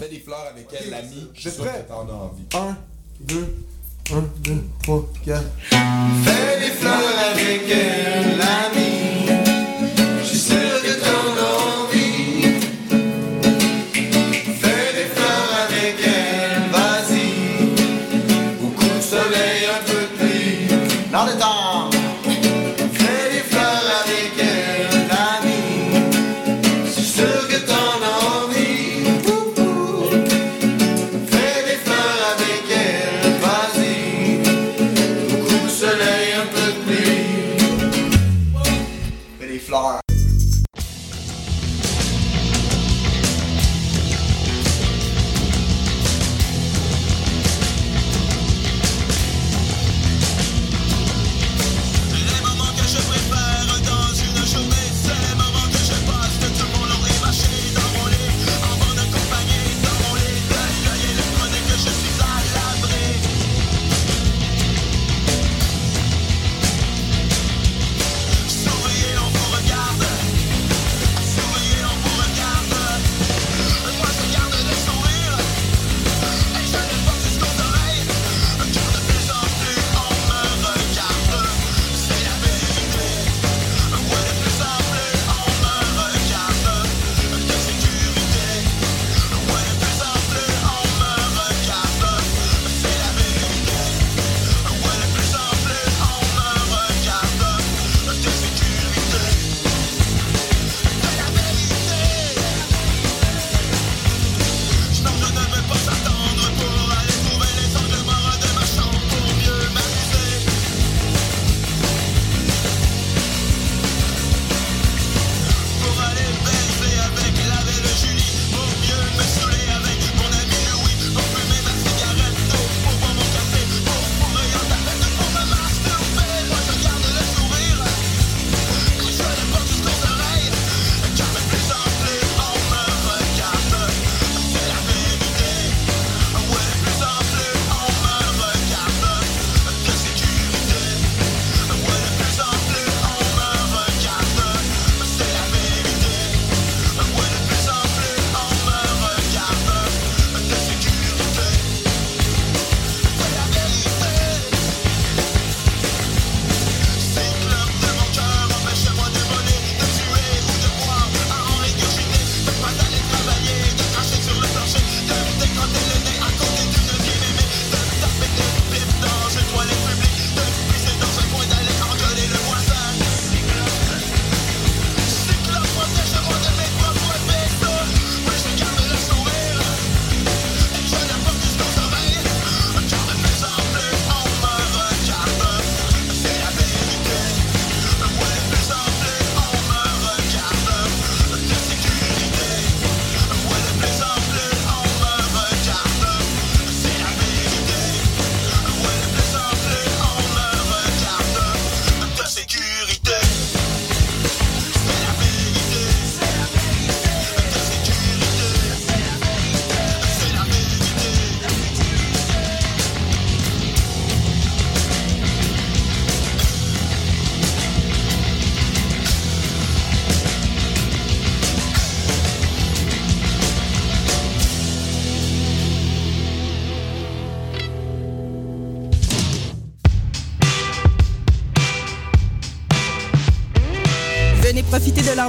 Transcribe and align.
Fais 0.00 0.08
des 0.08 0.20
fleurs 0.20 0.46
avec 0.50 0.66
elle, 0.72 0.88
l'ami. 0.88 1.28
Je 1.34 1.40
suis 1.42 1.50
sûr 1.50 1.64
que 1.64 1.86
t'en 1.86 2.08
envie. 2.08 2.44
Un, 2.54 2.74
deux. 3.20 3.54
1, 4.10 4.22
2, 4.38 4.64
3, 4.82 5.12
4. 5.26 5.42
Fais 6.24 6.60
des 6.60 6.70
fleurs 6.72 7.18
avec 7.32 7.62
elle, 7.70 8.38
l'ami. 8.38 8.69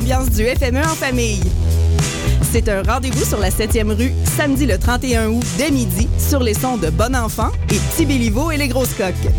du 0.02 0.46
FME 0.46 0.80
en 0.80 0.96
famille. 0.96 1.42
C'est 2.52 2.68
un 2.70 2.82
rendez-vous 2.82 3.24
sur 3.24 3.38
la 3.38 3.50
7e 3.50 3.92
rue, 3.92 4.12
samedi 4.36 4.66
le 4.66 4.78
31 4.78 5.30
août, 5.30 5.46
dès 5.58 5.70
midi, 5.70 6.08
sur 6.18 6.42
les 6.42 6.56
sons 6.56 6.78
de 6.78 6.90
Bon 6.90 7.16
Enfant 7.16 7.52
et 7.70 7.78
Petit 7.78 8.12
et 8.12 8.58
les 8.58 8.68
Grosses 8.68 8.96
Coques. 8.96 9.32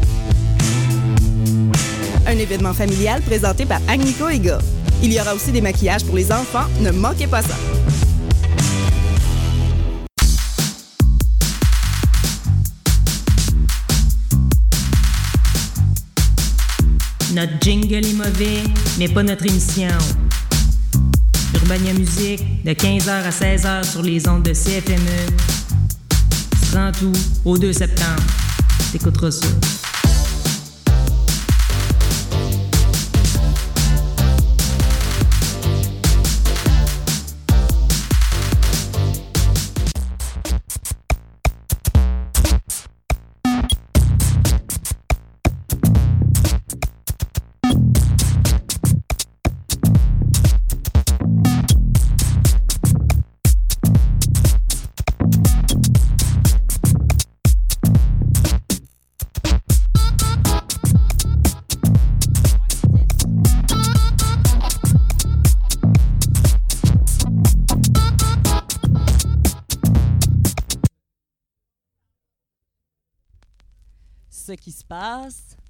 Un 2.27 2.39
événement 2.39 2.73
familial 2.73 3.23
présenté 3.23 3.67
par 3.67 3.81
Agnico 3.89 4.29
Ega. 4.29 4.59
Il 5.03 5.13
y 5.13 5.21
aura 5.21 5.35
aussi 5.35 5.51
des 5.51 5.61
maquillages 5.61 6.05
pour 6.05 6.15
les 6.15 6.31
enfants, 6.31 6.67
ne 6.81 6.93
manquez 6.93 7.27
pas 7.27 7.43
ça. 7.43 7.57
Notre 17.35 17.53
jingle 17.61 17.95
est 18.07 18.13
mauvais, 18.13 18.63
mais 18.99 19.09
pas 19.09 19.23
notre 19.25 19.47
émission. 19.47 19.89
Urbania 21.63 21.93
Musique 21.93 22.65
de 22.65 22.73
15h 22.73 23.09
à 23.09 23.31
16h 23.31 23.85
sur 23.85 24.03
les 24.03 24.27
ondes 24.29 24.43
de 24.43 24.53
CFME. 24.53 25.31
Tu 26.51 26.99
tout 26.99 27.13
au 27.45 27.57
2 27.57 27.73
septembre. 27.73 28.23
T'écouteras 28.91 29.31
ça. 29.31 29.47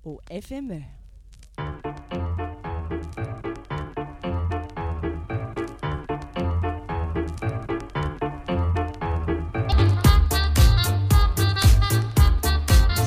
Au. 0.04 0.20
FME. 0.30 0.82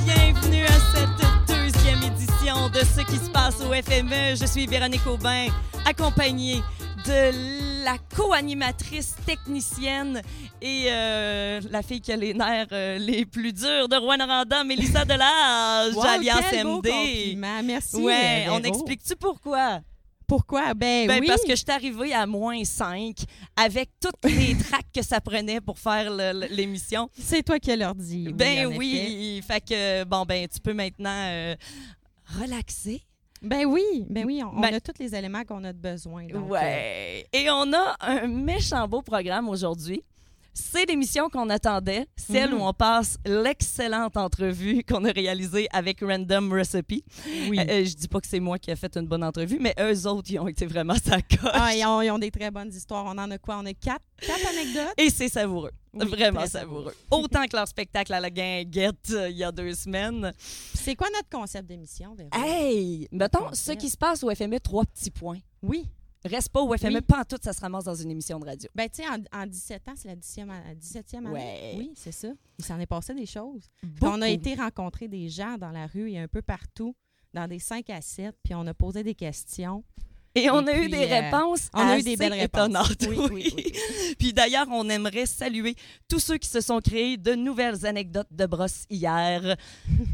Bienvenue 0.05 0.63
à 0.63 0.79
cette 0.93 1.47
deuxième 1.47 2.01
édition 2.03 2.69
de 2.69 2.79
Ce 2.79 3.01
qui 3.01 3.17
se 3.17 3.29
passe 3.29 3.59
au 3.59 3.73
FME. 3.73 4.35
Je 4.35 4.45
suis 4.45 4.67
Véronique 4.67 5.05
Aubin, 5.07 5.47
accompagnée 5.85 6.61
de 7.05 7.83
la 7.83 7.97
co-animatrice 8.15 9.15
technicienne 9.25 10.21
et 10.61 10.85
euh, 10.89 11.61
la 11.69 11.81
fille 11.81 12.01
qui 12.01 12.11
a 12.11 12.15
les 12.15 12.33
nerfs 12.33 12.67
euh, 12.71 12.97
les 12.97 13.25
plus 13.25 13.53
durs 13.53 13.87
de 13.87 13.95
Rwanda, 13.97 14.63
Mélissa 14.63 15.05
Delage, 15.05 15.93
Wow, 15.95 16.03
Alliance 16.03 16.39
quel 16.49 16.63
beau 16.63 16.77
MD. 16.81 16.89
compliment. 16.89 17.63
Merci. 17.63 17.97
Ouais, 17.97 18.45
on 18.49 18.59
explique-tu 18.63 19.15
pourquoi? 19.15 19.81
Pourquoi? 20.27 20.73
Ben, 20.73 21.05
Ben, 21.07 21.19
oui. 21.21 21.27
Parce 21.27 21.43
que 21.43 21.51
je 21.51 21.55
suis 21.57 21.69
arrivée 21.71 22.11
à 22.13 22.25
moins 22.25 22.63
5 22.63 23.15
avec 23.55 23.91
toutes 24.01 24.31
les 24.31 24.57
tracks 24.69 24.87
que 24.93 25.03
ça 25.03 25.21
prenait 25.21 25.61
pour 25.61 25.77
faire 25.77 26.09
l'émission. 26.49 27.09
C'est 27.19 27.43
toi 27.43 27.59
qui 27.59 27.75
leur 27.75 27.93
dit. 27.93 28.29
Ben 28.33 28.65
oui, 28.75 29.43
fait 29.47 29.61
que 29.63 30.03
bon 30.03 30.23
ben 30.25 30.47
tu 30.47 30.59
peux 30.59 30.73
maintenant 30.73 31.11
euh, 31.29 31.55
relaxer. 32.39 33.01
Ben 33.43 33.65
oui, 33.67 33.83
ben 34.09 34.25
oui, 34.25 34.41
on, 34.43 34.57
on 34.57 34.61
Ben- 34.61 34.73
a 34.73 34.79
tous 34.79 34.93
les 34.99 35.13
éléments 35.13 35.43
qu'on 35.43 35.63
a 35.63 35.71
de 35.73 35.77
besoin. 35.77 36.23
donc, 36.23 36.45
euh, 36.45 36.53
ouais. 36.53 37.27
Et 37.31 37.47
on 37.51 37.71
a 37.73 37.95
un 37.99 38.25
méchant 38.27 38.87
beau 38.87 39.03
programme 39.03 39.47
aujourd'hui. 39.47 40.01
C'est 40.57 40.85
l'émission 40.85 41.27
qu'on 41.29 41.49
attendait, 41.49 42.07
celle 42.15 42.51
Mhm. 42.51 42.61
où 42.61 42.63
on 42.65 42.71
passe 42.73 43.17
l'excellente 43.25 44.15
entrevue 44.15 44.83
qu'on 44.87 45.03
a 45.03 45.11
réalisée 45.11 45.67
avec 45.73 45.99
Random 46.01 46.51
Recipe. 46.53 47.03
oui. 47.49 47.59
Euh, 47.59 47.63
euh, 47.81 47.85
je 47.85 47.93
dis 47.93 48.07
pas 48.07 48.21
que 48.21 48.27
c'est 48.27 48.39
moi 48.39 48.57
qui 48.57 48.71
ai 48.71 48.75
fait 48.77 48.95
une 48.95 49.05
bonne 49.05 49.23
entrevue, 49.23 49.57
mais 49.59 49.75
eux 49.79 50.07
autres, 50.07 50.31
ils 50.31 50.39
ont 50.39 50.47
été 50.47 50.65
vraiment 50.65 50.95
sa 51.03 51.21
coche. 51.21 51.51
Ah, 51.53 51.75
ils 51.75 51.85
ont, 51.85 52.01
ils 52.01 52.09
ont 52.09 52.19
des 52.19 52.31
très 52.31 52.51
bonnes 52.51 52.69
histoires. 52.73 53.03
On 53.05 53.17
en 53.17 53.29
a 53.31 53.37
quoi? 53.37 53.57
On 53.61 53.65
a 53.65 53.73
quatre, 53.73 54.03
quatre 54.21 54.47
anecdotes? 54.47 54.93
Et 54.97 55.09
c'est 55.09 55.27
savoureux. 55.29 55.71
Oui, 55.93 56.05
Vraiment 56.07 56.45
savoureux. 56.47 56.93
Autant 57.11 57.45
que 57.47 57.55
leur 57.55 57.67
spectacle 57.67 58.13
à 58.13 58.19
la 58.21 58.29
guinguette 58.29 59.11
euh, 59.11 59.29
il 59.29 59.37
y 59.37 59.43
a 59.43 59.51
deux 59.51 59.73
semaines. 59.73 60.31
C'est 60.73 60.95
quoi 60.95 61.07
notre 61.13 61.29
concept 61.29 61.67
d'émission? 61.67 62.15
Hey! 62.33 63.07
Mettons, 63.11 63.53
ce 63.53 63.73
qui 63.73 63.89
se 63.89 63.97
passe 63.97 64.23
au 64.23 64.33
FME, 64.33 64.59
trois 64.59 64.83
petits 64.85 65.11
points. 65.11 65.39
Oui. 65.61 65.85
Reste 66.25 66.49
pas 66.49 66.61
au 66.61 66.75
FME, 66.75 66.95
Oui. 66.95 67.01
pas 67.01 67.21
en 67.21 67.23
tout, 67.23 67.37
ça 67.41 67.53
se 67.53 67.61
ramasse 67.61 67.83
dans 67.83 67.93
une 67.95 68.09
émission 68.11 68.39
de 68.39 68.45
radio. 68.45 68.69
Ben, 68.75 68.89
tu 68.89 69.03
sais, 69.03 69.07
en, 69.09 69.41
en 69.41 69.45
17 69.45 69.87
ans, 69.87 69.93
c'est 69.95 70.07
la 70.07 70.15
17e, 70.15 70.49
a- 70.49 70.73
17e 70.73 71.17
année. 71.27 71.29
Ouais. 71.29 71.75
Oui, 71.77 71.91
c'est 71.95 72.11
ça. 72.11 72.29
Il 72.57 72.65
s'en 72.65 72.79
est 72.79 72.85
passé 72.87 73.13
des 73.13 73.25
choses. 73.27 73.69
On 74.01 74.21
a 74.21 74.29
été 74.29 74.55
rencontrer 74.55 75.07
des 75.07 75.29
gens 75.29 75.57
dans 75.57 75.71
la 75.71 75.85
rue 75.87 76.09
et 76.11 76.19
un 76.19 76.27
peu 76.27 76.41
partout, 76.41 76.95
dans 77.33 77.47
des 77.47 77.59
5 77.59 77.89
à 77.91 78.01
7, 78.01 78.35
puis 78.43 78.55
on 78.55 78.65
a 78.65 78.73
posé 78.73 79.03
des 79.03 79.13
questions. 79.15 79.83
Et 80.35 80.49
on 80.49 80.65
Et 80.67 80.71
a 80.71 80.77
eu 80.77 80.89
des 80.89 81.05
euh, 81.05 81.21
réponses 81.21 81.69
on 81.73 81.79
a 81.79 81.97
eu 81.97 82.03
des 82.03 82.17
belles 82.17 82.33
réponses. 82.33 82.69
Oui, 83.07 83.17
oui, 83.31 83.53
oui, 83.55 83.73
Puis 84.19 84.33
d'ailleurs, 84.33 84.67
on 84.69 84.89
aimerait 84.89 85.25
saluer 85.25 85.75
tous 86.09 86.19
ceux 86.19 86.37
qui 86.37 86.49
se 86.49 86.59
sont 86.61 86.79
créés 86.79 87.17
de 87.17 87.33
nouvelles 87.35 87.85
anecdotes 87.85 88.27
de 88.31 88.45
brosse 88.45 88.83
hier. 88.89 89.55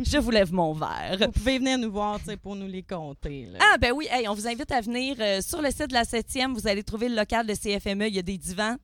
Je 0.04 0.18
vous 0.18 0.32
lève 0.32 0.54
mon 0.54 0.74
verre. 0.74 1.18
Vous 1.20 1.32
pouvez 1.32 1.58
venir 1.58 1.78
nous 1.78 1.92
voir 1.92 2.20
pour 2.44 2.56
nous 2.56 2.68
les 2.68 2.84
compter. 2.84 3.48
là. 3.52 3.60
Ah, 3.62 3.78
ben 3.80 3.92
oui, 3.94 4.08
hey, 4.12 4.28
on 4.28 4.34
vous 4.34 4.48
invite 4.48 4.72
à 4.72 4.82
venir 4.82 5.16
euh, 5.20 5.42
sur 5.42 5.62
le 5.62 5.72
site 5.72 5.88
de 5.88 5.94
la 5.94 6.04
7e. 6.04 6.54
Vous 6.54 6.68
allez 6.68 6.84
trouver 6.84 7.10
le 7.10 7.16
local 7.16 7.48
de 7.48 7.54
CFME. 7.54 8.08
Il 8.08 8.16
y 8.16 8.20
a 8.20 8.24
des 8.24 8.38
divans. 8.38 8.76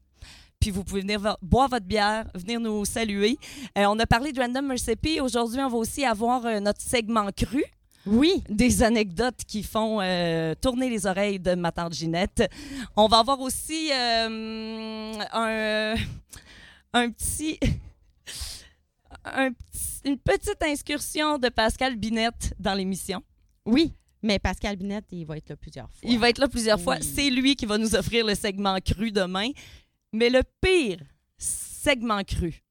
Puis 0.59 0.71
vous 0.71 0.83
pouvez 0.83 1.01
venir 1.01 1.37
boire 1.41 1.69
votre 1.69 1.85
bière, 1.85 2.25
venir 2.33 2.59
nous 2.59 2.83
saluer. 2.83 3.37
Euh, 3.77 3.85
on 3.87 3.99
a 3.99 4.07
parlé 4.07 4.31
de 4.31 4.39
Random 4.41 4.71
Recipe. 4.71 5.21
Aujourd'hui, 5.21 5.59
on 5.59 5.69
va 5.69 5.77
aussi 5.77 6.03
avoir 6.03 6.45
euh, 6.45 6.59
notre 6.59 6.81
segment 6.81 7.29
cru. 7.35 7.63
Oui. 8.07 8.43
Des 8.49 8.83
anecdotes 8.83 9.43
qui 9.47 9.63
font 9.63 9.99
euh, 10.01 10.55
tourner 10.55 10.89
les 10.89 11.05
oreilles 11.05 11.39
de 11.39 11.55
ma 11.55 11.71
tante 11.71 11.93
Ginette. 11.93 12.49
On 12.95 13.07
va 13.07 13.19
avoir 13.19 13.39
aussi 13.39 13.89
euh, 13.91 15.13
un, 15.33 15.95
un 16.93 17.09
petit. 17.11 17.59
un 19.25 19.51
petit- 19.51 20.01
une 20.05 20.17
petite 20.17 20.61
incursion 20.63 21.37
de 21.37 21.49
Pascal 21.49 21.97
Binette 21.97 22.53
dans 22.59 22.73
l'émission. 22.73 23.21
Oui. 23.65 23.93
Mais 24.23 24.39
Pascal 24.39 24.77
Binette, 24.77 25.05
il 25.11 25.25
va 25.25 25.35
être 25.37 25.49
là 25.49 25.55
plusieurs 25.57 25.89
fois. 25.91 26.09
Il 26.09 26.17
va 26.17 26.29
être 26.29 26.37
là 26.39 26.47
plusieurs 26.47 26.79
fois. 26.79 26.97
C'est 27.01 27.29
lui 27.29 27.55
qui 27.55 27.65
va 27.65 27.77
nous 27.77 27.93
offrir 27.93 28.25
le 28.25 28.33
segment 28.35 28.77
cru 28.79 29.11
demain. 29.11 29.49
Mais 30.13 30.29
le 30.29 30.41
pire 30.61 30.99
segment 31.37 32.23
cru 32.23 32.63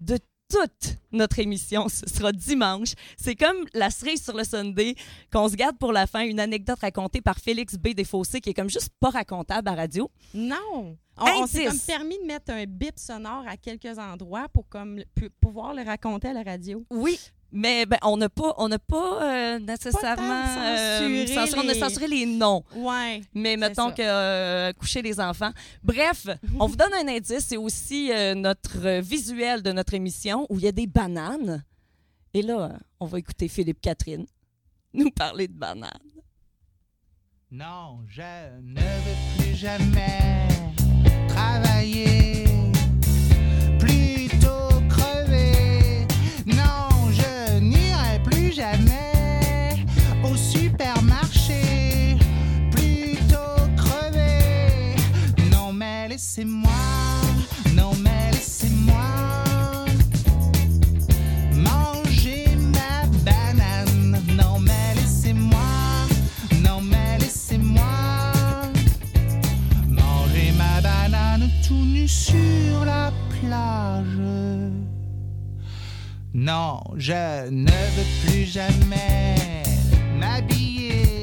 de 0.00 0.18
toute 0.48 0.96
notre 1.12 1.38
émission, 1.38 1.88
ce 1.88 2.06
sera 2.06 2.32
dimanche. 2.32 2.92
C'est 3.16 3.34
comme 3.34 3.56
la 3.72 3.90
cerise 3.90 4.22
sur 4.22 4.36
le 4.36 4.44
Sunday 4.44 4.94
qu'on 5.32 5.48
se 5.48 5.54
garde 5.56 5.78
pour 5.78 5.92
la 5.92 6.06
fin, 6.06 6.20
une 6.20 6.40
anecdote 6.40 6.78
racontée 6.80 7.20
par 7.20 7.38
Félix 7.38 7.74
B. 7.76 7.88
Desfossés 7.94 8.40
qui 8.40 8.50
est 8.50 8.54
comme 8.54 8.70
juste 8.70 8.90
pas 9.00 9.10
racontable 9.10 9.68
à 9.68 9.74
radio. 9.74 10.10
Non! 10.34 10.96
On, 11.16 11.42
on 11.42 11.46
s'est 11.46 11.66
comme 11.66 11.78
permis 11.78 12.18
de 12.18 12.26
mettre 12.26 12.50
un 12.52 12.64
bip 12.66 12.98
sonore 12.98 13.44
à 13.48 13.56
quelques 13.56 13.98
endroits 13.98 14.48
pour 14.48 14.68
comme 14.68 15.00
pu- 15.14 15.30
pouvoir 15.40 15.72
le 15.72 15.82
raconter 15.82 16.28
à 16.28 16.32
la 16.32 16.42
radio. 16.42 16.84
Oui. 16.90 17.18
Mais 17.56 17.86
ben, 17.86 17.98
on 18.02 18.16
n'a 18.16 18.28
pas, 18.28 18.52
on 18.58 18.66
n'a 18.68 18.80
pas 18.80 19.22
euh, 19.22 19.58
nécessairement 19.60 20.44
censuré 20.44 21.26
censuré- 21.28 21.60
on 21.64 21.68
a 21.68 21.72
les- 21.72 21.78
censuré 21.78 22.06
les 22.08 22.26
noms. 22.26 22.64
Ouais. 22.74 23.22
Mais 23.32 23.56
mettons 23.56 23.90
ça. 23.90 23.94
que 23.94 24.02
euh, 24.02 24.72
coucher 24.72 25.02
les 25.02 25.20
enfants. 25.20 25.52
Bref, 25.82 26.26
on 26.58 26.66
vous 26.66 26.74
donne 26.74 26.92
un 26.94 27.06
indice. 27.06 27.46
C'est 27.46 27.56
aussi 27.56 28.10
euh, 28.12 28.34
notre 28.34 28.84
euh, 28.84 29.00
visuel 29.00 29.62
de 29.62 29.70
notre 29.70 29.94
émission 29.94 30.46
où 30.50 30.58
il 30.58 30.64
y 30.64 30.68
a 30.68 30.72
des 30.72 30.88
bananes. 30.88 31.62
Et 32.34 32.42
là, 32.42 32.58
euh, 32.58 32.68
on 32.98 33.06
va 33.06 33.20
écouter 33.20 33.46
Philippe 33.46 33.80
Catherine 33.80 34.26
nous 34.92 35.10
parler 35.10 35.46
de 35.46 35.52
bananes. 35.54 35.90
Non, 37.52 38.00
je 38.08 38.20
ne 38.62 38.80
veux 38.80 39.38
plus 39.44 39.54
jamais 39.54 40.48
travailler, 41.28 42.33
jamais 48.54 49.84
au 50.22 50.36
supermarché, 50.36 52.16
plutôt 52.70 53.66
crever. 53.76 54.94
Non, 55.50 55.72
mais 55.72 56.08
laissez-moi, 56.08 56.70
non, 57.74 57.90
mais 58.00 58.30
laissez-moi 58.30 58.94
manger 61.56 62.46
ma 62.56 63.06
banane. 63.24 64.22
Non, 64.36 64.60
mais 64.60 64.94
laissez-moi, 64.94 65.58
non, 66.62 66.80
mais 66.80 67.18
laissez-moi 67.18 67.82
manger 69.88 70.52
ma 70.56 70.80
banane 70.80 71.50
tout 71.66 71.74
nu 71.74 72.06
sur 72.06 72.84
la 72.84 73.12
plage. 73.30 74.63
Non, 76.36 76.80
je 76.96 77.48
ne 77.48 77.70
veux 77.70 78.26
plus 78.26 78.44
jamais 78.44 79.62
m'habiller. 80.18 81.13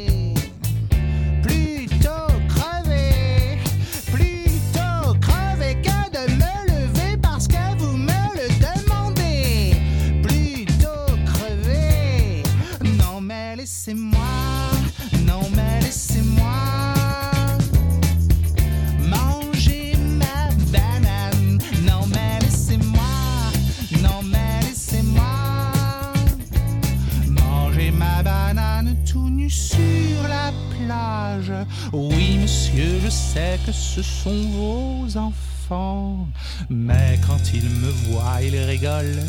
Sais 33.34 33.58
que 33.66 33.72
ce 33.72 34.02
sont 34.02 34.42
vos 34.50 35.18
enfants, 35.18 36.28
mais 36.70 37.18
quand 37.26 37.54
ils 37.54 37.70
me 37.70 37.90
voient, 38.04 38.42
ils 38.42 38.58
rigolent 38.58 39.24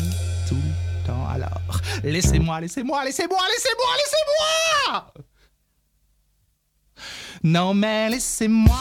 tout 0.47 0.55
le 0.55 1.07
temps. 1.07 1.25
Alors 1.29 1.79
laissez-moi, 2.03 2.59
laissez-moi, 2.59 3.05
laissez-moi, 3.05 3.39
laissez-moi, 3.51 3.91
laissez-moi. 4.01 5.13
Non 7.43 7.73
mais 7.73 8.09
laissez-moi, 8.09 8.75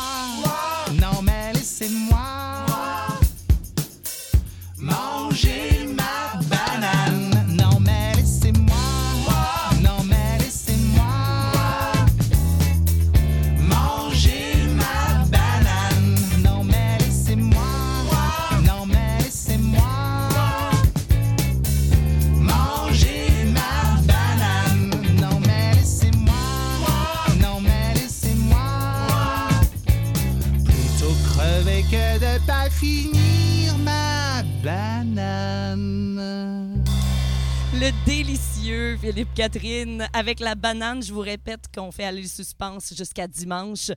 Philippe 39.02 39.34
Catherine 39.34 40.06
avec 40.12 40.38
la 40.38 40.54
banane. 40.54 41.02
Je 41.02 41.12
vous 41.12 41.20
répète 41.20 41.64
qu'on 41.74 41.90
fait 41.90 42.04
aller 42.04 42.22
le 42.22 42.28
suspense 42.28 42.94
jusqu'à 42.96 43.26
dimanche 43.26 43.90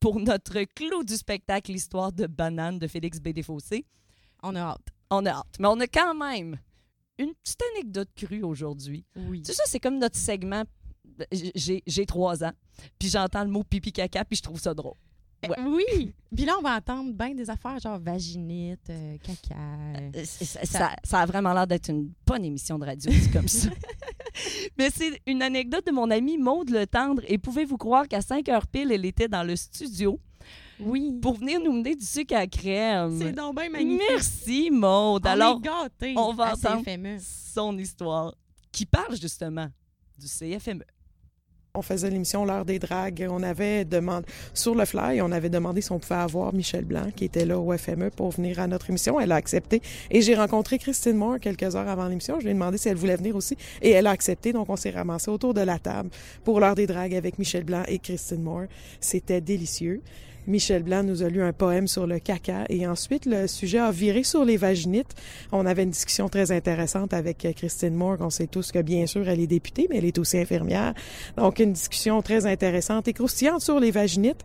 pour 0.00 0.18
notre 0.18 0.62
clou 0.74 1.04
du 1.04 1.14
spectacle, 1.14 1.72
l'histoire 1.72 2.10
de 2.10 2.26
banane 2.26 2.78
de 2.78 2.86
Félix 2.86 3.20
B. 3.20 3.28
Desfossés. 3.28 3.84
On 4.42 4.54
a 4.56 4.60
hâte. 4.60 4.86
On 5.10 5.26
a 5.26 5.30
hâte. 5.30 5.56
Mais 5.60 5.68
on 5.68 5.78
a 5.80 5.86
quand 5.86 6.14
même 6.14 6.58
une 7.18 7.34
petite 7.42 7.60
anecdote 7.74 8.08
crue 8.16 8.42
aujourd'hui. 8.42 9.04
Oui. 9.14 9.42
Tu 9.42 9.48
sais, 9.52 9.58
ça, 9.58 9.64
c'est 9.66 9.80
comme 9.80 9.98
notre 9.98 10.16
segment. 10.16 10.64
J'ai 11.32 12.06
trois 12.06 12.42
ans, 12.42 12.52
puis 12.98 13.08
j'entends 13.08 13.44
le 13.44 13.50
mot 13.50 13.62
pipi 13.62 13.92
caca, 13.92 14.24
puis 14.24 14.36
je 14.36 14.42
trouve 14.42 14.60
ça 14.60 14.74
drôle. 14.74 14.96
Ouais. 15.48 15.58
Euh, 15.58 15.64
Oui. 15.66 16.12
Puis 16.34 16.44
là, 16.44 16.54
on 16.58 16.62
va 16.62 16.76
entendre 16.76 17.12
bien 17.12 17.34
des 17.34 17.48
affaires 17.48 17.78
genre 17.78 17.98
vaginite, 17.98 18.90
euh, 18.90 19.16
caca. 19.18 19.54
Euh, 20.14 20.24
Ça, 20.24 20.64
ça- 20.64 20.96
ça 21.04 21.20
a 21.20 21.26
vraiment 21.26 21.52
l'air 21.54 21.66
d'être 21.66 21.88
une 21.90 22.10
bonne 22.26 22.44
émission 22.44 22.78
de 22.78 22.84
radio, 22.86 23.10
comme 23.32 23.48
ça. 23.48 23.68
Mais 24.78 24.90
c'est 24.90 25.20
une 25.26 25.42
anecdote 25.42 25.86
de 25.86 25.92
mon 25.92 26.10
amie 26.10 26.38
Maude 26.38 26.70
Le 26.70 26.86
Tendre. 26.86 27.22
Et 27.28 27.38
pouvez-vous 27.38 27.76
croire 27.76 28.06
qu'à 28.08 28.20
5 28.20 28.48
heures 28.48 28.66
pile, 28.66 28.92
elle 28.92 29.04
était 29.04 29.28
dans 29.28 29.42
le 29.42 29.56
studio 29.56 30.18
Oui. 30.80 31.18
pour 31.22 31.34
venir 31.34 31.60
nous 31.60 31.72
mener 31.72 31.94
du 31.94 32.04
sucre 32.04 32.34
à 32.36 32.46
crème. 32.46 33.18
C'est 33.20 33.32
donc 33.32 33.56
bien 33.58 33.68
magnifique. 33.70 34.02
Merci 34.10 34.70
Maude. 34.70 35.22
On 35.24 35.28
Alors, 35.30 35.60
est 36.02 36.14
on 36.16 36.32
va 36.32 36.52
entendre 36.54 36.84
CFME. 36.84 37.18
son 37.20 37.76
histoire 37.78 38.34
qui 38.72 38.84
parle 38.86 39.16
justement 39.20 39.68
du 40.18 40.26
CFME. 40.26 40.84
On 41.76 41.82
faisait 41.82 42.10
l'émission 42.10 42.44
L'heure 42.44 42.64
des 42.64 42.78
dragues. 42.78 43.26
On 43.30 43.42
avait 43.42 43.84
demandé, 43.84 44.26
sur 44.54 44.74
le 44.74 44.84
fly, 44.84 45.20
on 45.20 45.30
avait 45.30 45.48
demandé 45.48 45.80
si 45.80 45.92
on 45.92 45.98
pouvait 45.98 46.14
avoir 46.14 46.54
Michel 46.54 46.84
Blanc, 46.84 47.08
qui 47.14 47.24
était 47.26 47.44
là 47.44 47.58
au 47.58 47.76
FME, 47.76 48.10
pour 48.10 48.30
venir 48.30 48.60
à 48.60 48.66
notre 48.66 48.88
émission. 48.90 49.20
Elle 49.20 49.32
a 49.32 49.36
accepté. 49.36 49.82
Et 50.10 50.22
j'ai 50.22 50.34
rencontré 50.34 50.78
Christine 50.78 51.16
Moore 51.16 51.38
quelques 51.40 51.76
heures 51.76 51.88
avant 51.88 52.06
l'émission. 52.06 52.36
Je 52.38 52.44
lui 52.44 52.50
ai 52.50 52.54
demandé 52.54 52.78
si 52.78 52.88
elle 52.88 52.96
voulait 52.96 53.16
venir 53.16 53.36
aussi. 53.36 53.56
Et 53.82 53.90
elle 53.90 54.06
a 54.06 54.10
accepté. 54.10 54.52
Donc, 54.52 54.70
on 54.70 54.76
s'est 54.76 54.90
ramassé 54.90 55.30
autour 55.30 55.54
de 55.54 55.60
la 55.60 55.78
table 55.78 56.10
pour 56.44 56.60
L'heure 56.60 56.74
des 56.74 56.86
dragues 56.86 57.14
avec 57.14 57.38
Michel 57.38 57.64
Blanc 57.64 57.82
et 57.86 57.98
Christine 57.98 58.42
Moore. 58.42 58.66
C'était 59.00 59.40
délicieux. 59.40 60.00
Michel 60.46 60.82
Blanc 60.84 61.02
nous 61.02 61.22
a 61.22 61.28
lu 61.28 61.42
un 61.42 61.52
poème 61.52 61.88
sur 61.88 62.06
le 62.06 62.18
caca 62.18 62.64
et 62.68 62.86
ensuite 62.86 63.26
le 63.26 63.46
sujet 63.46 63.78
a 63.78 63.90
viré 63.90 64.22
sur 64.22 64.44
les 64.44 64.56
vaginites. 64.56 65.14
On 65.50 65.66
avait 65.66 65.82
une 65.82 65.90
discussion 65.90 66.28
très 66.28 66.52
intéressante 66.52 67.12
avec 67.12 67.44
euh, 67.44 67.52
Christine 67.52 67.94
Moore. 67.94 68.18
On 68.20 68.30
sait 68.30 68.46
tous 68.46 68.70
que 68.70 68.78
bien 68.78 69.06
sûr 69.06 69.28
elle 69.28 69.40
est 69.40 69.46
députée, 69.46 69.88
mais 69.90 69.98
elle 69.98 70.04
est 70.04 70.18
aussi 70.18 70.38
infirmière. 70.38 70.94
Donc 71.36 71.58
une 71.58 71.72
discussion 71.72 72.22
très 72.22 72.46
intéressante 72.46 73.08
et 73.08 73.12
croustillante 73.12 73.60
sur 73.60 73.80
les 73.80 73.90
vaginites 73.90 74.44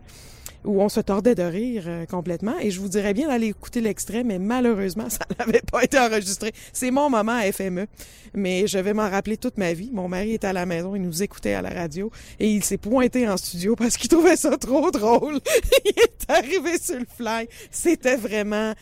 où 0.64 0.80
on 0.80 0.88
se 0.88 1.00
tordait 1.00 1.34
de 1.34 1.42
rire 1.42 1.84
euh, 1.86 2.06
complètement. 2.06 2.54
Et 2.60 2.70
je 2.70 2.80
vous 2.80 2.88
dirais 2.88 3.14
bien 3.14 3.28
d'aller 3.28 3.48
écouter 3.48 3.80
l'extrait, 3.80 4.24
mais 4.24 4.38
malheureusement, 4.38 5.08
ça 5.08 5.26
n'avait 5.38 5.62
pas 5.70 5.84
été 5.84 5.98
enregistré. 5.98 6.52
C'est 6.72 6.90
mon 6.90 7.10
moment 7.10 7.32
à 7.32 7.50
FME, 7.50 7.86
mais 8.34 8.66
je 8.66 8.78
vais 8.78 8.94
m'en 8.94 9.08
rappeler 9.08 9.36
toute 9.36 9.58
ma 9.58 9.72
vie. 9.72 9.90
Mon 9.92 10.08
mari 10.08 10.34
était 10.34 10.46
à 10.46 10.52
la 10.52 10.66
maison, 10.66 10.94
il 10.94 11.02
nous 11.02 11.22
écoutait 11.22 11.54
à 11.54 11.62
la 11.62 11.70
radio 11.70 12.10
et 12.38 12.50
il 12.50 12.64
s'est 12.64 12.78
pointé 12.78 13.28
en 13.28 13.36
studio 13.36 13.76
parce 13.76 13.96
qu'il 13.96 14.08
trouvait 14.08 14.36
ça 14.36 14.56
trop 14.56 14.90
drôle. 14.90 15.40
il 15.84 15.98
est 15.98 16.30
arrivé 16.30 16.78
sur 16.78 16.98
le 16.98 17.06
fly. 17.06 17.48
C'était 17.70 18.16
vraiment 18.16 18.74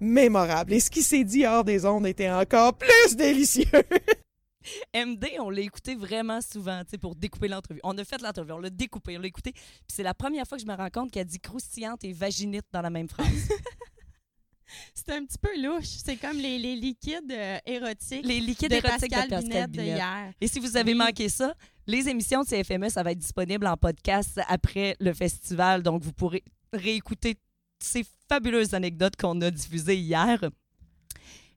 mémorable. 0.00 0.72
Et 0.72 0.80
ce 0.80 0.90
qui 0.90 1.02
s'est 1.02 1.24
dit 1.24 1.46
hors 1.46 1.64
des 1.64 1.84
ondes 1.86 2.06
était 2.06 2.30
encore 2.30 2.74
plus 2.74 3.16
délicieux. 3.16 3.66
MD, 4.94 5.26
on 5.40 5.50
l'a 5.50 5.60
écouté 5.60 5.94
vraiment 5.94 6.40
souvent, 6.40 6.82
tu 6.84 6.90
sais, 6.92 6.98
pour 6.98 7.14
découper 7.14 7.48
l'entrevue. 7.48 7.80
On 7.84 7.96
a 7.98 8.04
fait 8.04 8.20
l'entrevue, 8.22 8.52
on 8.52 8.58
l'a 8.58 8.70
découpé, 8.70 9.16
on 9.16 9.20
l'a 9.20 9.26
écouté. 9.28 9.52
Puis 9.52 9.62
c'est 9.88 10.02
la 10.02 10.14
première 10.14 10.46
fois 10.46 10.58
que 10.58 10.62
je 10.64 10.68
me 10.68 10.74
rends 10.76 10.90
compte 10.90 11.10
qu'elle 11.10 11.26
dit 11.26 11.40
croustillante 11.40 12.04
et 12.04 12.12
vaginite 12.12 12.66
dans 12.72 12.82
la 12.82 12.90
même 12.90 13.08
phrase. 13.08 13.28
C'est 14.94 15.08
un 15.12 15.24
petit 15.24 15.38
peu 15.38 15.48
louche. 15.62 15.86
C'est 16.04 16.16
comme 16.16 16.36
les, 16.36 16.58
les 16.58 16.76
liquides 16.76 17.32
euh, 17.32 17.56
érotiques 17.64 18.22
Les 18.26 18.38
liquides 18.38 18.70
de 18.70 18.76
érotiques 18.76 19.10
Pascal 19.10 19.24
de 19.24 19.30
Pascal 19.30 19.42
Binette 19.44 19.70
de 19.70 19.76
Binette. 19.78 19.96
hier. 19.96 20.32
Et 20.42 20.46
si 20.46 20.60
vous 20.60 20.76
avez 20.76 20.92
Oui. 20.92 20.98
manqué 20.98 21.30
ça, 21.30 21.54
les 21.86 22.06
émissions 22.06 22.42
de 22.42 22.46
CFME, 22.48 22.90
ça 22.90 23.02
va 23.02 23.12
être 23.12 23.18
disponible 23.18 23.66
en 23.66 23.78
podcast 23.78 24.38
après 24.46 24.94
le 25.00 25.14
festival. 25.14 25.82
Donc, 25.82 26.02
vous 26.02 26.12
pourrez 26.12 26.44
réécouter 26.74 27.38
ces 27.82 28.04
fabuleuses 28.28 28.74
anecdotes 28.74 29.16
qu'on 29.16 29.40
a 29.40 29.50
diffusées 29.50 29.96
hier. 29.96 30.38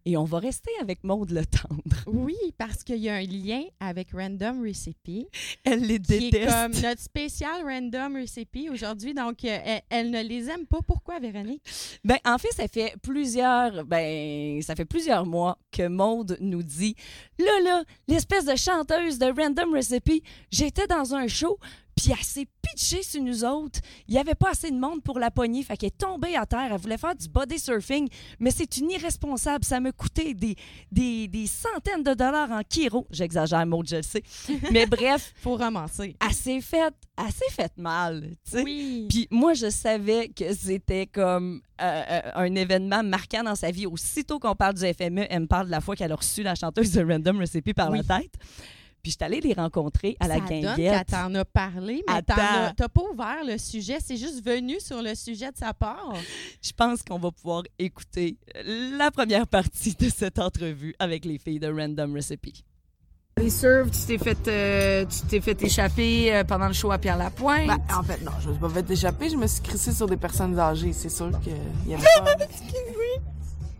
Et 0.05 0.17
on 0.17 0.23
va 0.23 0.39
rester 0.39 0.71
avec 0.81 1.03
Maude 1.03 1.31
Le 1.31 1.45
Tendre. 1.45 1.81
Oui, 2.07 2.35
parce 2.57 2.83
qu'il 2.83 2.97
y 2.97 3.09
a 3.09 3.15
un 3.15 3.21
lien 3.23 3.63
avec 3.79 4.09
Random 4.11 4.61
Recipe, 4.63 5.27
Elle 5.63 5.81
les 5.81 5.99
qui 5.99 6.13
est 6.13 6.31
déteste. 6.31 6.49
comme 6.51 6.71
notre 6.81 7.01
spécial 7.01 7.61
Random 7.63 8.15
Recipe 8.15 8.69
aujourd'hui. 8.71 9.13
Donc, 9.13 9.45
euh, 9.45 9.57
elle, 9.65 9.81
elle 9.89 10.11
ne 10.11 10.21
les 10.21 10.49
aime 10.49 10.65
pas. 10.65 10.79
Pourquoi, 10.85 11.19
Véronique? 11.19 11.61
Ben, 12.03 12.17
en 12.25 12.37
fait, 12.37 12.51
ça 12.53 12.67
fait 12.67 12.95
plusieurs, 13.01 13.85
ben, 13.85 14.61
ça 14.61 14.75
fait 14.75 14.85
plusieurs 14.85 15.25
mois 15.25 15.57
que 15.71 15.87
Maude 15.87 16.37
nous 16.41 16.63
dit 16.63 16.95
Là, 17.39 17.51
là, 17.63 17.83
l'espèce 18.07 18.45
de 18.45 18.55
chanteuse 18.55 19.19
de 19.19 19.27
Random 19.27 19.73
Recipe, 19.73 20.23
j'étais 20.51 20.87
dans 20.87 21.13
un 21.15 21.27
show, 21.27 21.57
puis 22.01 22.11
elle 22.17 22.25
s'est 22.25 22.47
pitchée 22.61 23.03
sur 23.03 23.21
nous 23.21 23.43
autres. 23.45 23.79
Il 24.07 24.13
n'y 24.13 24.19
avait 24.19 24.35
pas 24.35 24.51
assez 24.51 24.71
de 24.71 24.77
monde 24.79 25.03
pour 25.03 25.19
la 25.19 25.29
poignée, 25.29 25.61
fait 25.63 25.77
qu'elle 25.77 25.87
est 25.87 25.97
tombée 25.97 26.35
à 26.35 26.45
terre. 26.45 26.69
Elle 26.71 26.79
voulait 26.79 26.97
faire 26.97 27.15
du 27.15 27.27
body 27.27 27.59
surfing, 27.59 28.07
mais 28.39 28.49
c'est 28.51 28.77
une 28.77 28.89
irresponsable. 28.91 29.63
Ça 29.65 29.79
me 29.79 29.91
coûtait 29.91 30.33
des, 30.33 30.55
des, 30.91 31.27
des 31.27 31.45
centaines 31.47 32.03
de 32.03 32.13
dollars 32.13 32.49
en 32.51 32.61
kiro. 32.67 33.05
J'exagère, 33.11 33.65
Maude, 33.65 33.87
je 33.89 33.97
le 33.97 34.01
sais. 34.01 34.23
Mais 34.71 34.85
bref, 34.85 35.33
Faut 35.41 35.55
romancer. 35.55 36.15
elle 36.25 36.33
s'est 36.33 36.61
faite, 36.61 36.95
s'est 37.29 37.53
faite 37.53 37.77
mal, 37.77 38.31
tu 38.45 38.51
sais. 38.51 38.63
Oui. 38.63 39.05
Puis 39.09 39.27
moi, 39.29 39.53
je 39.53 39.69
savais 39.69 40.29
que 40.29 40.53
c'était 40.53 41.05
comme 41.07 41.61
euh, 41.81 42.03
euh, 42.09 42.21
un 42.35 42.55
événement 42.55 43.03
marquant 43.03 43.43
dans 43.43 43.55
sa 43.55 43.69
vie. 43.71 43.85
Aussitôt 43.85 44.39
qu'on 44.39 44.55
parle 44.55 44.73
du 44.75 44.85
FME, 44.93 45.25
elle 45.29 45.41
me 45.41 45.47
parle 45.47 45.67
de 45.67 45.71
la 45.71 45.81
fois 45.81 45.95
qu'elle 45.95 46.11
a 46.11 46.15
reçu 46.15 46.41
la 46.43 46.55
chanteuse 46.55 46.91
de 46.93 47.03
Random 47.03 47.37
Recipe 47.39 47.73
par 47.73 47.91
Oui. 47.91 47.99
la 48.07 48.19
tête. 48.21 48.33
Puis 49.01 49.11
je 49.11 49.17
suis 49.17 49.23
allée 49.25 49.41
les 49.41 49.53
rencontrer 49.53 50.15
à 50.19 50.27
la 50.27 50.35
ça 50.35 50.39
donne 50.41 50.49
qu'elle 50.49 50.63
guinguette. 50.63 51.07
t'en 51.07 51.33
a 51.35 51.43
parlé, 51.45 52.03
mais 52.07 52.13
as- 52.13 52.73
t'as 52.75 52.87
pas 52.89 53.01
ouvert 53.11 53.43
le 53.45 53.57
sujet. 53.57 53.97
C'est 54.03 54.17
juste 54.17 54.45
venu 54.45 54.79
sur 54.79 55.01
le 55.01 55.15
sujet 55.15 55.51
de 55.51 55.57
sa 55.57 55.73
part. 55.73 56.13
Je 56.61 56.71
pense 56.71 57.01
qu'on 57.03 57.17
va 57.19 57.31
pouvoir 57.31 57.63
écouter 57.79 58.37
la 58.97 59.09
première 59.11 59.47
partie 59.47 59.95
de 59.95 60.09
cette 60.09 60.37
entrevue 60.39 60.93
avec 60.99 61.25
les 61.25 61.37
filles 61.39 61.59
de 61.59 61.67
Random 61.71 62.13
Recipe. 62.15 62.63
Les 63.37 63.49
serves, 63.49 63.89
tu 63.89 64.05
t'es 64.05 64.17
fait, 64.17 64.47
euh, 64.49 65.05
tu 65.05 65.25
t'es 65.27 65.39
fait 65.41 65.59
échapper 65.63 66.33
euh, 66.35 66.43
pendant 66.43 66.67
le 66.67 66.73
show 66.73 66.91
à 66.91 66.97
Pierre 66.97 67.17
Lapointe? 67.17 67.65
Ben, 67.65 67.77
en 67.97 68.03
fait, 68.03 68.21
non, 68.23 68.31
je 68.41 68.49
me 68.49 68.53
suis 68.53 68.61
pas 68.61 68.69
fait 68.69 68.91
échapper, 68.91 69.29
je 69.29 69.37
me 69.37 69.47
suis 69.47 69.61
crissée 69.63 69.93
sur 69.93 70.05
des 70.05 70.17
personnes 70.17 70.59
âgées. 70.59 70.91
C'est 70.93 71.09
sûr 71.09 71.31
qu'il 71.39 71.53
y 71.87 71.93
avait 71.95 72.03
pas. 72.23 72.35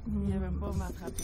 Il 0.08 0.30
y 0.30 0.34
avait 0.34 0.48
pas 0.60 0.72
m'attraper. 0.72 1.24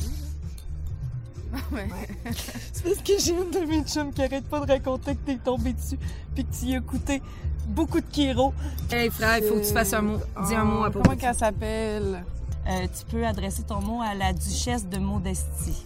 C'est 2.74 2.84
parce 2.84 2.98
que 2.98 3.13
j'ai 3.20 3.32
une 3.32 3.51
de 3.51 3.66
mes 3.66 3.84
chums 3.84 4.12
qui 4.13 4.24
arrête 4.24 4.46
pas 4.46 4.60
de 4.66 4.72
raconter 4.72 5.16
que 5.16 5.25
t'es 5.25 5.38
tombé 5.38 5.74
dessus 5.74 5.98
puis 6.36 6.46
que 6.46 6.54
tu 6.54 6.66
y 6.66 6.75
as 6.75 6.82
coûté 6.82 7.22
beaucoup 7.68 8.00
de 8.00 8.06
kilos. 8.06 8.54
Hey 8.92 9.10
frère, 9.10 9.38
il 9.38 9.44
faut 9.44 9.56
que 9.56 9.66
tu 9.68 9.74
fasses 9.74 9.94
un 9.94 10.01
mot. 10.01 10.20
Dis 10.48 10.56
un 10.56 10.63
mot 10.63 10.84
à 10.84 10.89
propos. 10.89 11.10
Comment 11.10 11.18
qu'elle 11.18 11.36
s'appelle? 11.36 12.24
Euh, 12.68 12.88
tu 12.88 13.06
peux 13.10 13.25
adresser 13.25 13.63
ton 13.63 13.82
mot 13.82 14.01
à 14.01 14.13
la 14.13 14.34
duchesse 14.34 14.88
de 14.88 14.98
Modestie. 14.98 15.86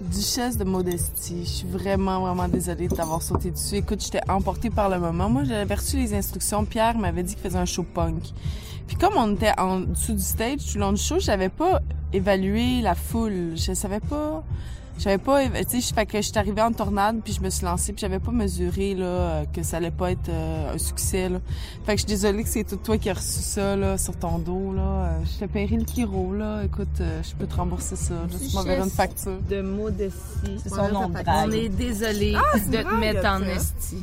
Duchesse 0.00 0.56
de 0.56 0.64
Modestie. 0.64 1.44
Je 1.44 1.50
suis 1.50 1.68
vraiment, 1.68 2.20
vraiment 2.20 2.48
désolée 2.48 2.86
de 2.86 2.94
t'avoir 2.94 3.22
sauté 3.22 3.50
dessus. 3.50 3.76
Écoute, 3.76 4.02
j'étais 4.02 4.20
emportée 4.28 4.70
par 4.70 4.88
le 4.88 5.00
moment. 5.00 5.28
Moi, 5.28 5.44
j'avais 5.44 5.74
reçu 5.74 5.96
les 5.96 6.14
instructions. 6.14 6.64
Pierre 6.64 6.96
m'avait 6.96 7.22
dit 7.22 7.34
qu'il 7.34 7.42
faisait 7.42 7.58
un 7.58 7.64
show 7.64 7.82
punk. 7.82 8.22
Puis 8.86 8.96
comme 8.96 9.14
on 9.16 9.34
était 9.34 9.58
en 9.58 9.80
dessous 9.80 10.12
du 10.12 10.22
stage 10.22 10.58
tout 10.58 10.74
le 10.74 10.80
long 10.80 10.92
du 10.92 11.02
show, 11.02 11.18
j'avais 11.18 11.48
pas 11.48 11.80
évalué 12.12 12.80
la 12.82 12.94
foule. 12.94 13.52
Je 13.56 13.72
savais 13.74 14.00
pas... 14.00 14.42
J'avais 14.98 15.18
pas... 15.18 15.46
Tu 15.68 15.82
sais, 15.82 15.94
fait 15.94 16.06
que 16.06 16.22
j'étais 16.22 16.38
arrivée 16.38 16.62
en 16.62 16.72
tornade, 16.72 17.20
puis 17.22 17.34
je 17.34 17.42
me 17.42 17.50
suis 17.50 17.66
lancée, 17.66 17.92
puis 17.92 18.00
j'avais 18.00 18.18
pas 18.18 18.30
mesuré, 18.32 18.94
là, 18.94 19.44
que 19.52 19.62
ça 19.62 19.76
allait 19.76 19.90
pas 19.90 20.10
être 20.12 20.30
euh, 20.30 20.72
un 20.74 20.78
succès, 20.78 21.28
là. 21.28 21.38
Fait 21.84 21.92
que 21.96 22.00
je 22.00 22.06
suis 22.06 22.14
désolée 22.16 22.42
que 22.42 22.48
c'est 22.48 22.64
tout 22.64 22.76
toi 22.76 22.96
qui 22.96 23.10
as 23.10 23.12
reçu 23.12 23.40
ça, 23.42 23.76
là, 23.76 23.98
sur 23.98 24.16
ton 24.16 24.38
dos, 24.38 24.72
là. 24.72 24.80
Euh, 24.82 25.18
Je 25.26 25.38
t'ai 25.40 25.48
payé 25.48 25.76
le 25.76 25.84
kiro, 25.84 26.32
là. 26.32 26.62
Écoute, 26.64 26.88
euh, 27.02 27.22
je 27.22 27.34
peux 27.34 27.46
te 27.46 27.54
rembourser 27.56 27.94
ça. 27.94 28.14
Juste 28.32 28.54
m'enverrer 28.54 28.84
une 28.84 28.88
facture. 28.90 29.38
de 29.50 29.60
modestie. 29.60 30.16
C'est 30.62 30.70
son 30.70 30.88
nom. 30.90 31.12
On 31.26 31.50
est 31.50 31.68
désolé 31.68 32.34
Ah, 32.34 32.58
de 32.58 32.82
te 32.82 32.94
mettre 32.94 33.26
en 33.26 33.42
esti. 33.42 33.98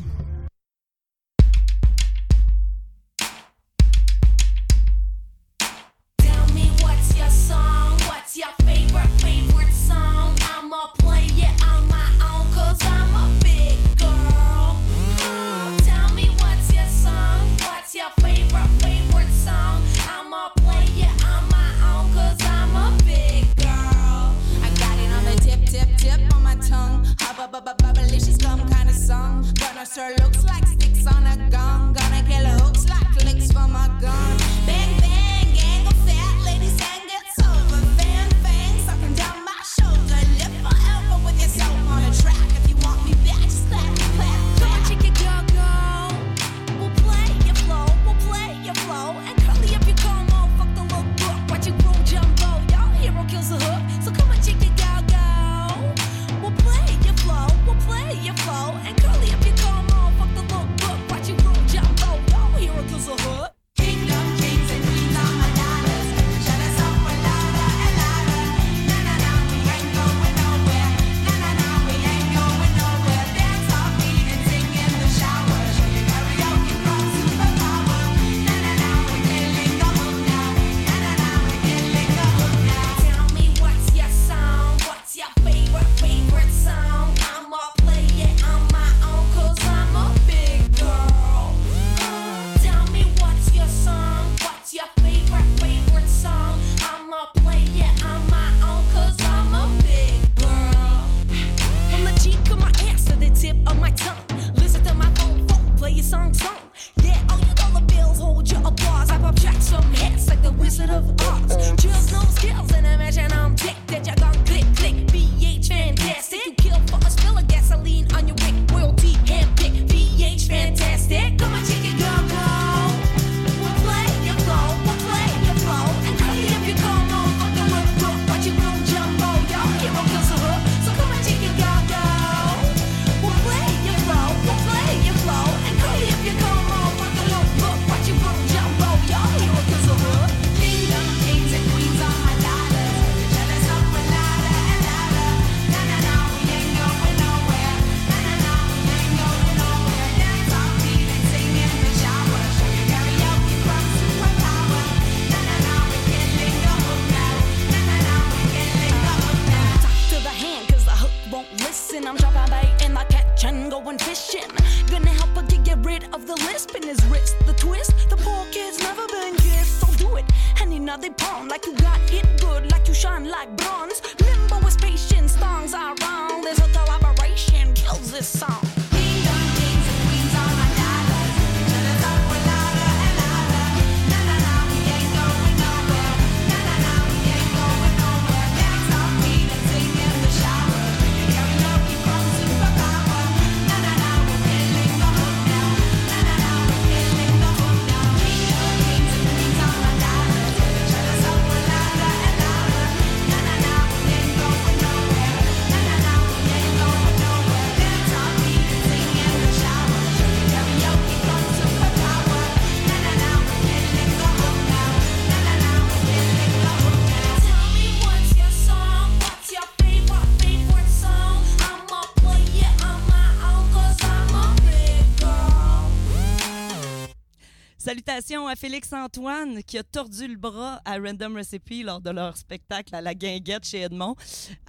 À 228.33 228.55
Félix 228.55 228.91
Antoine 228.91 229.61
qui 229.61 229.77
a 229.77 229.83
tordu 229.83 230.27
le 230.27 230.37
bras 230.37 230.81
à 230.85 230.97
Random 230.97 231.35
Recipe 231.35 231.83
lors 231.83 232.01
de 232.01 232.09
leur 232.09 232.35
spectacle 232.35 232.95
à 232.95 232.99
la 232.99 233.13
Guinguette 233.13 233.63
chez 233.63 233.81
Edmond. 233.81 234.15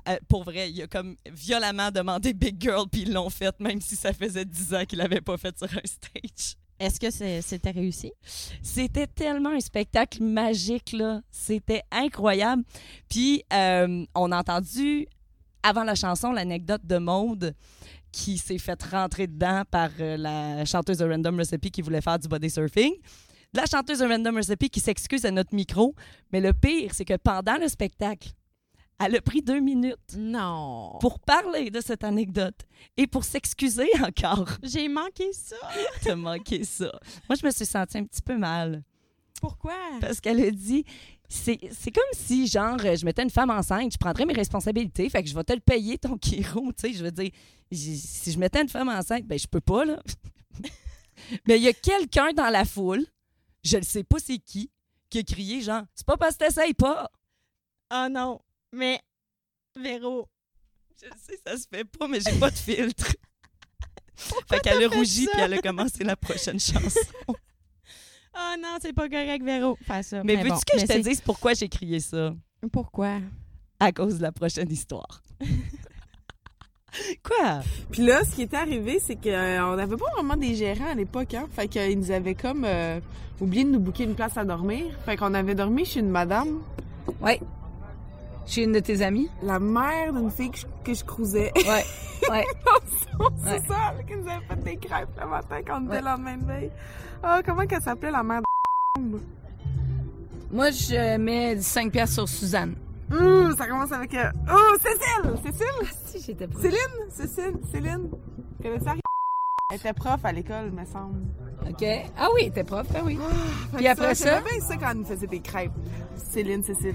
Euh, 0.06 0.18
pour 0.28 0.44
vrai, 0.44 0.70
il 0.70 0.82
a 0.82 0.86
comme 0.86 1.16
violemment 1.32 1.90
demandé 1.90 2.34
Big 2.34 2.60
Girl 2.60 2.84
puis 2.92 3.02
ils 3.02 3.12
l'ont 3.12 3.30
fait 3.30 3.58
même 3.60 3.80
si 3.80 3.96
ça 3.96 4.12
faisait 4.12 4.44
10 4.44 4.74
ans 4.74 4.84
qu'il 4.84 4.98
l'avait 4.98 5.22
pas 5.22 5.38
fait 5.38 5.56
sur 5.56 5.66
un 5.66 5.80
stage. 5.86 6.56
Est-ce 6.78 7.00
que 7.00 7.40
c'était 7.40 7.70
réussi? 7.70 8.12
C'était 8.62 9.06
tellement 9.06 9.50
un 9.50 9.60
spectacle 9.60 10.22
magique, 10.22 10.92
là. 10.92 11.22
C'était 11.30 11.84
incroyable. 11.90 12.64
Puis, 13.08 13.44
euh, 13.50 14.04
on 14.14 14.30
a 14.30 14.40
entendu, 14.40 15.06
avant 15.62 15.84
la 15.84 15.94
chanson, 15.94 16.32
l'anecdote 16.32 16.82
de 16.84 16.98
Maude 16.98 17.54
qui 18.12 18.36
s'est 18.38 18.58
fait 18.58 18.80
rentrer 18.84 19.26
dedans 19.26 19.62
par 19.70 19.90
euh, 19.98 20.16
la 20.16 20.64
chanteuse 20.64 20.98
de 20.98 21.04
Random 21.04 21.36
Recipe 21.38 21.70
qui 21.70 21.82
voulait 21.82 22.00
faire 22.00 22.18
du 22.18 22.28
body 22.28 22.50
surfing. 22.50 22.92
La 23.54 23.66
chanteuse 23.66 24.00
de 24.00 24.06
Random 24.06 24.36
Recipe 24.36 24.68
qui 24.68 24.80
s'excuse 24.80 25.24
à 25.24 25.30
notre 25.30 25.54
micro. 25.54 25.94
Mais 26.32 26.40
le 26.40 26.52
pire, 26.52 26.92
c'est 26.92 27.04
que 27.04 27.16
pendant 27.16 27.56
le 27.56 27.68
spectacle, 27.68 28.30
elle 28.98 29.14
a 29.14 29.20
pris 29.20 29.42
deux 29.42 29.60
minutes. 29.60 30.16
Non. 30.16 30.98
Pour 31.00 31.20
parler 31.20 31.70
de 31.70 31.80
cette 31.80 32.02
anecdote 32.02 32.66
et 32.96 33.06
pour 33.06 33.24
s'excuser 33.24 33.88
encore. 34.02 34.48
J'ai 34.62 34.88
manqué 34.88 35.32
ça. 35.32 35.56
T'as 36.02 36.16
manqué 36.16 36.64
ça. 36.64 36.90
Moi, 37.28 37.36
je 37.40 37.46
me 37.46 37.50
suis 37.52 37.66
sentie 37.66 37.98
un 37.98 38.04
petit 38.04 38.22
peu 38.22 38.36
mal. 38.36 38.82
Pourquoi? 39.40 39.76
Parce 40.00 40.20
qu'elle 40.20 40.42
a 40.42 40.50
dit, 40.50 40.84
c'est 41.28 41.58
comme 41.58 42.02
si, 42.12 42.46
genre, 42.48 42.78
je 42.78 43.04
mettais 43.04 43.22
une 43.22 43.30
femme 43.30 43.50
enceinte, 43.50 43.92
je 43.92 43.98
prendrais 43.98 44.24
mes 44.24 44.32
responsabilités, 44.32 45.08
fait 45.10 45.22
que 45.22 45.28
je 45.28 45.34
vais 45.34 45.44
te 45.44 45.52
le 45.52 45.60
payer, 45.60 45.98
ton 45.98 46.16
Kiro, 46.16 46.72
tu 46.72 46.88
sais, 46.88 46.92
je 46.92 47.04
veux 47.04 47.10
dire, 47.10 47.30
si 47.70 48.32
je 48.32 48.38
mettais 48.38 48.62
une 48.62 48.68
femme 48.68 48.88
enceinte, 48.88 49.24
ben 49.26 49.38
je 49.38 49.46
peux 49.46 49.60
pas, 49.60 49.84
là. 49.84 50.00
Mais 51.46 51.58
il 51.58 51.62
y 51.62 51.68
a 51.68 51.72
quelqu'un 51.72 52.32
dans 52.32 52.48
la 52.48 52.64
foule, 52.64 53.04
je 53.64 53.76
ne 53.78 53.82
sais 53.82 54.04
pas 54.04 54.18
c'est 54.18 54.38
qui, 54.38 54.70
qui 55.10 55.18
a 55.18 55.22
crié, 55.22 55.60
genre, 55.60 55.82
c'est 55.94 56.06
pas 56.06 56.16
parce 56.16 56.36
que 56.36 56.44
t'essayes 56.44 56.74
pas. 56.74 57.10
Ah 57.90 58.08
non, 58.08 58.40
mais 58.72 59.00
Véro, 59.76 60.28
Je 61.02 61.08
sais, 61.18 61.38
ça 61.44 61.56
se 61.56 61.66
fait 61.68 61.84
pas, 61.84 62.06
mais 62.06 62.20
j'ai 62.20 62.38
pas 62.38 62.50
de 62.50 62.56
filtre. 62.56 63.14
fait 64.16 64.60
qu'elle 64.60 64.84
a 64.84 64.88
rougi, 64.88 65.26
puis 65.26 65.40
elle 65.40 65.54
a 65.54 65.58
commencé 65.62 66.04
la 66.04 66.16
prochaine 66.16 66.60
chanson. 66.60 67.34
Ah 68.32 68.56
non, 68.60 68.78
c'est 68.80 68.92
pas 68.92 69.08
correct, 69.08 69.42
Véro. 69.44 69.76
Faire 69.82 70.04
ça. 70.04 70.22
Mais, 70.24 70.36
veux-tu 70.36 70.48
bon, 70.48 70.58
que 70.72 70.78
je 70.78 70.86
te 70.86 70.98
dise 70.98 71.20
pourquoi 71.20 71.54
j'ai 71.54 71.68
crié 71.68 72.00
ça? 72.00 72.34
Pourquoi? 72.72 73.20
À 73.78 73.92
cause 73.92 74.18
de 74.18 74.22
la 74.22 74.32
prochaine 74.32 74.70
histoire. 74.70 75.22
Quoi? 77.24 77.60
Puis 77.90 78.02
là, 78.04 78.22
ce 78.24 78.34
qui 78.34 78.42
était 78.42 78.56
arrivé, 78.56 78.98
c'est 79.00 79.16
qu'on 79.16 79.76
n'avait 79.76 79.96
pas 79.96 80.10
vraiment 80.16 80.36
des 80.36 80.54
gérants 80.54 80.90
à 80.92 80.94
l'époque, 80.94 81.34
hein. 81.34 81.46
Fait 81.50 81.68
qu'ils 81.68 81.98
nous 81.98 82.10
avaient 82.10 82.34
comme 82.34 82.64
euh, 82.64 83.00
oublié 83.40 83.64
de 83.64 83.70
nous 83.70 83.80
booker 83.80 84.04
une 84.04 84.14
place 84.14 84.36
à 84.36 84.44
dormir. 84.44 84.84
Fait 85.04 85.16
qu'on 85.16 85.34
avait 85.34 85.54
dormi 85.54 85.84
chez 85.84 86.00
une 86.00 86.10
madame. 86.10 86.60
Ouais. 87.20 87.40
Chez 88.46 88.64
une 88.64 88.72
de 88.72 88.80
tes 88.80 89.02
amies? 89.02 89.28
La 89.42 89.58
mère 89.58 90.12
d'une 90.12 90.30
fille 90.30 90.50
que 90.50 90.58
je, 90.58 90.66
que 90.84 90.94
je 90.94 91.04
cruisais. 91.04 91.50
Ouais. 91.56 91.84
Ouais. 92.30 92.44
c'est 93.44 93.50
Ouais. 93.52 93.60
ça, 93.66 93.74
là, 93.94 94.02
qui 94.06 94.14
nous 94.16 94.28
avait 94.28 94.44
fait 94.48 94.64
des 94.64 94.76
crêpes 94.76 95.08
le 95.20 95.26
matin 95.28 95.56
quand 95.66 95.80
on 95.82 95.86
Ouais. 95.88 95.96
était 95.96 96.00
le 96.04 96.10
lendemain 96.10 96.36
de 96.36 96.44
veille. 96.44 96.70
Ah, 97.22 97.40
comment 97.44 97.66
qu'elle 97.66 97.80
s'appelait, 97.82 98.10
la 98.10 98.22
mère 98.22 98.40
de 98.98 99.02
Moi, 100.52 100.70
je 100.70 101.16
mets 101.16 101.60
5 101.60 101.90
piastres 101.90 102.14
sur 102.14 102.28
Suzanne. 102.28 102.74
Ouh, 103.14 103.56
ça 103.56 103.66
commence 103.66 103.92
avec... 103.92 104.14
euh, 104.14 104.30
Oh, 104.50 104.76
Cécile! 104.80 105.34
Cécile? 105.44 105.66
Ah, 105.82 105.86
si, 106.06 106.20
j'étais 106.22 106.46
pas. 106.48 106.60
Céline? 106.60 106.78
Cécile? 107.10 107.54
Céline? 107.72 108.10
Connais-tu 108.62 108.88
Harry? 108.88 109.00
Elle 109.70 109.76
était 109.78 109.92
prof 109.92 110.20
à 110.24 110.32
l'école, 110.32 110.70
me 110.72 110.84
semble. 110.84 111.22
OK. 111.68 111.84
Ah 112.16 112.28
oui, 112.34 112.50
t'es 112.52 112.64
prof, 112.64 112.86
ah 112.94 113.00
oui. 113.04 113.16
Fait 113.70 113.76
Puis 113.78 113.86
après 113.88 114.14
ça? 114.14 114.38
J'aimais 114.38 114.50
bien 114.50 114.60
ça 114.60 114.76
quand 114.76 114.90
elle 114.90 114.98
nous 114.98 115.04
faisait 115.04 115.26
des 115.26 115.40
crêpes. 115.40 115.72
Céline, 116.16 116.62
Cécile. 116.62 116.94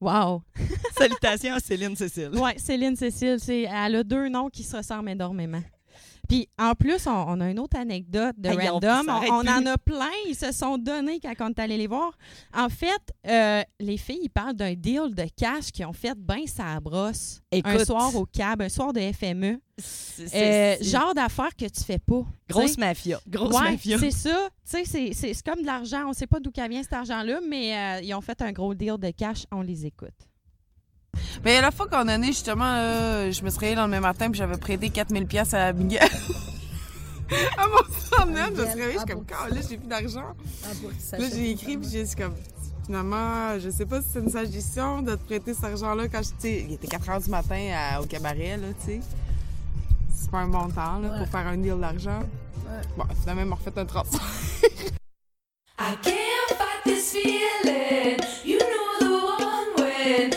Wow. 0.00 0.42
Salutations 0.98 1.54
à 1.54 1.60
Céline 1.60 1.94
Cécile. 1.96 2.30
Ouais, 2.34 2.56
Céline 2.58 2.96
Cécile, 2.96 3.36
c'est, 3.38 3.62
elle 3.62 3.96
a 3.96 4.02
deux 4.04 4.28
noms 4.30 4.48
qui 4.48 4.62
se 4.62 4.76
ressemblent 4.76 5.10
énormément. 5.10 5.62
Puis 6.30 6.48
en 6.60 6.74
plus, 6.74 7.06
on, 7.08 7.10
on 7.10 7.40
a 7.40 7.50
une 7.50 7.58
autre 7.58 7.76
anecdote 7.76 8.36
de 8.38 8.50
Hey, 8.50 8.68
random. 8.68 9.04
ça 9.04 9.20
On, 9.30 9.32
on 9.40 9.48
en 9.48 9.66
a 9.66 9.76
plein. 9.78 10.08
Ils 10.28 10.36
se 10.36 10.52
sont 10.52 10.78
donnés 10.78 11.18
quand 11.20 11.34
on 11.40 11.48
est 11.48 11.58
allé 11.58 11.76
les 11.76 11.88
voir. 11.88 12.12
En 12.56 12.68
fait, 12.68 13.02
euh, 13.26 13.62
les 13.80 13.96
filles, 13.96 14.20
ils 14.22 14.28
parlent 14.30 14.54
d'un 14.54 14.74
deal 14.74 15.12
de 15.12 15.26
cash 15.36 15.72
qu'ils 15.72 15.86
ont 15.86 15.92
fait 15.92 16.16
bien 16.16 16.46
sa 16.46 16.78
brosse. 16.78 17.40
un 17.64 17.84
soir 17.84 18.14
au 18.14 18.26
cab, 18.26 18.62
un 18.62 18.68
soir 18.68 18.92
de 18.92 19.00
FME. 19.00 19.58
C'est- 19.76 20.80
Euh, 20.80 20.84
genre 20.84 21.14
d'affaires 21.14 21.56
que 21.56 21.64
tu 21.66 21.82
fais 21.82 21.98
pas. 21.98 22.22
Grosse 22.48 22.78
mafia. 22.78 23.18
Grosse 23.26 23.56
Ouais, 23.58 23.72
mafia. 23.72 23.98
c'est 23.98 24.10
ça. 24.12 24.48
Tu 24.70 24.84
sais, 24.84 25.10
c'est- 25.12 25.42
comme 25.42 25.62
de 25.62 25.66
l'argent. 25.66 26.04
On 26.08 26.12
sait 26.12 26.28
pas 26.28 26.38
d'où 26.38 26.50
vient 26.54 26.82
cet 26.82 26.92
argent-là, 26.92 27.40
mais 27.48 27.76
euh, 27.76 28.00
ils 28.04 28.14
ont 28.14 28.20
fait 28.20 28.40
un 28.42 28.52
gros 28.52 28.72
deal 28.74 28.98
de 28.98 29.10
cash. 29.10 29.46
On 29.50 29.62
les 29.62 29.84
écoute. 29.86 30.14
Mais 31.44 31.60
la 31.60 31.70
fois 31.70 31.86
qu'on 31.86 32.06
a 32.08 32.18
né, 32.18 32.28
justement, 32.28 32.64
là, 32.64 33.30
je 33.30 33.42
me 33.42 33.50
suis 33.50 33.58
réveillée 33.58 33.74
le 33.76 33.80
lendemain 33.82 34.00
matin 34.00 34.30
puis 34.30 34.38
j'avais 34.38 34.56
prêté 34.58 34.90
4000 34.90 35.26
pièces 35.26 35.54
à 35.54 35.72
Miguel. 35.72 36.02
à 37.56 37.66
mon 37.66 37.78
sommel, 38.18 38.52
je 38.56 38.60
me 38.62 38.66
suis 38.66 38.80
réveillée, 38.80 38.92
je 38.94 38.98
suis 38.98 39.06
comme, 39.08 39.24
quand 39.26 39.46
là, 39.54 39.60
j'ai 39.68 39.76
plus 39.78 39.86
d'argent. 39.88 40.34
Là, 41.12 41.26
j'ai 41.32 41.50
écrit 41.50 41.76
puis 41.78 41.88
j'ai 41.90 42.04
dit 42.04 42.14
comme, 42.16 42.34
finalement, 42.84 43.58
je 43.58 43.70
sais 43.70 43.86
pas 43.86 44.00
si 44.02 44.08
c'est 44.12 44.18
une 44.20 44.30
sage 44.30 44.50
décision 44.50 45.00
de 45.02 45.14
te 45.14 45.24
prêter 45.24 45.54
cet 45.54 45.64
argent-là 45.64 46.08
quand 46.08 46.22
je, 46.22 46.28
tu 46.30 46.34
sais, 46.40 46.66
il 46.68 46.74
était 46.74 46.88
4 46.88 47.08
heures 47.10 47.20
du 47.20 47.30
matin 47.30 47.70
à- 47.74 48.00
au 48.00 48.06
cabaret, 48.06 48.56
là, 48.56 48.68
tu 48.80 48.86
sais. 48.86 49.00
C'est 50.14 50.30
pas 50.30 50.38
un 50.38 50.48
bon 50.48 50.68
temps, 50.68 50.98
là, 50.98 51.08
pour 51.18 51.26
faire 51.28 51.46
un 51.46 51.56
deal 51.56 51.78
d'argent. 51.80 52.20
Bon, 52.96 53.04
finalement, 53.20 53.42
il 53.42 53.48
m'a 53.48 53.56
refait 53.56 53.78
un 53.78 53.84
transfert. 53.84 54.20
I 55.78 55.96
can't 56.02 56.58
fight 56.58 56.84
this 56.84 57.12
feeling. 57.12 58.18
You 58.44 58.58
know 58.58 58.98
the 59.00 59.10
one 59.24 59.68
when 59.78 60.30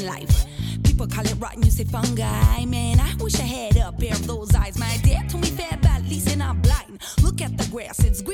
second 0.00 0.06
life. 0.06 0.44
People 0.82 1.06
call 1.06 1.24
it 1.24 1.36
rotten, 1.38 1.62
you 1.62 1.70
say 1.70 1.84
fungi. 1.84 2.64
Man, 2.64 3.00
I 3.00 3.14
wish 3.20 3.38
I 3.38 3.44
had 3.44 3.76
a 3.76 3.92
pair 3.92 4.12
of 4.12 4.26
those 4.26 4.54
eyes. 4.54 4.78
My 4.78 4.98
dad 5.02 5.28
told 5.28 5.42
me 5.42 5.50
fair 5.50 5.78
bad, 5.78 6.08
least 6.08 6.30
I'm 6.40 6.60
blind. 6.60 7.00
Look 7.22 7.40
at 7.40 7.56
the 7.56 7.66
grass, 7.70 8.00
it's 8.04 8.22
green 8.22 8.29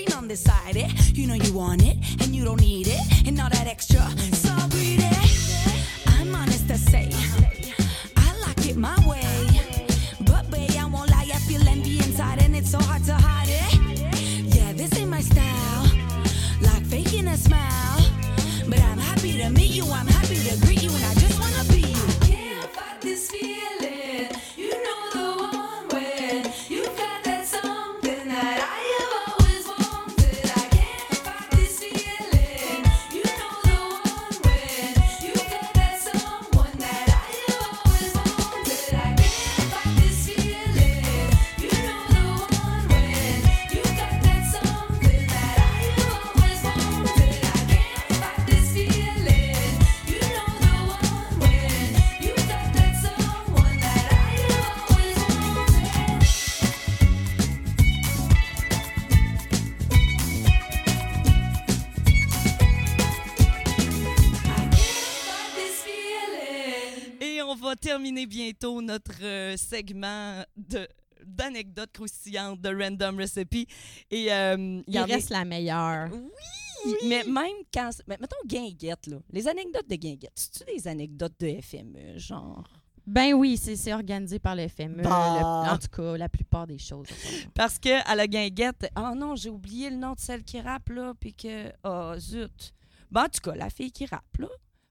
terminer 68.07 68.27
bientôt 68.27 68.81
notre 68.83 69.23
euh, 69.23 69.57
segment 69.57 70.43
de 70.57 70.87
d'anecdotes 71.25 71.91
croustillantes 71.93 72.61
de 72.61 72.69
Random 72.69 73.19
Recipe. 73.19 73.69
Et 74.11 74.33
euh, 74.33 74.81
Il 74.87 74.95
y 74.95 75.01
en 75.01 75.07
reste 75.07 75.33
a- 75.33 75.39
la 75.39 75.45
meilleure. 75.45 76.09
Oui, 76.13 76.95
mais 77.09 77.25
même 77.25 77.51
quand... 77.75 77.91
Mais 78.07 78.17
mettons 78.21 78.37
Guinguette, 78.47 79.09
là. 79.09 79.17
Les 79.33 79.49
anecdotes 79.49 79.89
de 79.89 79.97
Guinguette, 79.97 80.31
c'est-tu 80.37 80.73
des 80.73 80.87
anecdotes 80.87 81.35
de 81.41 81.61
FME, 81.61 82.17
genre? 82.19 82.63
Ben 83.07 83.35
oui, 83.35 83.57
c'est 83.57 83.93
organisé 83.93 84.39
par 84.39 84.55
le 84.55 84.69
FME. 84.69 85.03
Bah. 85.03 85.39
le- 85.67 85.71
en 85.73 85.79
tout 85.79 85.89
cas, 85.89 86.17
la 86.17 86.29
plupart 86.29 86.67
des 86.69 86.79
choses. 86.79 87.09
Parce 87.55 87.79
que 87.81 88.07
à 88.09 88.15
la 88.15 88.29
guinguette, 88.29 88.89
oh 88.97 89.15
non, 89.17 89.35
j'ai 89.37 89.51
oublié 89.51 89.91
le 89.91 89.97
nom 89.97 90.13
de 90.13 90.21
celle 90.21 90.45
qui 90.45 90.61
rappe, 90.61 90.91
là, 90.91 91.13
puis 91.19 91.35
que, 91.35 91.73
oh 91.85 92.15
zut. 92.19 92.73
Ben, 93.11 93.25
en 93.25 93.29
tout 93.29 93.41
cas, 93.51 93.55
la 93.57 93.71
fille 93.71 93.91
qui 93.91 94.07
rappe, 94.07 94.39
là, 94.39 94.49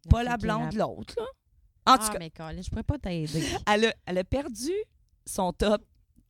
pas 0.10 0.24
la 0.24 0.36
blonde, 0.38 0.74
l'autre, 0.74 1.14
là. 1.18 1.26
En 1.86 1.98
tout 1.98 2.06
ah, 2.08 2.14
cas, 2.14 2.20
mais 2.20 2.32
Colin, 2.32 2.62
je 2.62 2.70
pourrais 2.70 2.84
pas 2.84 2.98
t'aider. 2.98 3.44
elle 3.68 3.86
a, 3.86 3.94
elle 4.06 4.18
a 4.18 4.24
perdu 4.24 4.72
son 5.26 5.54
top 5.54 5.84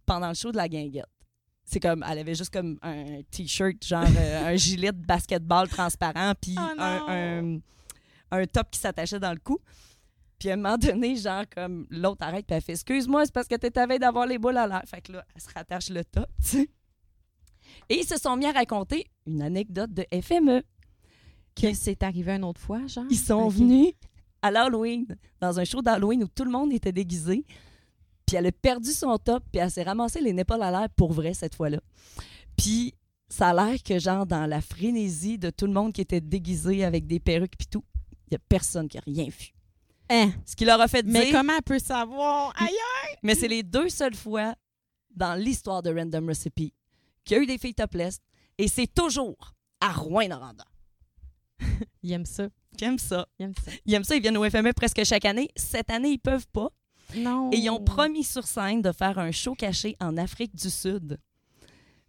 pendant 0.06 0.30
le 0.30 0.34
show 0.34 0.52
de 0.52 0.58
la 0.58 0.68
guinguette. 0.68 1.06
C'est 1.64 1.80
comme, 1.80 2.06
elle 2.08 2.20
avait 2.20 2.36
juste 2.36 2.54
comme 2.54 2.78
un 2.84 3.22
t-shirt, 3.32 3.84
genre 3.84 4.06
euh, 4.06 4.48
un 4.50 4.56
gilet 4.56 4.92
de 4.92 5.04
basketball 5.04 5.68
transparent, 5.68 6.34
puis 6.40 6.56
Oh 6.58 6.80
un, 6.80 7.06
un- 7.08 7.60
un 8.32 8.46
top 8.46 8.70
qui 8.70 8.80
s'attachait 8.80 9.20
dans 9.20 9.32
le 9.32 9.40
cou. 9.40 9.58
Puis 10.38 10.50
à 10.50 10.54
un 10.54 10.58
moment 10.58 10.78
donné, 10.78 11.16
genre, 11.16 11.44
comme 11.54 11.88
l'autre 11.90 12.24
arrête, 12.24 12.46
puis 12.46 12.56
elle 12.56 12.62
fait 12.62 12.74
Excuse-moi, 12.74 13.26
c'est 13.26 13.34
parce 13.34 13.48
que 13.48 13.56
t'étais 13.56 13.88
veille 13.88 14.00
d'avoir 14.00 14.28
les 14.28 14.38
boules 14.38 14.58
à 14.58 14.68
l'air. 14.68 14.84
Fait 14.86 15.02
que 15.02 15.14
là, 15.14 15.26
elle 15.34 15.42
se 15.42 15.50
rattache 15.54 15.90
le 15.90 16.04
top, 16.04 16.28
tu 16.44 16.50
sais. 16.50 16.70
Et 17.90 18.00
ils 18.00 18.06
se 18.06 18.18
sont 18.18 18.36
mis 18.36 18.46
à 18.46 18.52
raconter 18.52 19.06
une 19.26 19.42
anecdote 19.42 19.92
de 19.94 20.06
FME. 20.22 20.62
Que 21.56 21.74
c'est 21.74 22.04
arrivé 22.04 22.34
une 22.34 22.44
autre 22.44 22.60
fois, 22.60 22.86
genre? 22.86 23.06
Ils 23.10 23.18
sont 23.18 23.48
venus 23.48 23.94
à 24.46 24.52
l'Halloween, 24.52 25.06
dans 25.42 25.60
un 25.60 25.64
show 25.64 25.82
d'Halloween 25.82 26.24
où 26.24 26.28
tout 26.28 26.46
le 26.46 26.52
monde 26.52 26.72
était 26.72 26.92
déguisé. 26.92 27.46
Puis 28.26 28.38
elle 28.38 28.46
a 28.46 28.52
perdu 28.52 28.92
son 28.92 29.18
top, 29.18 29.44
puis 29.52 29.60
elle 29.60 29.72
s'est 29.72 29.84
ramassé 29.84 30.22
les 30.22 30.32
épaules 30.32 30.62
à 30.62 30.72
l'air 30.72 30.88
pour 30.96 31.14
vrai 31.14 31.34
cette 31.34 31.56
fois-là. 31.56 31.80
Puis 32.56 32.94
ça 33.28 33.50
a 33.50 33.54
l'air 33.54 33.82
que, 33.84 34.00
genre, 34.00 34.26
dans 34.26 34.46
la 34.46 34.62
frénésie 34.62 35.38
de 35.38 35.50
tout 35.50 35.66
le 35.66 35.74
monde 35.74 35.94
qui 35.94 36.02
était 36.02 36.22
déguisé 36.22 36.84
avec 36.84 37.08
des 37.08 37.20
perruques 37.20 37.58
puis 37.58 37.68
tout, 37.68 37.84
il 38.28 38.32
n'y 38.32 38.36
a 38.36 38.40
personne 38.48 38.88
qui 38.88 38.98
a 38.98 39.02
rien 39.02 39.26
vu. 39.26 39.52
Hein? 40.10 40.32
Ce 40.46 40.56
qui 40.56 40.66
leur 40.66 40.80
a 40.80 40.88
fait 40.88 41.04
dire... 41.04 41.14
Mais 41.14 41.32
comment 41.32 41.54
elle 41.56 41.64
peut 41.64 41.80
savoir? 41.80 42.54
Aïe, 42.58 42.68
aïe! 42.68 43.16
Mais 43.24 43.34
c'est 43.34 43.48
les 43.48 43.64
deux 43.64 43.90
seules 43.90 44.16
fois 44.16 44.56
dans 45.16 45.34
l'histoire 45.34 45.82
de 45.82 45.94
Random 45.94 46.28
Recipe 46.28 46.74
qu'il 47.24 47.38
y 47.38 47.40
a 47.40 47.44
eu 47.44 47.48
des 47.48 47.58
filles 47.58 47.74
topless, 47.74 48.20
et 48.60 48.68
c'est 48.68 48.86
toujours 48.86 49.56
à 49.82 49.92
Rouen-Noranda. 49.92 50.66
Il 52.04 52.12
aime 52.12 52.26
ça. 52.26 52.48
Ils 52.80 52.84
aiment 52.84 53.00
ça. 53.00 53.26
Il 53.40 53.44
aime 53.46 53.54
ça. 53.56 53.72
Ils 53.86 53.94
aiment 53.94 54.04
ça, 54.04 54.16
ils 54.16 54.22
viennent 54.22 54.38
au 54.38 54.50
FME 54.50 54.74
presque 54.74 55.04
chaque 55.04 55.26
année. 55.26 55.50
Cette 55.56 55.90
année, 55.90 56.10
ils 56.10 56.18
peuvent 56.20 56.48
pas. 56.52 56.70
Non. 57.16 57.50
Et 57.54 57.58
ils 57.58 57.70
ont 57.70 57.80
promis 57.84 58.24
sur 58.24 58.46
scène 58.46 58.82
de 58.82 58.92
faire 58.92 59.18
un 59.20 59.32
show 59.32 59.54
caché 59.56 59.96
en 60.02 60.18
Afrique 60.18 60.56
du 60.56 60.70
Sud. 60.70 61.18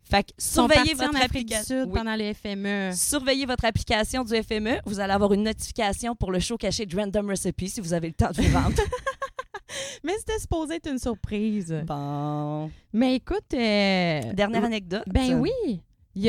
Fait 0.03 0.23
que 0.25 0.31
Ils 0.39 0.43
surveillez 0.45 0.95
votre 0.95 1.21
application. 1.21 1.65
Sud 1.83 1.89
Oui. 1.89 1.95
pendant 1.95 2.17
le 2.17 2.33
FME. 2.33 2.93
Surveillez 2.95 3.45
votre 3.47 3.65
application 3.65 4.25
du 4.25 4.35
FME. 4.43 4.79
Vous 4.87 5.01
allez 5.01 5.13
avoir 5.13 5.33
une 5.33 5.43
notification 5.43 6.15
pour 6.15 6.31
le 6.33 6.39
show 6.41 6.57
caché 6.57 6.87
de 6.87 6.97
Random 6.97 7.29
Recipe 7.29 7.67
si 7.69 7.81
vous 7.81 7.93
avez 7.93 8.09
le 8.09 8.15
temps 8.15 8.31
de 8.31 8.41
vous 8.43 8.57
rendre. 8.57 8.77
Mais 10.05 10.13
c'était 10.19 10.39
supposé 10.39 10.77
être 10.77 10.89
une 10.91 10.99
surprise. 10.99 11.75
Bon. 11.87 12.71
Mais 12.93 13.17
écoute. 13.17 13.53
euh, 13.55 14.33
Dernière 14.33 14.65
anecdote. 14.65 15.03
Ben 15.09 15.41
oui. 15.41 15.81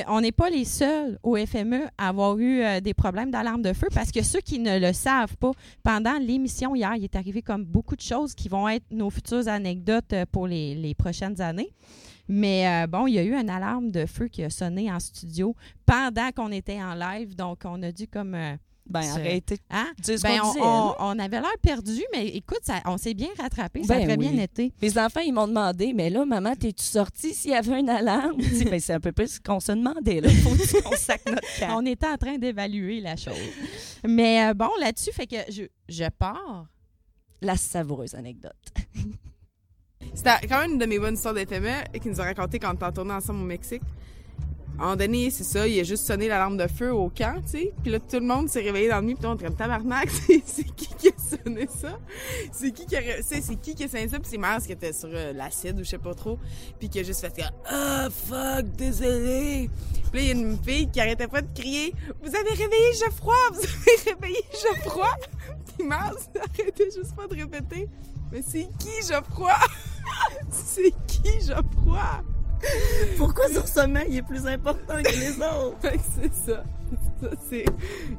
On 0.07 0.19
n'est 0.19 0.33
pas 0.33 0.49
les 0.49 0.65
seuls 0.65 1.17
au 1.23 1.37
FME 1.37 1.87
à 1.97 2.09
avoir 2.09 2.37
eu 2.37 2.61
euh, 2.61 2.81
des 2.81 2.93
problèmes 2.93 3.31
d'alarme 3.31 3.61
de 3.61 3.71
feu 3.71 3.87
parce 3.93 4.11
que 4.11 4.21
ceux 4.21 4.41
qui 4.41 4.59
ne 4.59 4.79
le 4.79 4.91
savent 4.91 5.37
pas, 5.37 5.51
pendant 5.81 6.17
l'émission 6.19 6.75
hier, 6.75 6.93
il 6.97 7.05
est 7.05 7.15
arrivé 7.15 7.41
comme 7.41 7.63
beaucoup 7.63 7.95
de 7.95 8.01
choses 8.01 8.35
qui 8.35 8.49
vont 8.49 8.67
être 8.67 8.85
nos 8.91 9.09
futures 9.09 9.47
anecdotes 9.47 10.11
euh, 10.11 10.25
pour 10.29 10.45
les, 10.47 10.93
prochaines 10.97 11.39
années. 11.39 11.71
Mais 12.27 12.67
euh, 12.67 12.87
bon, 12.87 13.07
il 13.07 13.13
y 13.13 13.19
a 13.19 13.23
eu 13.23 13.33
une 13.33 13.49
alarme 13.49 13.89
de 13.89 14.05
feu 14.05 14.27
qui 14.27 14.43
a 14.43 14.49
sonné 14.49 14.91
en 14.91 14.99
studio 14.99 15.55
pendant 15.85 16.31
qu'on 16.35 16.51
était 16.51 16.81
en 16.81 16.93
live. 16.93 17.35
Donc, 17.35 17.59
on 17.63 17.81
a 17.81 17.91
dû 17.93 18.07
comme... 18.07 18.35
Ben, 18.89 19.01
arrêtez. 19.01 19.57
Hein? 19.69 19.87
Ce 20.01 20.21
Ben, 20.21 20.39
on, 20.43 20.47
disait, 20.53 20.61
on- 20.63 21.19
avait 21.19 21.39
l'air 21.41 21.57
perdu, 21.61 22.01
mais 22.13 22.27
écoute, 22.29 22.59
ça- 22.63 22.81
on 22.85 22.97
s'est 22.97 23.13
bien 23.13 23.29
rattrapé. 23.39 23.83
ça 23.83 23.95
a 23.95 23.97
Ben 23.99 24.05
très 24.07 24.17
oui. 24.17 24.29
bien 24.29 24.43
été. 24.43 24.71
Les 24.81 24.97
enfants, 24.97 25.19
ils 25.21 25.33
m'ont 25.33 25.47
demandé, 25.47 25.93
mais 25.93 26.09
là, 26.09 26.25
maman, 26.25 26.55
t'es-tu 26.55 26.83
sortie 26.83 27.33
s'il 27.33 27.51
y 27.51 27.53
avait 27.55 27.79
une 27.79 27.89
alarme? 27.89 28.37
Ben, 28.69 28.79
c'est 28.79 28.93
un 28.93 28.99
peu 28.99 29.11
plus 29.11 29.35
ce 29.35 29.39
qu'on 29.39 29.59
se 29.59 29.71
demandait. 29.71 30.21
Là. 30.21 30.29
Faut 30.29 30.81
qu'on 30.81 30.95
sac 30.95 31.21
notre 31.29 31.41
camp. 31.59 31.77
On 31.81 31.85
était 31.85 32.07
en 32.07 32.17
train 32.17 32.37
d'évaluer 32.37 33.01
la 33.01 33.15
chose. 33.15 33.33
Mais 34.07 34.47
euh, 34.49 34.53
bon, 34.53 34.69
là-dessus, 34.79 35.11
fait 35.11 35.27
que 35.27 35.37
je, 35.49 35.63
je 35.89 36.05
pars. 36.17 36.65
La 37.41 37.55
savoureuse 37.55 38.15
anecdote. 38.15 38.55
C'était 40.13 40.47
quand 40.47 40.61
même 40.61 40.71
une 40.73 40.77
de 40.79 40.85
mes 40.85 40.97
bonnes 40.99 41.13
histoires 41.13 41.33
d'éphémère 41.33 41.83
qui 42.01 42.09
nous 42.09 42.19
a 42.19 42.23
raconté 42.23 42.57
quand 42.59 42.71
on 42.71 42.73
était 42.75 42.85
en 42.85 42.91
tournée 42.91 43.13
ensemble 43.13 43.41
au 43.41 43.45
Mexique. 43.45 43.81
À 44.79 44.85
un 44.85 44.95
donné, 44.95 45.31
c'est 45.31 45.43
ça, 45.43 45.67
il 45.67 45.79
a 45.79 45.83
juste 45.83 46.05
sonné 46.05 46.27
l'alarme 46.27 46.55
de 46.55 46.67
feu 46.67 46.93
au 46.93 47.09
camp, 47.09 47.41
tu 47.45 47.51
sais. 47.51 47.73
Puis 47.81 47.91
là, 47.91 47.99
tout 47.99 48.19
le 48.19 48.25
monde 48.25 48.47
s'est 48.47 48.61
réveillé 48.61 48.89
dans 48.89 48.99
le 48.99 49.07
nuit, 49.07 49.15
puis 49.15 49.25
on 49.25 49.33
était 49.33 49.45
comme 49.45 49.55
tabarnak, 49.55 50.09
c'est 50.45 50.63
qui 50.75 50.87
qui 50.97 51.07
a 51.07 51.11
sonné 51.17 51.67
ça? 51.67 51.97
C'est 52.51 52.71
qui 52.71 52.85
qui 52.85 52.95
a, 52.95 53.01
c'est 53.23 53.41
qui 53.59 53.73
qui 53.73 53.83
a 53.85 53.87
sonné 53.87 54.07
ça? 54.07 54.19
Puis 54.19 54.27
c'est 54.29 54.37
Mars 54.37 54.67
qui 54.67 54.73
était 54.73 54.93
sur 54.93 55.09
euh, 55.11 55.33
l'acide 55.33 55.79
ou 55.79 55.83
je 55.83 55.89
sais 55.89 55.97
pas 55.97 56.13
trop, 56.13 56.37
puis 56.77 56.89
qui 56.89 56.99
a 56.99 57.03
juste 57.03 57.21
fait 57.21 57.43
Ah, 57.65 58.07
fuck, 58.11 58.65
désolé! 58.75 59.69
Puis 60.11 60.19
là, 60.19 60.21
il 60.21 60.27
y 60.27 60.29
a 60.29 60.33
une 60.33 60.57
fille 60.63 60.89
qui 60.91 61.01
arrêtait 61.01 61.27
pas 61.27 61.41
de 61.41 61.51
crier, 61.59 61.93
Vous 62.21 62.35
avez 62.35 62.49
réveillé 62.49 62.93
Geoffroy! 63.03 63.35
Vous 63.53 63.61
avez 63.61 64.11
réveillé 64.11 64.43
Geoffroy! 64.51 65.09
Puis 65.77 65.87
Mars 65.87 66.29
arrêtait 66.59 66.91
juste 66.95 67.15
pas 67.15 67.25
de 67.25 67.35
répéter, 67.35 67.89
Mais 68.31 68.43
c'est 68.47 68.67
qui 68.77 69.07
Geoffroy? 69.07 69.55
c'est 70.51 70.93
qui 71.07 71.47
Geoffroy? 71.47 72.23
Pourquoi 73.17 73.47
son 73.49 73.65
sommeil 73.65 74.17
est 74.17 74.21
plus 74.21 74.45
important 74.45 75.01
que 75.03 75.09
les 75.19 75.35
autres? 75.37 75.77
C'est 76.15 76.33
ça. 76.33 76.63
Ça, 77.21 77.29
c'est 77.49 77.65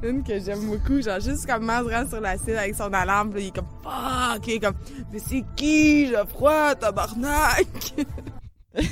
une 0.03 0.23
que 0.23 0.39
j'aime 0.39 0.65
beaucoup. 0.65 1.01
Genre, 1.01 1.19
juste 1.19 1.45
comme 1.45 1.69
rentre 1.69 2.09
sur 2.09 2.21
la 2.21 2.37
scène 2.37 2.57
avec 2.57 2.75
son 2.75 2.91
alarme, 2.93 3.31
il 3.37 3.47
est 3.47 3.55
comme 3.55 3.67
fuck, 3.83 4.45
il 4.47 4.53
est 4.53 4.59
comme, 4.59 4.75
mais 5.11 5.19
c'est 5.19 5.43
qui, 5.55 6.07
Geoffroy, 6.07 6.75
tabarnak? 6.75 7.93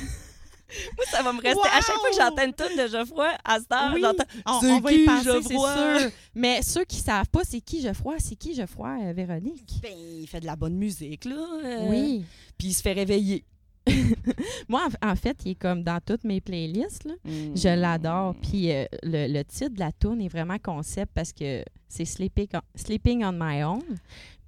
Moi, 0.98 1.06
ça 1.10 1.24
va 1.24 1.32
me 1.32 1.42
rester. 1.42 1.60
À 1.70 1.80
chaque 1.82 1.96
fois 1.96 2.10
que 2.10 2.16
j'entends 2.18 2.44
une 2.46 2.54
tune 2.54 2.78
de 2.84 2.88
Geoffroy, 2.92 3.30
à 3.46 3.58
cette 3.60 3.72
heure, 3.72 3.92
Oui, 3.94 4.02
j'entends 4.02 4.26
on, 4.46 4.68
on 4.68 4.80
va 4.82 4.92
y 4.92 5.06
c'est 5.24 5.48
sûr. 5.48 6.12
Mais 6.36 6.62
ceux 6.62 6.84
qui 6.84 6.98
savent 6.98 7.30
pas 7.30 7.42
c'est 7.46 7.62
qui 7.62 7.82
Geoffroy, 7.82 8.16
c'est 8.20 8.36
qui 8.36 8.54
Geoffroy, 8.54 8.90
euh, 9.06 9.14
Véronique? 9.14 9.80
Ben, 9.82 9.94
il 9.96 10.28
fait 10.28 10.42
de 10.42 10.46
la 10.46 10.56
bonne 10.58 10.76
musique, 10.76 11.24
là. 11.26 11.36
euh, 11.64 11.86
Oui. 11.90 12.26
Puis 12.58 12.70
il 12.70 12.74
se 12.74 12.82
fait 12.82 12.94
réveiller. 12.94 13.46
Moi, 14.70 14.88
en, 15.02 15.12
en 15.12 15.16
fait, 15.16 15.38
il 15.46 15.52
est 15.52 15.56
comme 15.56 15.84
dans 15.84 16.00
toutes 16.06 16.24
mes 16.24 16.42
playlists. 16.42 17.06
là. 17.06 17.14
Mm. 17.26 17.56
Je 17.56 17.80
l'adore. 17.80 18.36
Puis 18.42 18.72
euh, 18.72 18.86
le, 19.04 19.28
le 19.32 19.44
titre 19.44 19.74
de 19.76 19.80
la 19.80 19.92
tune 19.92 20.22
est 20.22 20.28
vraiment 20.28 20.58
concept 20.62 21.12
parce 21.14 21.32
que 21.34 21.64
c'est 21.88 22.06
Sleeping 22.06 22.48
on, 22.54 22.62
Sleeping 22.76 23.24
on 23.24 23.32
My 23.34 23.64
Own. 23.64 23.82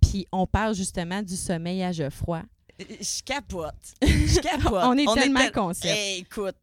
Puis 0.01 0.25
on 0.31 0.45
parle 0.47 0.75
justement 0.75 1.21
du 1.21 1.35
sommeil 1.35 1.83
à 1.83 1.91
Geoffroy. 1.91 2.43
Je 2.79 3.23
capote. 3.23 3.73
Je 4.01 4.39
capote. 4.39 4.81
On 4.85 4.97
est 4.97 5.13
tellement 5.13 5.39
tel- 5.41 5.51
concept. 5.51 5.93
Hey, 5.93 6.19
écoute, 6.19 6.55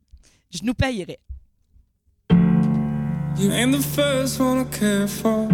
je 0.50 0.60
nous 0.64 0.72
payerais. 0.74 1.18
You 3.38 3.52
ain't 3.52 3.72
the 3.72 3.82
first 3.82 4.40
one 4.40 4.60
I 4.62 4.64
care 4.70 5.06
for. 5.06 5.46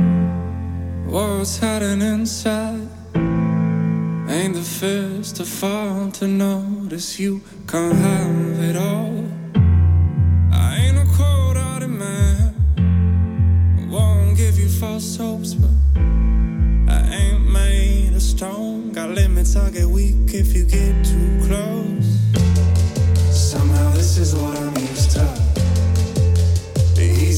What's 1.08 1.58
hiding 1.58 2.00
inside? 2.00 2.88
Ain't 4.32 4.54
the 4.54 4.62
first 4.62 5.36
to 5.36 5.44
fall 5.44 6.10
to 6.12 6.26
notice 6.26 7.18
you 7.18 7.42
can't 7.68 7.94
have 7.94 8.60
it 8.68 8.76
all. 8.76 9.24
I 10.50 10.76
ain't 10.84 10.96
a 10.96 11.06
cold 11.16 11.56
hearted 11.58 11.88
man. 11.88 12.54
Won't 13.90 14.38
give 14.38 14.58
you 14.58 14.70
false 14.70 15.16
hopes, 15.16 15.52
but 15.52 15.76
I 16.88 17.00
ain't 17.20 17.44
made 17.52 18.14
of 18.14 18.22
stone. 18.22 18.92
Got 18.92 19.10
limits, 19.10 19.54
I 19.54 19.68
get 19.70 19.86
weak 19.86 20.32
if 20.32 20.54
you 20.56 20.64
get 20.64 21.04
too 21.04 21.30
close. 21.46 22.08
Somehow 23.30 23.90
this 23.90 24.16
is 24.16 24.34
what 24.34 24.56
I'm 24.58 24.74
used 24.78 25.10
to 25.10 25.52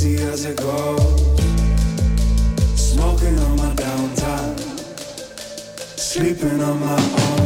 easy 0.04 0.16
as 0.22 0.44
it 0.44 0.56
goes. 0.58 1.20
Smoking 2.76 3.38
on 3.40 3.56
my 3.56 3.72
downtime, 3.74 4.53
sleeping 6.14 6.62
on 6.62 6.78
my 6.78 6.94
own. 6.94 7.43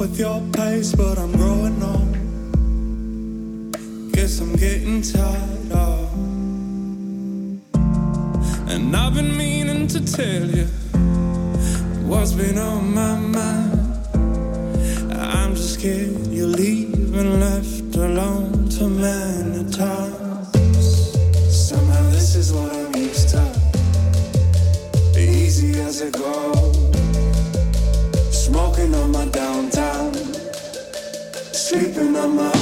With 0.00 0.18
your 0.18 0.40
pace, 0.52 0.94
but 0.94 1.18
I'm 1.18 1.30
growing 1.32 1.82
on. 1.82 2.12
Guess 4.12 4.40
I'm 4.40 4.56
getting 4.56 5.02
tired 5.02 5.72
of. 5.72 6.14
And 8.70 8.96
I've 8.96 9.14
been 9.14 9.36
meaning 9.36 9.86
to 9.88 10.00
tell 10.00 10.46
you 10.46 10.64
what's 12.08 12.32
been 12.32 12.56
on 12.56 12.94
my 12.94 13.14
mind. 13.16 13.29
Sleeping 32.00 32.16
on 32.16 32.34
my 32.34 32.59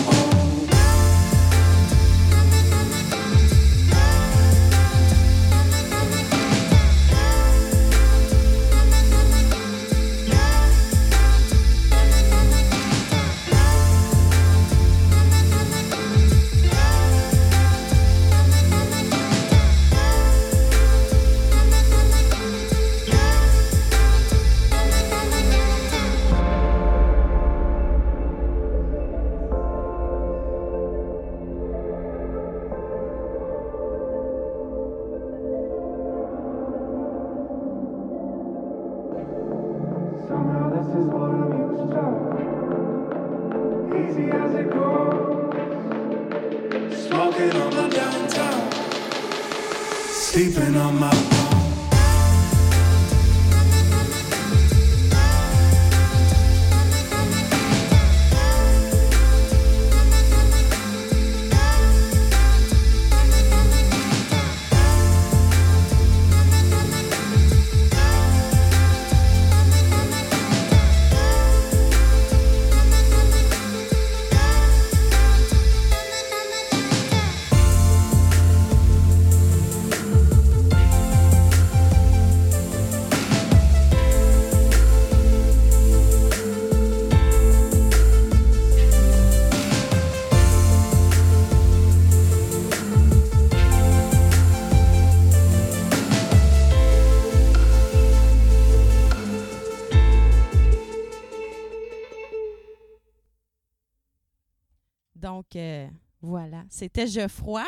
voilà. 106.48 106.64
C'était 106.70 107.06
Geoffroy, 107.06 107.64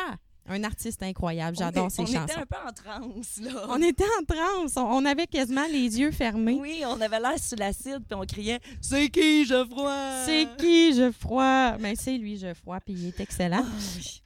un 0.47 0.63
artiste 0.63 1.03
incroyable. 1.03 1.55
J'adore 1.57 1.85
On 1.85 1.89
ses 1.89 2.01
est- 2.01 2.05
chansons. 2.07 2.17
On 2.19 2.25
était 2.25 2.33
un 2.39 2.45
peu 2.45 2.55
en 2.67 2.73
transe, 2.73 3.37
là. 3.41 3.65
On 3.69 3.81
était 3.81 4.03
en 4.19 4.25
transe. 4.25 4.73
On, 4.75 4.81
on 4.81 5.05
avait 5.05 5.27
quasiment 5.27 5.65
les 5.71 5.99
yeux 5.99 6.11
fermés. 6.11 6.57
Oui, 6.59 6.81
on 6.85 6.99
avait 6.99 7.19
l'air 7.19 7.37
sous 7.37 7.55
l'acide, 7.55 7.99
puis 8.09 8.17
on 8.19 8.25
criait 8.25 8.59
«C'est 8.81 9.09
qui, 9.09 9.45
Geoffroy?» 9.45 9.93
C'est 10.25 10.47
qui, 10.57 10.93
Geoffroy? 10.95 11.77
Mais 11.79 11.93
c'est 11.95 12.17
lui, 12.17 12.37
Geoffroy, 12.37 12.79
puis 12.81 12.95
il 12.95 13.07
est 13.09 13.19
excellent. 13.19 13.63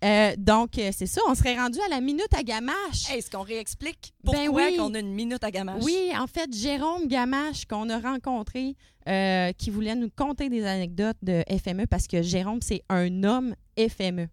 Euh, 0.03 0.33
donc, 0.37 0.77
euh, 0.77 0.91
c'est 0.97 1.05
ça. 1.05 1.21
On 1.27 1.35
serait 1.35 1.57
rendu 1.59 1.79
à 1.85 1.89
la 1.89 1.99
minute 2.01 2.33
à 2.33 2.43
Gamache. 2.43 3.11
Est-ce 3.13 3.29
qu'on 3.29 3.43
réexplique 3.43 4.13
Ben 4.23 4.31
pourquoi 4.45 4.67
oui. 4.67 4.77
qu'on 4.77 4.93
a 4.93 4.99
une 4.99 5.13
minute 5.13 5.43
à 5.43 5.51
Gamache? 5.51 5.83
Oui, 5.83 6.11
en 6.17 6.27
fait, 6.27 6.51
Jérôme 6.55 7.07
Gamache, 7.07 7.65
qu'on 7.65 7.89
a 7.89 7.99
rencontré, 7.99 8.75
euh, 9.07 9.51
qui 9.51 9.69
voulait 9.69 9.95
nous 9.95 10.09
conter 10.15 10.49
des 10.49 10.65
anecdotes 10.65 11.17
de 11.21 11.43
FME 11.61 11.85
parce 11.87 12.07
que 12.07 12.21
Jérôme, 12.23 12.61
c'est 12.61 12.81
un 12.89 13.23
homme 13.23 13.53
FME. 13.77 14.27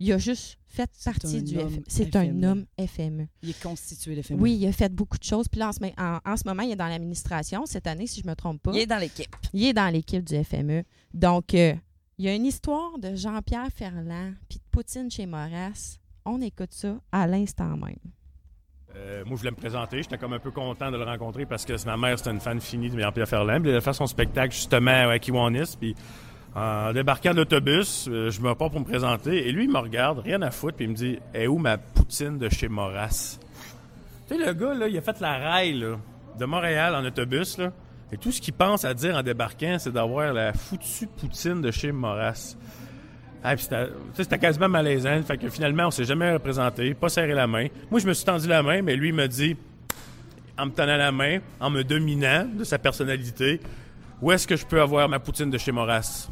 Il 0.00 0.10
a 0.12 0.18
juste 0.18 0.58
fait 0.66 0.90
partie 1.04 1.42
du 1.42 1.56
FME. 1.56 1.82
C'est 1.86 2.16
un 2.16 2.42
homme 2.42 2.64
FME. 2.78 3.26
Il 3.42 3.50
est 3.50 3.62
constitué 3.62 4.16
de 4.16 4.22
FME. 4.22 4.40
Oui, 4.40 4.56
il 4.58 4.66
a 4.66 4.72
fait 4.72 4.88
beaucoup 4.92 5.18
de 5.18 5.24
choses. 5.24 5.46
Puis 5.48 5.58
là, 5.60 5.68
en 5.68 5.72
ce, 5.72 5.78
en- 5.98 6.18
en 6.24 6.36
ce 6.36 6.42
moment, 6.46 6.62
il 6.62 6.70
est 6.72 6.76
dans 6.76 6.86
l'administration. 6.88 7.66
Cette 7.66 7.86
année, 7.86 8.06
si 8.06 8.22
je 8.22 8.26
me 8.26 8.34
trompe 8.34 8.62
pas. 8.62 8.72
Il 8.72 8.78
est 8.78 8.86
dans 8.86 8.98
l'équipe. 8.98 9.34
Il 9.52 9.64
est 9.64 9.72
dans 9.74 9.92
l'équipe 9.92 10.24
du 10.24 10.42
FME. 10.42 10.84
Donc, 11.12 11.52
euh, 11.54 11.74
il 12.18 12.24
y 12.24 12.28
a 12.28 12.34
une 12.34 12.46
histoire 12.46 12.98
de 12.98 13.14
Jean-Pierre 13.14 13.68
Ferland 13.74 14.32
puis 14.48 14.58
de 14.58 14.64
Poutine 14.70 15.10
chez 15.10 15.26
Maurras. 15.26 15.98
On 16.24 16.40
écoute 16.40 16.72
ça 16.72 16.96
à 17.12 17.26
l'instant 17.26 17.76
même. 17.76 17.96
Euh, 18.96 19.22
moi, 19.24 19.34
je 19.36 19.40
voulais 19.40 19.50
me 19.52 19.56
présenter. 19.56 20.02
J'étais 20.02 20.18
comme 20.18 20.32
un 20.32 20.38
peu 20.40 20.50
content 20.50 20.90
de 20.90 20.96
le 20.96 21.04
rencontrer 21.04 21.46
parce 21.46 21.64
que 21.64 21.72
ma 21.86 21.96
mère, 21.96 22.18
c'était 22.18 22.30
une 22.32 22.40
fan 22.40 22.60
finie 22.60 22.90
de 22.90 22.96
Pierre 22.96 23.28
Ferland. 23.28 23.60
Puis 23.60 23.70
il 23.70 23.72
allait 23.74 23.80
faire 23.80 23.94
son 23.94 24.06
spectacle 24.06 24.52
justement 24.54 25.08
à 25.10 25.18
Kiwanis. 25.18 25.76
Puis 25.78 25.94
En 26.54 26.92
débarquant 26.92 27.30
de 27.30 27.36
l'autobus, 27.36 28.08
euh, 28.08 28.30
je 28.30 28.40
me 28.40 28.54
pars 28.54 28.70
pour 28.70 28.80
me 28.80 28.84
présenter 28.84 29.46
et 29.46 29.52
lui, 29.52 29.64
il 29.64 29.70
me 29.70 29.78
regarde, 29.78 30.18
rien 30.18 30.42
à 30.42 30.50
foutre, 30.50 30.76
puis 30.76 30.86
il 30.86 30.90
me 30.90 30.96
dit 30.96 31.18
Est 31.32 31.46
où 31.46 31.58
ma 31.58 31.78
poutine 31.78 32.38
de 32.38 32.48
chez 32.48 32.68
Moras 32.68 33.38
Tu 34.26 34.34
sais, 34.34 34.44
le 34.44 34.52
gars, 34.52 34.74
là, 34.74 34.88
il 34.88 34.98
a 34.98 35.00
fait 35.00 35.20
la 35.20 35.38
raille 35.38 35.74
là, 35.74 35.96
de 36.38 36.44
Montréal 36.44 36.96
en 36.96 37.04
autobus, 37.04 37.58
là, 37.58 37.70
et 38.12 38.16
tout 38.16 38.32
ce 38.32 38.40
qu'il 38.40 38.54
pense 38.54 38.84
à 38.84 38.94
dire 38.94 39.16
en 39.16 39.22
débarquant, 39.22 39.76
c'est 39.78 39.92
d'avoir 39.92 40.32
la 40.32 40.52
foutue 40.52 41.06
poutine 41.06 41.60
de 41.60 41.70
chez 41.70 41.92
Moras. 41.92 42.56
Ah, 43.42 43.54
c'était 43.56 44.38
quasiment 44.38 44.68
malaisant. 44.68 45.22
Fait 45.22 45.38
que 45.38 45.48
finalement, 45.48 45.86
on 45.86 45.90
s'est 45.90 46.04
jamais 46.04 46.32
représenté, 46.32 46.92
pas 46.92 47.08
serré 47.08 47.32
la 47.32 47.46
main. 47.46 47.68
Moi, 47.90 48.00
je 48.00 48.06
me 48.06 48.12
suis 48.12 48.24
tendu 48.24 48.48
la 48.48 48.62
main, 48.62 48.82
mais 48.82 48.96
lui, 48.96 49.08
il 49.08 49.14
me 49.14 49.28
dit, 49.28 49.56
en 50.58 50.66
me 50.66 50.72
tenant 50.72 50.96
la 50.96 51.12
main, 51.12 51.38
en 51.60 51.70
me 51.70 51.84
dominant 51.84 52.46
de 52.52 52.64
sa 52.64 52.78
personnalité, 52.78 53.60
où 54.20 54.30
est-ce 54.32 54.46
que 54.46 54.56
je 54.56 54.66
peux 54.66 54.80
avoir 54.80 55.08
ma 55.08 55.20
poutine 55.20 55.48
de 55.48 55.56
chez 55.56 55.72
Moras? 55.72 56.28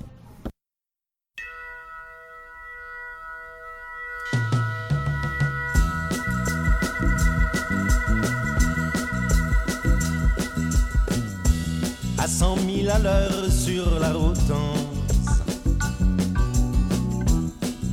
À 12.90 12.98
l'heure 12.98 13.50
sur 13.50 13.98
la 14.00 14.13
route 14.13 14.38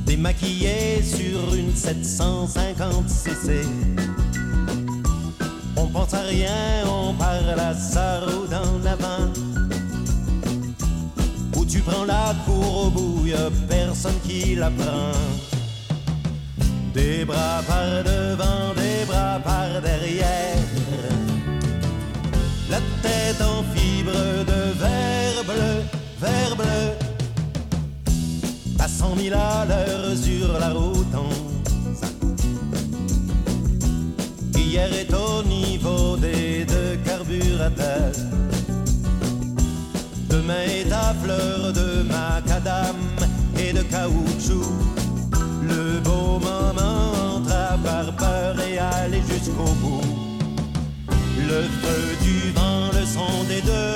Démaquillé 0.06 1.02
sur 1.02 1.54
une 1.54 1.74
750 1.74 3.08
cc 3.08 3.62
On 5.76 5.86
pense 5.86 6.14
à 6.14 6.22
rien, 6.22 6.86
on 6.86 7.12
parle 7.14 7.58
à 7.58 7.74
sa 7.74 8.20
route 8.20 8.52
en 8.52 8.86
avant. 8.86 9.32
Où 11.56 11.64
tu 11.64 11.80
prends 11.80 12.04
la 12.04 12.34
cour 12.46 12.86
au 12.86 12.90
bout, 12.90 13.26
personne 13.68 14.18
qui 14.26 14.54
la 14.54 14.70
prend. 14.70 15.12
Des 16.94 17.24
bras 17.24 17.62
par 17.66 18.04
devant, 18.04 18.74
des 18.74 19.04
bras 19.06 19.40
par 19.44 19.82
derrière. 19.82 20.56
La 22.70 22.78
tête 23.02 23.40
en 23.42 23.62
fibre 23.74 24.12
de 24.44 24.65
verre 26.20 26.56
bleu. 26.56 26.86
À 28.78 28.88
cent 28.88 29.14
mille 29.16 29.34
à 29.34 29.64
l'heure 29.66 30.16
sur 30.16 30.58
la 30.58 30.70
route 30.70 31.06
Hier 34.54 34.92
est 34.92 35.12
au 35.14 35.42
niveau 35.44 36.16
des 36.16 36.64
deux 36.64 36.96
carburateurs. 37.04 38.12
Demain 40.28 40.64
est 40.68 40.92
à 40.92 41.14
fleur 41.22 41.72
de 41.72 42.02
macadam 42.02 42.96
et 43.58 43.72
de 43.72 43.82
caoutchouc. 43.82 44.70
Le 45.62 46.00
beau 46.00 46.38
moment 46.38 47.36
entre 47.36 47.52
avoir 47.52 48.14
peur 48.16 48.56
et 48.60 48.78
aller 48.78 49.22
jusqu'au 49.28 49.72
bout. 49.82 50.02
Le 51.38 51.62
feu 51.80 52.16
du 52.22 52.50
vent, 52.52 52.90
le 52.92 53.06
son 53.06 53.44
des 53.48 53.62
deux. 53.62 53.95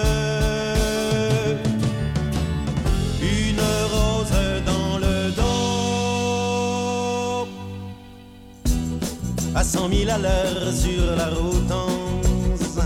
À 9.60 9.62
cent 9.62 9.90
mille 9.90 10.08
à 10.08 10.16
l'heure 10.16 10.72
sur 10.72 11.04
la 11.18 11.26
route 11.26 11.70
onze. 11.70 12.80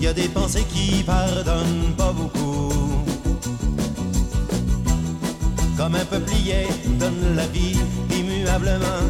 Y 0.00 0.06
a 0.06 0.14
des 0.14 0.28
pensées 0.28 0.64
qui 0.72 1.02
pardonnent 1.02 1.94
pas 1.98 2.12
beaucoup. 2.12 2.72
Comme 5.76 5.96
un 5.96 6.06
peuplier 6.06 6.66
donne 6.98 7.36
la 7.36 7.46
vie 7.48 7.78
immuablement 8.10 9.04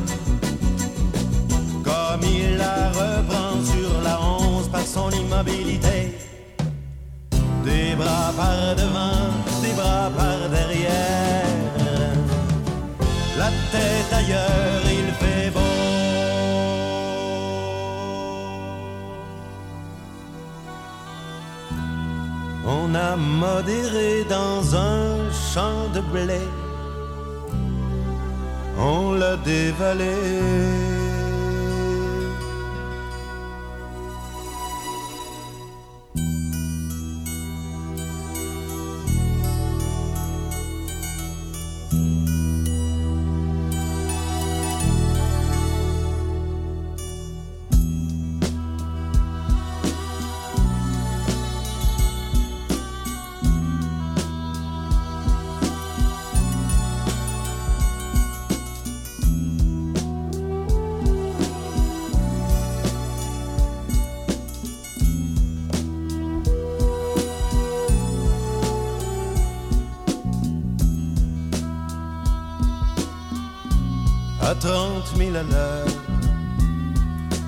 comme 1.84 2.24
il 2.24 2.56
la 2.56 2.90
reprend 2.90 3.54
sur 3.72 3.90
la 4.02 4.20
onze 4.20 4.68
par 4.68 4.84
son 4.84 5.08
immobilité. 5.10 6.18
Des 7.64 7.94
bras 7.94 8.32
par 8.36 8.74
devant, 8.74 9.30
des 9.62 9.74
bras 9.80 10.10
par 10.16 10.48
derrière. 10.50 11.46
La 13.38 13.50
tête 13.72 14.12
ailleurs, 14.12 14.84
il 14.98 15.01
On 22.74 22.94
a 22.94 23.16
modéré 23.16 24.24
dans 24.24 24.74
un 24.74 25.30
champ 25.52 25.88
de 25.94 26.00
blé. 26.00 26.40
On 28.78 29.12
l'a 29.12 29.36
dévalé. 29.36 30.91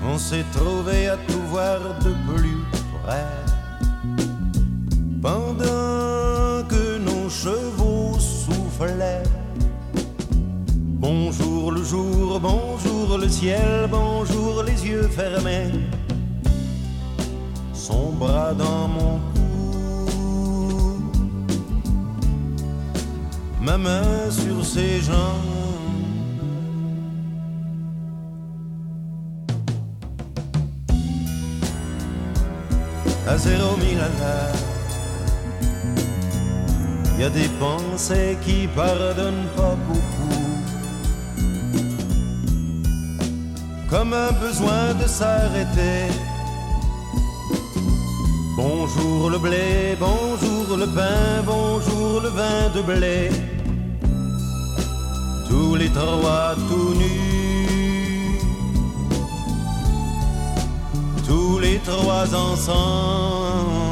On 0.03 0.17
s'est 0.17 0.45
trouvé 0.53 1.07
à 1.07 1.17
tout 1.17 1.41
voir 1.49 1.79
de 2.03 2.13
plus 2.27 2.63
près. 3.03 3.27
Pendant 5.21 6.63
que 6.67 6.97
nos 6.97 7.29
chevaux 7.29 8.17
soufflaient. 8.19 9.23
Bonjour 10.99 11.71
le 11.71 11.83
jour, 11.83 12.39
bonjour 12.39 13.19
le 13.19 13.29
ciel, 13.29 13.87
bonjour 13.91 14.63
les 14.63 14.87
yeux 14.87 15.07
fermés. 15.07 15.71
Son 17.73 18.13
bras 18.13 18.53
dans 18.53 18.87
mon 18.87 19.19
cou. 19.33 19.43
Ma 23.61 23.77
main 23.77 24.31
sur 24.31 24.65
ses 24.65 25.01
jambes. 25.01 25.54
L'heure. 33.49 34.55
Y 37.17 37.23
a 37.23 37.29
des 37.29 37.49
pensées 37.59 38.37
qui 38.41 38.67
pardonnent 38.67 39.47
pas 39.55 39.75
beaucoup. 39.87 40.45
Comme 43.89 44.13
un 44.13 44.31
besoin 44.45 44.93
de 45.01 45.07
s'arrêter. 45.07 46.11
Bonjour 48.57 49.29
le 49.29 49.37
blé, 49.37 49.97
bonjour 49.99 50.77
le 50.77 50.87
pain, 50.87 51.43
bonjour 51.45 52.21
le 52.21 52.29
vin 52.29 52.69
de 52.75 52.81
blé. 52.81 53.29
Tous 55.47 55.75
les 55.75 55.89
trois 55.89 56.55
tout 56.67 56.93
nus. 56.95 57.24
Trois 61.85 62.33
ensemble. 62.33 63.85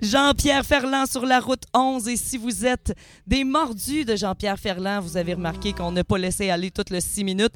Jean-Pierre 0.00 0.64
Ferland 0.64 1.06
sur 1.06 1.24
la 1.24 1.40
route 1.40 1.62
11. 1.74 2.08
Et 2.08 2.16
si 2.16 2.36
vous 2.36 2.66
êtes 2.66 2.94
des 3.26 3.44
mordus 3.44 4.04
de 4.04 4.14
Jean-Pierre 4.14 4.58
Ferland, 4.58 5.00
vous 5.00 5.16
avez 5.16 5.34
remarqué 5.34 5.72
qu'on 5.72 5.92
n'a 5.92 6.04
pas 6.04 6.18
laissé 6.18 6.50
aller 6.50 6.70
toutes 6.70 6.90
les 6.90 7.00
six 7.00 7.24
minutes. 7.24 7.54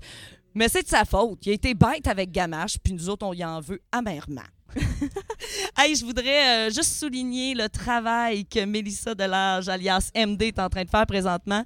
Mais 0.55 0.69
c'est 0.69 0.83
de 0.83 0.89
sa 0.89 1.05
faute. 1.05 1.39
Il 1.45 1.51
a 1.51 1.55
été 1.55 1.75
bête 1.75 2.07
avec 2.07 2.33
Gamache, 2.33 2.79
puis 2.83 2.95
nous 2.95 3.09
autres, 3.09 3.27
on 3.27 3.35
y 3.35 3.45
en 3.45 3.61
veut 3.61 3.81
amèrement. 3.93 4.41
hey, 5.79 5.95
je 5.95 6.05
voudrais 6.05 6.69
euh, 6.69 6.71
juste 6.71 6.95
souligner 6.95 7.55
le 7.55 7.69
travail 7.69 8.47
que 8.47 8.65
Mélissa 8.65 9.15
Delage, 9.15 9.69
alias 9.69 10.11
MD, 10.17 10.43
est 10.43 10.59
en 10.59 10.69
train 10.69 10.85
de 10.85 10.91
faire 10.91 11.07
présentement. 11.07 11.65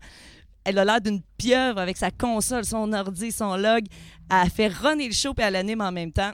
Elle 0.65 0.79
a 0.79 0.85
l'air 0.85 1.01
d'une 1.01 1.21
pieuvre 1.37 1.79
avec 1.79 1.97
sa 1.97 2.11
console, 2.11 2.65
son 2.65 2.93
ordi, 2.93 3.31
son 3.31 3.57
log. 3.57 3.85
Elle 4.31 4.51
fait 4.51 4.69
runner 4.69 5.07
le 5.07 5.13
show 5.13 5.35
puis 5.35 5.45
elle 5.45 5.57
anime 5.57 5.83
en 5.83 5.93
même 5.93 6.13
temps. 6.13 6.33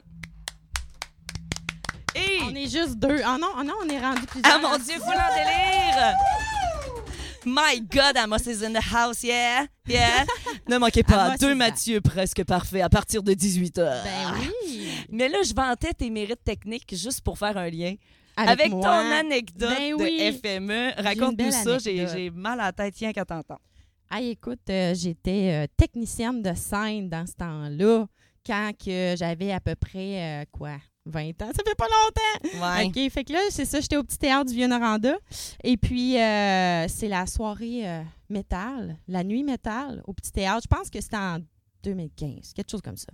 Et... 2.15 2.39
On 2.43 2.55
est 2.55 2.69
juste 2.69 2.97
deux. 2.97 3.21
Ah 3.23 3.37
non, 3.39 3.49
ah 3.57 3.63
non, 3.63 3.73
on 3.83 3.89
est 3.89 3.99
rendu 3.99 4.25
plusieurs. 4.27 4.53
Ah 4.53 4.59
mon 4.59 4.77
Dieu, 4.77 4.95
vous 4.97 5.03
en 5.03 5.35
délire! 5.35 6.15
My 7.45 7.81
God, 7.81 8.17
Amos 8.17 8.45
is 8.45 8.63
in 8.63 8.71
the 8.71 8.93
house, 8.93 9.23
yeah, 9.23 9.65
yeah. 9.87 10.25
ne 10.67 10.77
manquez 10.77 11.01
pas, 11.01 11.23
Amos 11.23 11.37
deux 11.37 11.55
Mathieu 11.55 11.99
presque 11.99 12.43
parfait 12.43 12.81
à 12.81 12.89
partir 12.89 13.23
de 13.23 13.33
18h. 13.33 14.03
Ben 14.03 14.33
oui. 14.63 14.89
Mais 15.09 15.27
là, 15.27 15.39
je 15.43 15.53
vantais 15.53 15.93
tes 15.93 16.09
mérites 16.09 16.43
techniques 16.43 16.95
juste 16.95 17.21
pour 17.21 17.39
faire 17.39 17.57
un 17.57 17.69
lien. 17.69 17.95
Avec 18.37 18.69
ton 18.69 18.85
anecdote 18.85 19.69
Ben 19.77 19.93
oui. 19.95 20.19
de 20.19 20.37
FME, 20.37 20.93
raconte-nous 20.97 21.51
ça, 21.51 21.77
j'ai 21.79 22.29
mal 22.29 22.59
à 22.59 22.65
la 22.65 22.71
tête, 22.73 22.93
tiens, 22.95 23.11
qu'à 23.11 23.25
t'entendre. 23.25 23.59
Ah, 24.13 24.19
écoute, 24.21 24.59
euh, 24.69 24.93
j'étais 24.93 25.63
euh, 25.63 25.67
technicienne 25.77 26.41
de 26.41 26.53
scène 26.53 27.07
dans 27.07 27.25
ce 27.25 27.31
temps-là, 27.31 28.07
quand 28.45 28.71
que 28.77 29.15
j'avais 29.17 29.53
à 29.53 29.61
peu 29.61 29.73
près, 29.73 30.41
euh, 30.41 30.45
quoi, 30.51 30.75
20 31.05 31.41
ans? 31.41 31.51
Ça 31.55 31.63
fait 31.65 31.75
pas 31.77 31.87
longtemps! 31.87 32.61
Ouais. 32.61 32.87
OK, 32.87 33.09
fait 33.09 33.23
que 33.23 33.31
là, 33.31 33.39
c'est 33.51 33.63
ça, 33.63 33.79
j'étais 33.79 33.95
au 33.95 34.03
petit 34.03 34.17
théâtre 34.17 34.49
du 34.49 34.55
Vieux-Noranda. 34.55 35.15
Et 35.63 35.77
puis, 35.77 36.15
c'est 36.15 37.07
la 37.07 37.25
soirée 37.25 38.03
métal, 38.29 38.97
la 39.07 39.23
nuit 39.23 39.43
métal 39.43 40.03
au 40.05 40.11
petit 40.11 40.33
théâtre. 40.33 40.67
Je 40.69 40.75
pense 40.75 40.89
que 40.89 40.99
c'était 40.99 41.15
en 41.15 41.39
2015, 41.83 42.51
quelque 42.53 42.69
chose 42.69 42.81
comme 42.81 42.97
ça. 42.97 43.13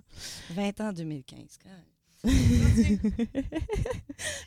20 0.50 0.80
ans 0.80 0.92
2015. 0.92 1.58
quand 1.62 1.70
même. 1.70 1.84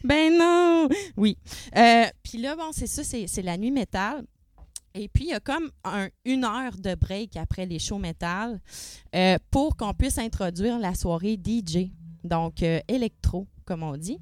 ben 0.04 0.38
non! 0.38 0.90
Oui. 1.16 1.38
Euh, 1.78 2.06
Puis 2.22 2.38
là, 2.38 2.56
bon, 2.58 2.72
c'est 2.74 2.88
ça, 2.88 3.04
c'est 3.04 3.28
c'est 3.28 3.42
la 3.42 3.58
nuit 3.58 3.72
métal. 3.72 4.26
Et 4.94 5.08
puis, 5.08 5.26
il 5.26 5.30
y 5.30 5.34
a 5.34 5.40
comme 5.40 5.70
un- 5.84 6.10
une 6.26 6.44
heure 6.44 6.78
de 6.78 6.96
break 6.96 7.38
après 7.38 7.66
les 7.66 7.80
shows 7.80 7.98
métal 7.98 8.60
euh, 9.16 9.38
pour 9.50 9.76
qu'on 9.78 9.94
puisse 9.94 10.18
introduire 10.18 10.78
la 10.80 10.94
soirée 10.96 11.38
DJ, 11.42 11.92
donc 12.24 12.62
euh, 12.64 12.80
électro, 12.88 13.48
comme 13.66 13.84
on 13.84 13.96
dit. 13.98 14.20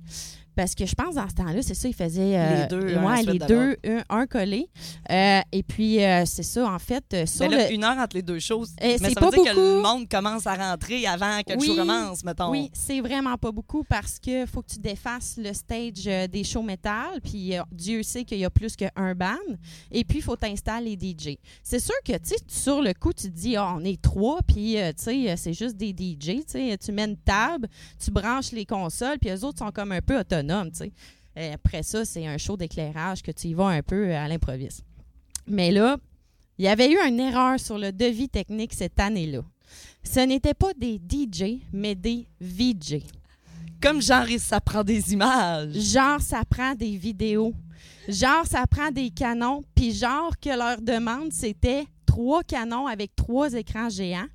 Parce 0.55 0.75
que 0.75 0.85
je 0.85 0.93
pense 0.93 1.15
dans 1.15 1.27
ce 1.29 1.35
temps-là, 1.35 1.61
c'est 1.61 1.73
ça, 1.73 1.87
ils 1.87 1.93
faisaient 1.95 2.37
euh, 2.37 2.61
Les 2.63 2.67
deux, 2.67 2.95
ouais, 2.97 3.23
les 3.23 3.39
deux, 3.39 3.77
un, 3.85 4.03
un 4.09 4.27
collé. 4.27 4.67
Euh, 5.09 5.39
et 5.51 5.63
puis, 5.63 6.03
euh, 6.03 6.23
c'est 6.25 6.43
ça, 6.43 6.65
en 6.69 6.79
fait, 6.79 7.03
euh, 7.13 7.25
sur 7.25 7.47
Mais 7.49 7.55
là, 7.55 7.67
le- 7.69 7.73
une 7.75 7.83
heure 7.83 7.97
entre 7.97 8.15
les 8.17 8.21
deux 8.21 8.39
choses. 8.39 8.71
Eh, 8.81 8.87
mais 8.87 8.97
c'est 8.97 9.03
ça 9.13 9.21
veut 9.21 9.29
pas 9.29 9.31
dire 9.31 9.43
que 9.43 9.49
le 9.49 9.55
beaucoup. 9.81 9.87
monde 9.87 10.09
commence 10.09 10.45
à 10.47 10.55
rentrer 10.55 11.05
avant 11.07 11.41
que 11.47 11.53
le 11.53 11.59
show 11.59 11.75
commence, 11.75 12.23
mettons. 12.23 12.51
Oui, 12.51 12.69
c'est 12.73 12.99
vraiment 12.99 13.37
pas 13.37 13.51
beaucoup 13.51 13.83
parce 13.83 14.19
que 14.19 14.45
faut 14.45 14.61
que 14.61 14.71
tu 14.73 14.79
défasses 14.79 15.35
le 15.37 15.53
stage 15.53 16.03
des 16.29 16.43
shows 16.43 16.61
métal, 16.63 17.21
puis 17.23 17.53
Dieu 17.71 18.03
sait 18.03 18.23
qu'il 18.25 18.39
y 18.39 18.45
a 18.45 18.49
plus 18.49 18.75
qu'un 18.75 19.15
band, 19.15 19.35
et 19.91 20.03
puis 20.03 20.17
il 20.19 20.21
faut 20.23 20.35
t'installes 20.35 20.83
les 20.83 20.97
DJ. 20.99 21.37
C'est 21.63 21.79
sûr 21.79 21.95
que, 22.05 22.13
tu 22.13 22.19
sais, 22.29 22.35
sur 22.47 22.81
le 22.81 22.93
coup, 22.93 23.13
tu 23.13 23.23
te 23.31 23.35
dis, 23.37 23.55
Ah, 23.55 23.73
on 23.77 23.83
est 23.83 24.01
trois, 24.01 24.39
puis, 24.47 24.75
tu 24.97 25.03
sais, 25.03 25.35
c'est 25.37 25.53
juste 25.53 25.77
des 25.77 25.89
DJ, 25.91 26.43
tu 26.79 26.91
mets 26.91 27.05
une 27.05 27.17
table, 27.17 27.67
tu 28.03 28.11
branches 28.11 28.51
les 28.51 28.65
consoles, 28.65 29.17
puis 29.19 29.29
eux 29.29 29.43
autres 29.45 29.59
sont 29.59 29.71
comme 29.71 29.91
un 29.91 30.01
peu 30.01 30.19
autonomes, 30.19 30.48
tu 30.71 30.77
sais. 30.77 30.91
Et 31.35 31.53
après 31.53 31.83
ça, 31.83 32.05
c'est 32.05 32.27
un 32.27 32.37
show 32.37 32.57
d'éclairage 32.57 33.21
que 33.21 33.31
tu 33.31 33.47
y 33.47 33.53
vas 33.53 33.67
un 33.67 33.81
peu 33.81 34.09
euh, 34.09 34.17
à 34.17 34.27
l'improviste. 34.27 34.83
Mais 35.47 35.71
là, 35.71 35.97
il 36.57 36.65
y 36.65 36.67
avait 36.67 36.91
eu 36.91 36.97
une 37.07 37.19
erreur 37.19 37.59
sur 37.59 37.77
le 37.77 37.91
devis 37.91 38.29
technique 38.29 38.73
cette 38.73 38.99
année-là. 38.99 39.41
Ce 40.03 40.19
n'était 40.19 40.53
pas 40.53 40.73
des 40.73 40.99
DJ, 40.99 41.61
mais 41.71 41.95
des 41.95 42.27
VJ. 42.41 43.03
Comme 43.81 44.01
genre, 44.01 44.27
ça 44.39 44.59
prend 44.59 44.83
des 44.83 45.13
images. 45.13 45.73
Genre, 45.73 46.19
ça 46.19 46.43
prend 46.43 46.75
des 46.75 46.97
vidéos. 46.97 47.53
Genre, 48.09 48.45
ça 48.45 48.65
prend 48.67 48.91
des 48.91 49.09
canons. 49.09 49.63
Puis 49.73 49.93
genre, 49.93 50.37
que 50.37 50.49
leur 50.49 50.81
demande, 50.81 51.31
c'était 51.31 51.85
trois 52.09 52.41
canons 52.41 52.87
avec 52.87 53.15
trois 53.15 53.53
écrans 53.53 53.87
géants. 53.87 54.25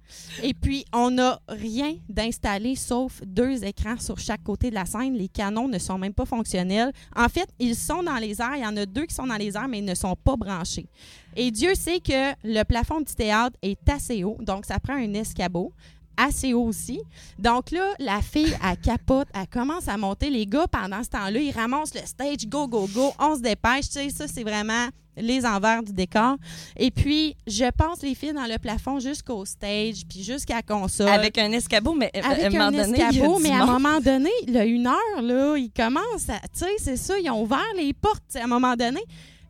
Et 0.45 0.55
puis, 0.55 0.85
on 0.93 1.11
n'a 1.11 1.41
rien 1.49 1.97
d'installé 2.09 2.77
sauf 2.77 3.20
deux 3.27 3.64
écrans 3.64 3.99
sur 3.99 4.16
chaque 4.20 4.45
côté 4.45 4.70
de 4.70 4.77
la 4.77 4.85
scène. 4.85 5.14
Les 5.14 5.27
canons 5.27 5.66
ne 5.66 5.81
sont 5.81 5.99
même 5.99 6.14
pas 6.14 6.25
fonctionnels. 6.25 6.93
En 7.16 7.29
fait, 7.29 7.49
ils 7.59 7.75
sont 7.75 8.05
dans 8.05 8.18
les 8.18 8.41
airs. 8.41 8.55
Il 8.55 8.62
y 8.62 8.66
en 8.66 8.77
a 8.77 8.87
deux 8.87 9.07
qui 9.07 9.14
sont 9.14 9.27
dans 9.27 9.35
les 9.35 9.57
airs, 9.57 9.66
mais 9.66 9.81
ils 9.81 9.85
ne 9.85 9.97
sont 9.97 10.14
pas 10.14 10.37
branchés. 10.37 10.87
Et 11.35 11.51
Dieu 11.51 11.75
sait 11.75 11.99
que 11.99 12.33
le 12.45 12.62
plafond 12.62 13.01
du 13.01 13.12
théâtre 13.12 13.57
est 13.61 13.89
assez 13.89 14.22
haut, 14.22 14.37
donc 14.41 14.66
ça 14.66 14.79
prend 14.79 14.95
un 14.95 15.12
escabeau 15.14 15.72
assez 16.17 16.55
haut 16.55 16.65
aussi. 16.65 17.01
Donc 17.39 17.71
là, 17.71 17.93
la 17.99 18.21
fille, 18.23 18.55
elle 18.62 18.77
capote, 18.79 19.29
elle 19.35 19.47
commence 19.47 19.89
à 19.89 19.97
monter. 19.97 20.31
Les 20.31 20.47
gars, 20.47 20.67
pendant 20.67 21.03
ce 21.03 21.11
temps-là, 21.11 21.39
ils 21.41 21.53
ramassent 21.53 21.95
le 21.95 22.07
stage, 22.07 22.47
go, 22.47 22.67
go, 22.67 22.89
go, 22.93 23.12
on 23.19 23.37
se 23.37 23.41
dépêche. 23.41 23.89
Tu 23.89 23.93
sais, 23.93 24.11
ça, 24.11 24.27
c'est 24.29 24.45
vraiment 24.45 24.89
les 25.17 25.47
envers 25.47 25.83
du 25.83 25.93
décor. 25.93 26.37
Et 26.77 26.91
puis, 26.91 27.37
je 27.47 27.71
passe 27.71 28.03
les 28.03 28.15
filles 28.15 28.33
dans 28.33 28.47
le 28.47 28.59
plafond 28.59 28.99
jusqu'au 28.99 29.45
stage, 29.45 30.03
puis 30.09 30.23
jusqu'à 30.23 30.57
la 30.57 30.62
console. 30.62 31.09
Avec 31.09 31.39
un 31.39 31.53
escabeau, 31.53 31.95
mais 31.95 32.11
euh, 32.17 32.21
à 32.23 32.31
Avec 32.31 32.55
un 32.55 32.71
donné, 32.71 32.89
il 32.89 32.99
y 32.99 33.03
a 33.03 33.09
escabeau, 33.09 33.39
mais 33.39 33.51
à 33.51 33.62
un 33.62 33.67
moment 33.67 34.01
donné, 34.01 34.31
là, 34.49 34.65
une 34.65 34.87
heure, 34.87 35.23
là, 35.23 35.57
ils 35.57 35.71
commencent 35.71 36.29
à. 36.29 36.41
Tu 36.53 36.61
sais, 36.61 36.67
c'est 36.79 36.97
ça, 36.97 37.15
ils 37.19 37.31
ont 37.31 37.43
ouvert 37.43 37.65
les 37.77 37.93
portes 37.93 38.37
à 38.37 38.45
un 38.45 38.49
moment 38.49 38.75
donné. 38.75 39.01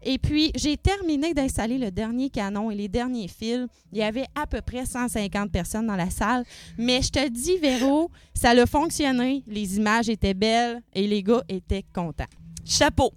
Et 0.04 0.18
puis, 0.18 0.52
j'ai 0.54 0.76
terminé 0.76 1.32
d'installer 1.34 1.78
le 1.78 1.90
dernier 1.90 2.28
canon 2.30 2.70
et 2.70 2.74
les 2.74 2.88
derniers 2.88 3.28
fils. 3.28 3.66
Il 3.92 3.98
y 3.98 4.02
avait 4.02 4.26
à 4.34 4.46
peu 4.46 4.60
près 4.60 4.84
150 4.84 5.50
personnes 5.50 5.86
dans 5.86 5.96
la 5.96 6.10
salle. 6.10 6.44
Mais 6.78 7.00
je 7.02 7.10
te 7.10 7.28
dis, 7.28 7.56
Véro, 7.56 8.10
ça 8.34 8.50
a 8.50 8.66
fonctionné. 8.66 9.42
Les 9.46 9.76
images 9.78 10.08
étaient 10.10 10.34
belles 10.34 10.82
et 10.94 11.06
les 11.06 11.22
gars 11.22 11.42
étaient 11.48 11.84
contents. 11.94 12.26
Chapeau. 12.66 13.12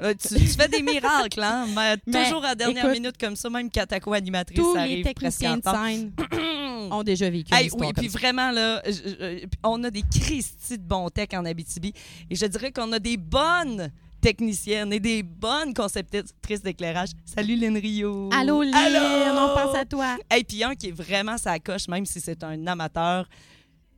Euh, 0.00 0.14
tu, 0.14 0.28
tu 0.34 0.46
fais 0.46 0.68
des 0.68 0.80
miracles, 0.80 1.42
hein? 1.42 1.66
Mais 1.76 1.96
Mais, 2.06 2.24
toujours 2.24 2.42
à 2.46 2.54
dernière 2.54 2.84
écoute, 2.86 2.94
minute 2.98 3.18
comme 3.18 3.36
ça, 3.36 3.50
même 3.50 3.68
Katako 3.70 4.14
animatrice 4.14 4.58
Tous 4.58 4.74
arrive 4.74 4.96
les 4.96 5.02
presque 5.14 5.38
techniciens 5.38 5.52
en 5.52 5.56
de 5.56 5.62
scène 5.76 6.12
ont 6.92 7.02
déjà 7.02 7.28
vécu 7.28 7.54
Hey, 7.54 7.68
oui, 7.78 7.92
puis 7.94 8.08
vraiment, 8.08 8.50
là, 8.52 8.80
je- 8.86 8.92
je- 8.92 9.46
on 9.62 9.84
a 9.84 9.90
des 9.90 10.02
Christy 10.02 10.78
de 10.78 10.82
bon 10.82 11.10
tech 11.10 11.28
en 11.34 11.44
Abitibi. 11.44 11.92
Et 12.30 12.34
je 12.34 12.46
dirais 12.46 12.72
qu'on 12.72 12.90
a 12.92 12.98
des 12.98 13.18
bonnes 13.18 13.90
techniciennes 14.22 14.92
et 14.92 15.00
des 15.00 15.22
bonnes 15.22 15.74
conceptrices 15.74 16.62
d'éclairage. 16.62 17.10
Salut, 17.26 17.56
Lynn 17.56 17.76
Rio. 17.76 18.30
Allô, 18.32 18.62
Lynn, 18.62 18.72
on 19.36 19.54
pense 19.54 19.76
à 19.76 19.84
toi. 19.84 20.16
Et 20.34 20.44
puis 20.44 20.64
un 20.64 20.74
qui 20.74 20.88
est 20.88 20.92
vraiment 20.92 21.36
sa 21.36 21.58
coche, 21.58 21.88
même 21.88 22.06
si 22.06 22.20
c'est 22.20 22.42
un 22.42 22.66
amateur, 22.66 23.28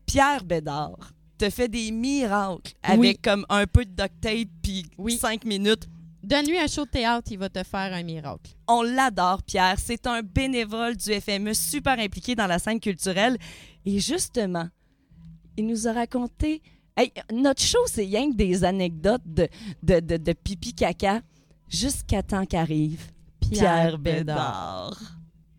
Pierre 0.07 0.43
Bédard 0.45 1.13
te 1.39 1.51
fait 1.51 1.69
des 1.69 1.91
miracles 1.91 2.73
avec 2.83 3.01
Oui. 3.01 3.19
comme 3.23 3.45
un 3.49 3.67
peu 3.67 3.85
de 3.85 3.91
duct 3.91 4.21
tape 4.21 4.49
puis 4.63 4.87
cinq 5.19 5.45
minutes. 5.45 5.87
Donne-lui 6.23 6.59
un 6.59 6.67
show 6.69 6.87
de 6.87 6.91
théâtre, 6.91 7.31
il 7.33 7.39
va 7.39 7.51
te 7.51 7.63
faire 7.63 7.93
un 7.93 8.03
miracle. 8.03 8.53
On 8.67 8.81
l'adore, 8.83 9.43
Pierre. 9.43 9.77
C'est 9.79 10.07
un 10.07 10.23
bénévole 10.23 10.97
du 10.97 11.13
FME, 11.21 11.53
super 11.53 11.99
impliqué 11.99 12.35
dans 12.35 12.47
la 12.47 12.59
scène 12.59 12.81
culturelle. 12.81 13.37
Et 13.85 14.01
justement, 14.01 14.67
il 15.59 15.67
nous 15.67 15.87
a 15.87 15.93
raconté. 15.93 16.63
Hey, 16.97 17.13
notre 17.33 17.61
show, 17.61 17.81
c'est 17.87 18.05
rien 18.05 18.31
que 18.31 18.37
des 18.37 18.63
anecdotes 18.63 19.23
de, 19.27 19.49
de, 19.83 19.99
de, 19.99 20.17
de 20.17 20.33
pipi 20.33 20.75
caca 20.75 21.23
jusqu'à 21.69 22.23
temps 22.23 22.47
qu'arrive 22.47 23.01
Pierre, 23.41 23.99
Pierre 23.99 23.99
Bédard. 23.99 25.19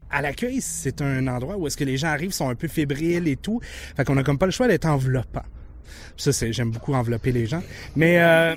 À 0.09 0.21
l'accueil, 0.21 0.61
c'est 0.61 1.01
un 1.01 1.27
endroit 1.27 1.57
où 1.57 1.67
est-ce 1.67 1.75
que 1.75 1.83
les 1.83 1.97
gens 1.97 2.07
arrivent, 2.07 2.31
sont 2.31 2.47
un 2.47 2.55
peu 2.55 2.69
fébriles 2.69 3.27
et 3.27 3.35
tout. 3.35 3.59
Fait 3.97 4.05
qu'on 4.05 4.15
a 4.15 4.23
comme 4.23 4.37
pas 4.37 4.45
le 4.45 4.53
choix 4.53 4.69
d'être 4.69 4.85
enveloppant. 4.85 5.43
Ça, 6.15 6.31
c'est, 6.31 6.53
j'aime 6.53 6.71
beaucoup 6.71 6.93
envelopper 6.93 7.33
les 7.33 7.47
gens. 7.47 7.61
Mais, 7.97 8.21
euh, 8.21 8.55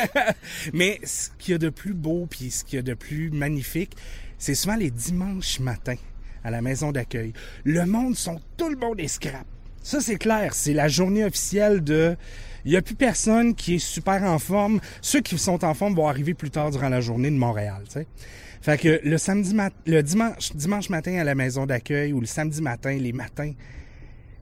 mais 0.72 0.98
ce 1.04 1.28
qu'il 1.38 1.52
y 1.52 1.54
a 1.54 1.58
de 1.58 1.68
plus 1.68 1.92
beau 1.92 2.26
puis 2.30 2.50
ce 2.50 2.64
qu'il 2.64 2.76
y 2.76 2.78
a 2.78 2.82
de 2.82 2.94
plus 2.94 3.30
magnifique, 3.30 3.94
c'est 4.38 4.54
souvent 4.54 4.76
les 4.76 4.90
dimanches 4.90 5.60
matins 5.60 5.98
à 6.44 6.50
la 6.50 6.62
maison 6.62 6.92
d'accueil. 6.92 7.34
Le 7.64 7.84
monde 7.84 8.16
sont 8.16 8.40
tout 8.56 8.70
le 8.70 8.76
monde 8.76 9.00
est 9.00 9.08
scrap. 9.08 9.46
Ça, 9.86 10.00
c'est 10.00 10.16
clair. 10.16 10.52
C'est 10.52 10.72
la 10.72 10.88
journée 10.88 11.24
officielle 11.24 11.84
de. 11.84 12.16
Il 12.64 12.72
n'y 12.72 12.76
a 12.76 12.82
plus 12.82 12.96
personne 12.96 13.54
qui 13.54 13.76
est 13.76 13.78
super 13.78 14.24
en 14.24 14.40
forme. 14.40 14.80
Ceux 15.00 15.20
qui 15.20 15.38
sont 15.38 15.64
en 15.64 15.74
forme 15.74 15.94
vont 15.94 16.08
arriver 16.08 16.34
plus 16.34 16.50
tard 16.50 16.72
durant 16.72 16.88
la 16.88 17.00
journée 17.00 17.30
de 17.30 17.36
Montréal, 17.36 17.82
tu 17.86 17.92
sais. 17.92 18.06
Fait 18.60 18.78
que 18.78 19.00
le 19.04 19.16
samedi 19.16 19.54
mat- 19.54 19.72
le 19.86 20.02
dimanche, 20.02 20.52
dimanche 20.56 20.90
matin 20.90 21.16
à 21.18 21.22
la 21.22 21.36
maison 21.36 21.66
d'accueil 21.66 22.12
ou 22.12 22.18
le 22.18 22.26
samedi 22.26 22.62
matin, 22.62 22.94
les 22.94 23.12
matins, 23.12 23.52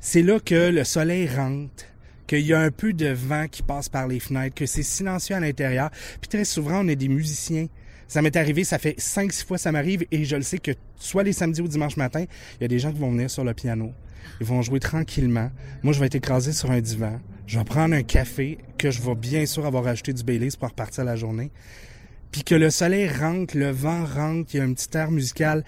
c'est 0.01 0.23
là 0.23 0.41
que 0.41 0.71
le 0.71 0.83
soleil 0.83 1.29
rentre, 1.29 1.85
qu'il 2.27 2.41
y 2.47 2.55
a 2.55 2.61
un 2.61 2.71
peu 2.71 2.95
de 2.95 3.09
vent 3.09 3.47
qui 3.47 3.63
passe 3.63 3.91
par 3.91 4.09
les 4.09 4.21
fenêtres, 4.21 4.55
que 4.55 4.65
c'est 4.65 4.83
silencieux 4.83 5.37
à 5.37 5.41
l'intérieur. 5.41 5.91
Puis 6.23 6.29
très 6.31 6.47
souvent, 6.47 6.81
on 6.83 6.89
est 6.89 6.97
des 6.97 7.09
musiciens. 7.09 7.67
Ça 8.09 8.23
m'est 8.23 8.35
arrivé, 8.37 8.65
ça 8.65 8.79
fait 8.79 8.95
cinq, 8.99 9.31
six 9.31 9.45
fois 9.45 9.59
ça 9.59 9.73
m'arrive 9.73 10.07
et 10.11 10.25
je 10.25 10.37
le 10.37 10.43
sais 10.43 10.59
que 10.59 10.71
soit 10.97 11.23
les 11.23 11.35
samedis 11.35 11.61
ou 11.61 11.69
dimanche 11.69 11.99
matin, 11.99 12.25
il 12.59 12.63
y 12.63 12.65
a 12.65 12.69
des 12.69 12.79
gens 12.79 12.93
qui 12.93 12.99
vont 13.01 13.11
venir 13.11 13.31
sur 13.31 13.45
le 13.45 13.53
piano. 13.53 13.93
Ils 14.41 14.47
vont 14.47 14.63
jouer 14.63 14.81
tranquillement. 14.81 15.51
Moi, 15.83 15.93
je 15.93 16.01
vais 16.01 16.07
être 16.07 16.15
écrasé 16.15 16.53
sur 16.53 16.71
un 16.71 16.81
divan. 16.81 17.21
Je 17.47 17.59
vais 17.59 17.65
prendre 17.65 17.95
un 17.95 18.03
café 18.03 18.59
que 18.79 18.91
je 18.91 19.03
vais 19.03 19.15
bien 19.15 19.47
sûr 19.47 19.67
avoir 19.67 19.87
acheté 19.87 20.13
du 20.13 20.25
Baileys 20.25 20.57
pour 20.59 20.69
repartir 20.69 21.05
la 21.05 21.17
journée. 21.17 21.51
Puis 22.31 22.43
que 22.43 22.55
le 22.55 22.71
soleil 22.71 23.09
rentre, 23.09 23.57
le 23.57 23.71
vent 23.71 24.05
rentre, 24.05 24.55
il 24.55 24.57
y 24.59 24.61
a 24.61 24.65
un 24.65 24.73
petit 24.73 24.97
air 24.97 25.11
musical. 25.11 25.65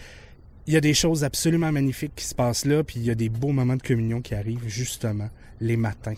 Il 0.67 0.75
y 0.75 0.77
a 0.77 0.81
des 0.81 0.95
choses 0.95 1.23
absolument 1.23 1.71
magnifiques 1.71 2.15
qui 2.17 2.25
se 2.25 2.35
passent 2.35 2.65
là, 2.65 2.83
puis 2.83 2.97
il 2.99 3.05
y 3.05 3.11
a 3.11 3.15
des 3.15 3.29
beaux 3.29 3.53
moments 3.53 3.77
de 3.77 3.83
communion 3.83 4.21
qui 4.21 4.35
arrivent 4.35 4.67
justement 4.67 5.31
les 5.61 5.77
matins. 5.77 6.17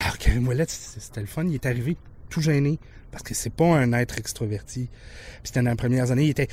Alors 0.00 0.16
Karim 0.18 0.48
Ouellet, 0.48 0.64
c'était 0.68 1.20
le 1.20 1.26
fun, 1.26 1.44
il 1.44 1.54
est 1.54 1.66
arrivé 1.66 1.96
tout 2.30 2.40
gêné 2.40 2.78
parce 3.10 3.22
que 3.22 3.34
c'est 3.34 3.50
pas 3.50 3.66
un 3.66 3.92
être 3.92 4.18
extroverti. 4.18 4.88
Puis 4.88 5.40
c'était 5.44 5.62
dans 5.62 5.70
les 5.70 5.76
premières 5.76 6.10
années, 6.10 6.24
il 6.24 6.30
était 6.30 6.48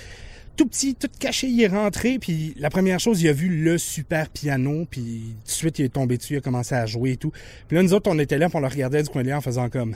tout 0.60 0.66
petit, 0.66 0.94
tout 0.94 1.08
caché, 1.18 1.48
il 1.48 1.62
est 1.62 1.68
rentré, 1.68 2.20
puis 2.20 2.54
la 2.58 2.70
première 2.70 3.00
chose, 3.00 3.22
il 3.22 3.30
a 3.30 3.34
vu 3.34 3.64
le 3.64 3.78
super 3.78 4.30
piano, 4.30 4.86
puis 4.92 5.38
tout 5.46 5.46
de 5.46 5.52
suite, 5.52 5.80
il 5.80 5.86
est 5.86 5.94
tombé 5.94 6.18
dessus, 6.18 6.34
il 6.34 6.38
a 6.40 6.42
commencé 6.42 6.76
à 6.76 6.86
jouer 6.86 7.12
et 7.12 7.16
tout. 7.16 7.32
Puis 7.70 7.78
là, 7.78 7.82
nous 7.82 7.94
autres, 7.94 8.12
on 8.12 8.20
était 8.20 8.38
là, 8.38 8.50
puis 8.50 8.58
on 8.58 8.60
le 8.60 8.68
regardait 8.68 9.02
du 9.02 9.08
coin 9.08 9.22
de 9.22 9.28
l'œil 9.28 9.38
en 9.38 9.42
faisant 9.42 9.70
comme... 9.70 9.96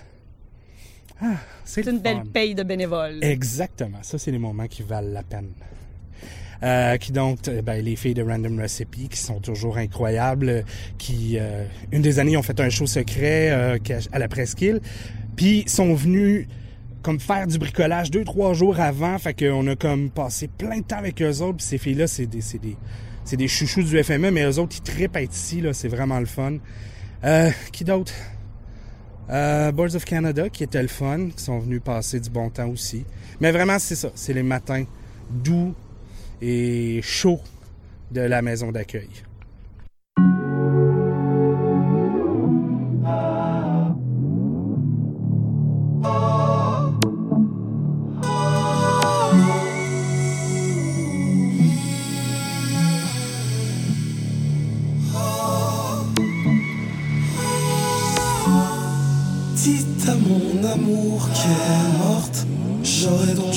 Ah, 1.21 1.35
c'est 1.65 1.85
une 1.85 1.95
le 1.95 1.99
belle 1.99 2.23
paye 2.33 2.55
de 2.55 2.63
bénévoles. 2.63 3.21
Exactement. 3.21 3.97
Ça, 4.03 4.17
c'est 4.17 4.31
les 4.31 4.37
moments 4.37 4.67
qui 4.67 4.83
valent 4.83 5.11
la 5.11 5.23
peine. 5.23 5.49
Euh, 6.63 6.95
qui 6.95 7.11
donc, 7.11 7.39
ben, 7.49 7.83
les 7.83 7.97
filles 7.97 8.13
de 8.13 8.23
Random 8.23 8.57
Recipe, 8.61 9.09
qui 9.09 9.19
sont 9.19 9.41
toujours 9.41 9.77
incroyables, 9.77 10.63
qui, 10.97 11.37
euh, 11.37 11.65
une 11.91 12.01
des 12.01 12.19
années, 12.19 12.37
ont 12.37 12.41
fait 12.41 12.61
un 12.61 12.69
show 12.69 12.87
secret 12.87 13.51
euh, 13.51 13.77
à 14.13 14.19
la 14.19 14.29
Presqu'île, 14.29 14.79
puis 15.35 15.65
sont 15.67 15.93
venus 15.93 16.47
comme 17.03 17.19
faire 17.19 17.45
du 17.45 17.59
bricolage 17.59 18.09
deux, 18.09 18.23
trois 18.23 18.53
jours 18.53 18.79
avant, 18.79 19.19
fait 19.19 19.33
qu'on 19.33 19.67
a 19.67 19.75
comme 19.75 20.09
passé 20.09 20.47
plein 20.47 20.79
de 20.79 20.83
temps 20.83 20.97
avec 20.97 21.21
eux 21.21 21.41
autres, 21.41 21.61
ces 21.61 21.77
filles-là, 21.77 22.07
c'est 22.07 22.25
des, 22.25 22.41
c'est 22.41 22.59
des, 22.59 22.77
c'est 23.25 23.37
des 23.37 23.47
chouchous 23.47 23.83
du 23.83 24.01
FME, 24.01 24.31
mais 24.31 24.43
eux 24.45 24.57
autres, 24.57 24.77
ils 24.77 24.81
trippent 24.81 25.17
être 25.17 25.35
ici, 25.35 25.61
c'est 25.73 25.89
vraiment 25.89 26.19
le 26.19 26.25
fun. 26.25 26.57
Euh, 27.25 27.51
qui 27.71 27.83
d'autre? 27.83 28.13
Euh, 29.29 29.71
Boards 29.71 29.95
of 29.95 30.05
Canada, 30.05 30.49
qui 30.49 30.63
était 30.63 30.81
le 30.81 30.87
fun, 30.87 31.29
qui 31.35 31.43
sont 31.43 31.59
venus 31.59 31.81
passer 31.83 32.19
du 32.19 32.29
bon 32.29 32.49
temps 32.49 32.69
aussi. 32.69 33.05
Mais 33.39 33.51
vraiment, 33.51 33.79
c'est 33.79 33.95
ça. 33.95 34.11
C'est 34.15 34.33
les 34.33 34.43
matins 34.43 34.83
doux 35.29 35.73
et 36.41 36.99
chauds 37.01 37.41
de 38.11 38.21
la 38.21 38.41
maison 38.41 38.71
d'accueil. 38.71 39.09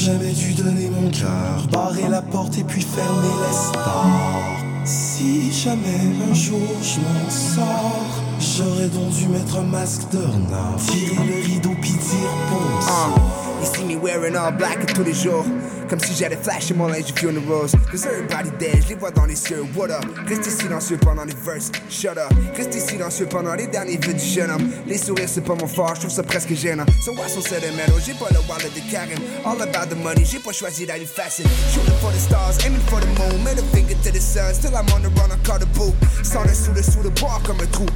Jamais 0.07 0.33
dû 0.33 0.55
donner 0.55 0.89
mon 0.89 1.11
cœur, 1.11 1.67
barrer 1.73 2.09
la 2.09 2.23
porte 2.23 2.57
et 2.57 2.63
puis 2.63 2.81
fermer 2.81 3.35
les 3.45 3.57
stores. 3.57 4.85
Si 4.85 5.51
jamais 5.51 5.99
un 6.31 6.33
jour 6.33 6.61
je 6.81 7.01
m'en 7.01 7.29
sors, 7.29 8.23
j'aurais 8.39 8.87
donc 8.87 9.11
dû 9.11 9.27
mettre 9.27 9.59
un 9.59 9.65
masque 9.65 10.09
de 10.13 10.19
renard, 10.19 10.77
tirer 10.77 11.27
le 11.27 11.45
rideau 11.45 11.73
puis 11.81 11.91
dire 11.91 12.33
bonsoir. 12.49 13.15
You 13.61 13.67
see 13.67 13.85
me 13.85 14.01
wearing 14.01 14.37
all 14.37 14.57
black 14.57 14.95
tous 14.95 15.03
les 15.03 15.13
jours. 15.13 15.45
Comme 15.89 16.01
si 16.01 16.15
j'allais 16.15 16.37
flasher 16.37 16.75
mon 16.75 16.89
linge 16.89 17.05
du 17.05 17.13
funerals. 17.13 17.71
Cause 17.91 18.07
everybody 18.07 18.51
dead, 18.59 18.83
je 18.83 18.89
les 18.89 18.95
vois 18.97 19.11
dans 19.11 19.25
les 19.25 19.37
cieux. 19.37 19.65
What 19.77 19.91
up? 19.91 20.05
Restez 20.27 20.51
silencieux 20.51 20.99
pendant 20.99 21.25
les 21.25 21.35
verses. 21.45 21.71
Shut 21.89 22.19
up. 22.19 22.33
Restez 22.57 22.81
silencieux 22.81 23.27
pendant 23.27 23.55
les 23.55 23.67
derniers 23.67 23.99
vœux 23.99 24.15
du 24.15 24.25
jeune 24.25 24.51
homme. 24.51 24.71
Les 24.87 24.99
sourires, 24.99 25.29
c'est 25.29 25.45
pas 25.45 25.55
mon 25.55 25.67
fort, 25.67 25.95
je 25.95 26.01
trouve 26.01 26.11
ça 26.11 26.23
presque 26.23 26.53
gênant. 26.55 26.87
So 27.05 27.13
why 27.13 27.29
so 27.29 27.41
sentimental? 27.41 28.01
J'ai 28.05 28.15
pas 28.15 28.31
le 28.31 28.39
wallet 28.49 28.71
de 28.75 28.91
Karen. 28.91 29.19
All 29.45 29.61
about 29.63 29.95
the 29.95 29.97
money, 30.03 30.25
j'ai 30.25 30.39
pas 30.39 30.53
choisi 30.53 30.87
d'aller 30.87 31.07
facile. 31.07 31.47
Shooting 31.73 31.95
for 32.01 32.11
the 32.13 32.19
stars, 32.19 32.59
aiming 32.67 32.81
for 32.89 33.01
the 33.01 33.07
moon. 33.19 33.47
A 33.47 33.63
finger 33.75 33.95
to 34.03 34.11
the 34.11 34.21
sun. 34.21 34.53
Still 34.55 34.75
I'm 34.75 34.87
on 34.95 35.03
the 35.03 35.09
run, 35.21 35.31
encore 35.31 35.61
debout. 35.61 35.95
Sans 36.23 36.43
le 36.43 36.53
sous 36.53 36.73
le 36.73 36.83
sous 36.83 37.03
le 37.03 37.11
bois 37.11 37.41
comme 37.45 37.61
un 37.61 37.67
trou. 37.67 37.87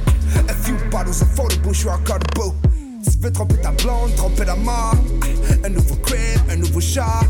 A 0.47 0.53
few 0.53 0.75
bottles 0.89 1.21
of 1.21 1.27
photo 1.35 1.57
booth, 1.57 1.73
je 1.73 1.79
suis 1.79 1.89
encore 1.89 2.19
debout. 2.19 2.55
Tu 3.03 3.17
veux 3.19 3.31
tromper 3.31 3.57
ta 3.61 3.71
blonde, 3.71 4.15
tromper 4.15 4.45
la 4.45 4.55
mort. 4.55 4.95
Un 5.63 5.69
nouveau 5.69 5.95
crib, 5.95 6.39
un 6.49 6.57
nouveau 6.57 6.81
chat. 6.81 7.23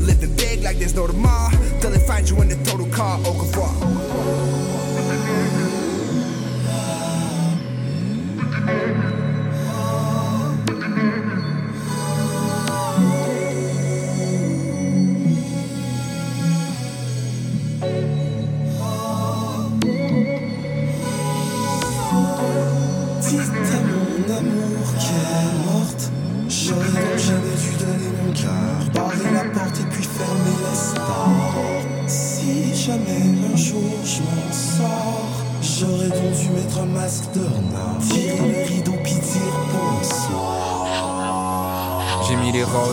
Living 0.00 0.34
big 0.36 0.62
like 0.62 0.78
there's 0.78 0.94
no 0.94 1.06
tomorrow. 1.06 1.50
Till 1.80 1.90
they 1.90 1.98
find 1.98 2.28
you 2.28 2.40
in 2.42 2.48
the 2.48 2.56
total 2.64 2.86
car. 2.86 3.18
Au 3.24 3.32
revoir. 3.32 4.63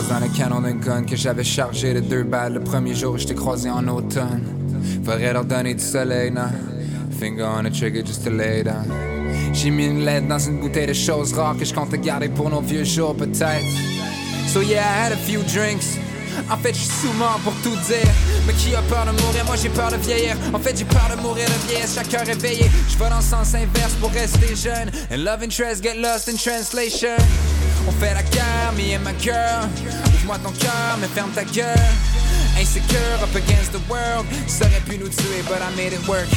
Dans 0.08 0.20
le 0.20 0.28
canon 0.36 0.60
d'un 0.60 0.74
gun 0.74 1.04
que 1.04 1.16
j'avais 1.16 1.44
chargé 1.44 1.94
de 1.94 2.00
deux 2.00 2.22
balles 2.22 2.54
le 2.54 2.60
premier 2.60 2.94
jour 2.94 3.14
où 3.14 3.18
je 3.18 3.26
t'ai 3.26 3.34
croisé 3.34 3.70
en 3.70 3.86
automne. 3.88 4.44
Faudrait 5.04 5.32
leur 5.32 5.44
donner 5.44 5.74
du 5.74 5.84
soleil, 5.84 6.30
non? 6.30 6.50
Finger 7.18 7.44
on 7.44 7.64
the 7.64 7.72
trigger 7.72 8.04
just 8.04 8.24
to 8.24 8.30
lay 8.30 8.62
down. 8.62 8.86
J'ai 9.52 9.70
mis 9.70 9.86
une 9.86 10.04
lettre 10.04 10.28
dans 10.28 10.38
une 10.38 10.60
bouteille 10.60 10.86
de 10.86 10.92
choses 10.92 11.32
rares 11.34 11.56
que 11.56 11.64
je 11.64 11.74
garder 11.96 12.28
pour 12.28 12.50
nos 12.50 12.60
vieux 12.60 12.84
jours, 12.84 13.14
peut-être. 13.14 13.66
So 14.48 14.60
yeah, 14.60 14.82
I 14.82 15.06
had 15.06 15.12
a 15.12 15.16
few 15.16 15.42
drinks. 15.44 15.98
En 16.50 16.56
fait, 16.56 16.74
je 16.74 16.80
suis 16.80 17.06
sous 17.06 17.12
mort 17.14 17.38
pour 17.44 17.52
tout 17.62 17.76
dire. 17.86 18.12
Mais 18.46 18.52
qui 18.54 18.74
a 18.74 18.82
peur 18.82 19.06
de 19.06 19.12
mourir? 19.22 19.44
Moi, 19.46 19.56
j'ai 19.56 19.68
peur 19.68 19.90
de 19.90 19.96
vieillir. 19.96 20.36
En 20.52 20.58
fait, 20.58 20.76
j'ai 20.76 20.84
peur 20.84 21.08
de 21.14 21.20
mourir 21.20 21.46
de 21.46 21.68
vieillesse. 21.68 21.94
Chaque 21.94 22.12
heure 22.14 22.26
réveillé, 22.26 22.70
je 22.88 22.98
vais 22.98 23.08
dans 23.08 23.16
le 23.16 23.22
sens 23.22 23.54
inverse 23.54 23.94
pour 24.00 24.10
rester 24.10 24.54
jeune. 24.56 24.90
And 25.10 25.24
love 25.24 25.42
interest 25.42 25.82
get 25.82 25.96
lost 25.96 26.28
in 26.28 26.36
translation. 26.36 27.16
On 27.86 27.92
fait 27.92 28.14
la 28.14 28.22
guerre, 28.22 28.72
me 28.76 28.94
and 28.94 29.04
my 29.04 29.12
girl. 29.20 29.68
Ouvre-moi 30.14 30.38
ton 30.42 30.52
cœur, 30.52 30.96
mais 31.00 31.08
ferme 31.08 31.30
ta 31.32 31.44
gueule. 31.44 31.76
Insecure, 32.58 33.22
up 33.22 33.34
against 33.34 33.72
the 33.72 33.80
world. 33.88 34.26
Ça 34.46 34.66
aurait 34.66 34.80
pu 34.80 34.98
nous 34.98 35.08
tuer, 35.08 35.42
but 35.48 35.58
I 35.60 35.74
made 35.76 35.92
it 35.92 36.06
work. 36.06 36.28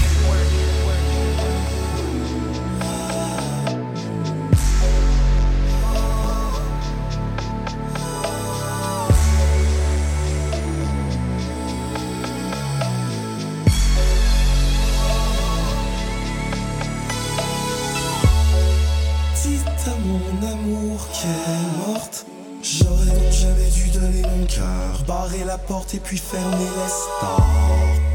Porte 25.57 25.93
et 25.93 25.99
puis 25.99 26.17
fermer 26.17 26.57
les 26.57 26.89
stores. 26.89 27.45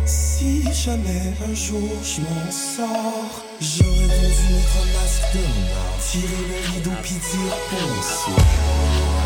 Si 0.06 0.62
jamais 0.72 1.34
un 1.48 1.54
jour 1.54 1.88
je 2.02 2.20
m'en 2.22 2.50
sors, 2.50 3.44
j'aurais 3.60 4.06
dû 4.06 4.54
mettre 4.54 4.76
un 4.82 5.00
masque 5.00 5.34
de 5.34 5.38
renard, 5.38 5.98
tirer 6.00 6.44
le 6.48 6.74
rideau 6.74 6.90
puis 7.02 7.14
dire 7.14 7.56
bonsoir. 7.70 9.19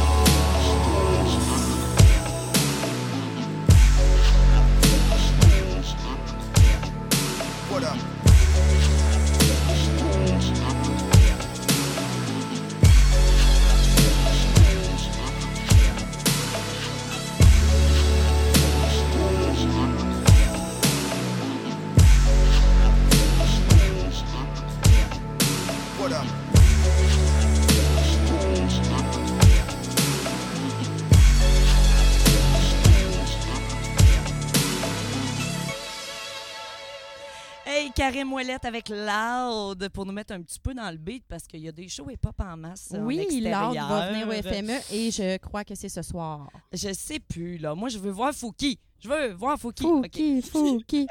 Karim 38.24 38.32
Ouellette 38.32 38.64
avec 38.64 38.88
Loud 38.88 39.88
pour 39.90 40.06
nous 40.06 40.12
mettre 40.12 40.32
un 40.32 40.40
petit 40.40 40.58
peu 40.58 40.72
dans 40.72 40.90
le 40.90 40.96
beat 40.96 41.24
parce 41.28 41.46
qu'il 41.46 41.60
y 41.60 41.68
a 41.68 41.72
des 41.72 41.88
shows 41.88 42.08
hip-hop 42.08 42.40
en 42.40 42.56
masse. 42.56 42.94
en 42.94 43.04
Oui, 43.04 43.26
Lord 43.42 43.74
va 43.74 44.12
venir 44.12 44.26
au. 44.28 44.32
FME 44.32 44.80
et 44.92 45.10
je 45.10 45.36
crois 45.36 45.62
que 45.62 45.74
c'est 45.74 45.90
ce 45.90 46.00
soir. 46.00 46.48
Je 46.72 46.94
sais 46.94 47.20
plus, 47.20 47.58
là. 47.58 47.74
Moi, 47.74 47.90
je 47.90 47.98
veux 47.98 48.10
voir 48.10 48.32
Fouki. 48.32 48.78
Je 48.98 49.08
veux 49.10 49.32
voir 49.34 49.58
Fouki. 49.58 49.82
Fouki, 49.82 50.38
OK. 50.38 50.44
Fouki. 50.50 51.06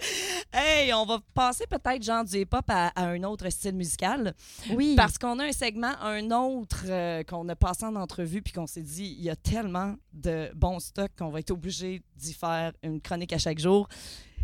Hey, 0.51 0.91
on 0.93 1.05
va 1.05 1.19
passer 1.35 1.65
peut-être 1.67 2.01
genre 2.01 2.23
du 2.23 2.37
hip-hop 2.37 2.65
à, 2.67 2.87
à 2.87 3.05
un 3.05 3.21
autre 3.25 3.47
style 3.51 3.75
musical. 3.75 4.33
Oui. 4.71 4.95
Parce 4.97 5.19
qu'on 5.19 5.37
a 5.37 5.45
un 5.45 5.51
segment, 5.51 5.93
un 6.01 6.31
autre 6.31 6.85
euh, 6.87 7.23
qu'on 7.23 7.47
a 7.47 7.55
passé 7.55 7.85
en 7.85 7.95
entrevue, 7.95 8.41
puis 8.41 8.53
qu'on 8.53 8.65
s'est 8.65 8.81
dit, 8.81 9.15
il 9.19 9.23
y 9.23 9.29
a 9.29 9.35
tellement 9.35 9.95
de 10.13 10.49
bons 10.55 10.79
stocks 10.79 11.11
qu'on 11.15 11.29
va 11.29 11.41
être 11.41 11.51
obligé 11.51 12.01
d'y 12.15 12.33
faire 12.33 12.73
une 12.81 12.99
chronique 12.99 13.33
à 13.33 13.37
chaque 13.37 13.59
jour. 13.59 13.87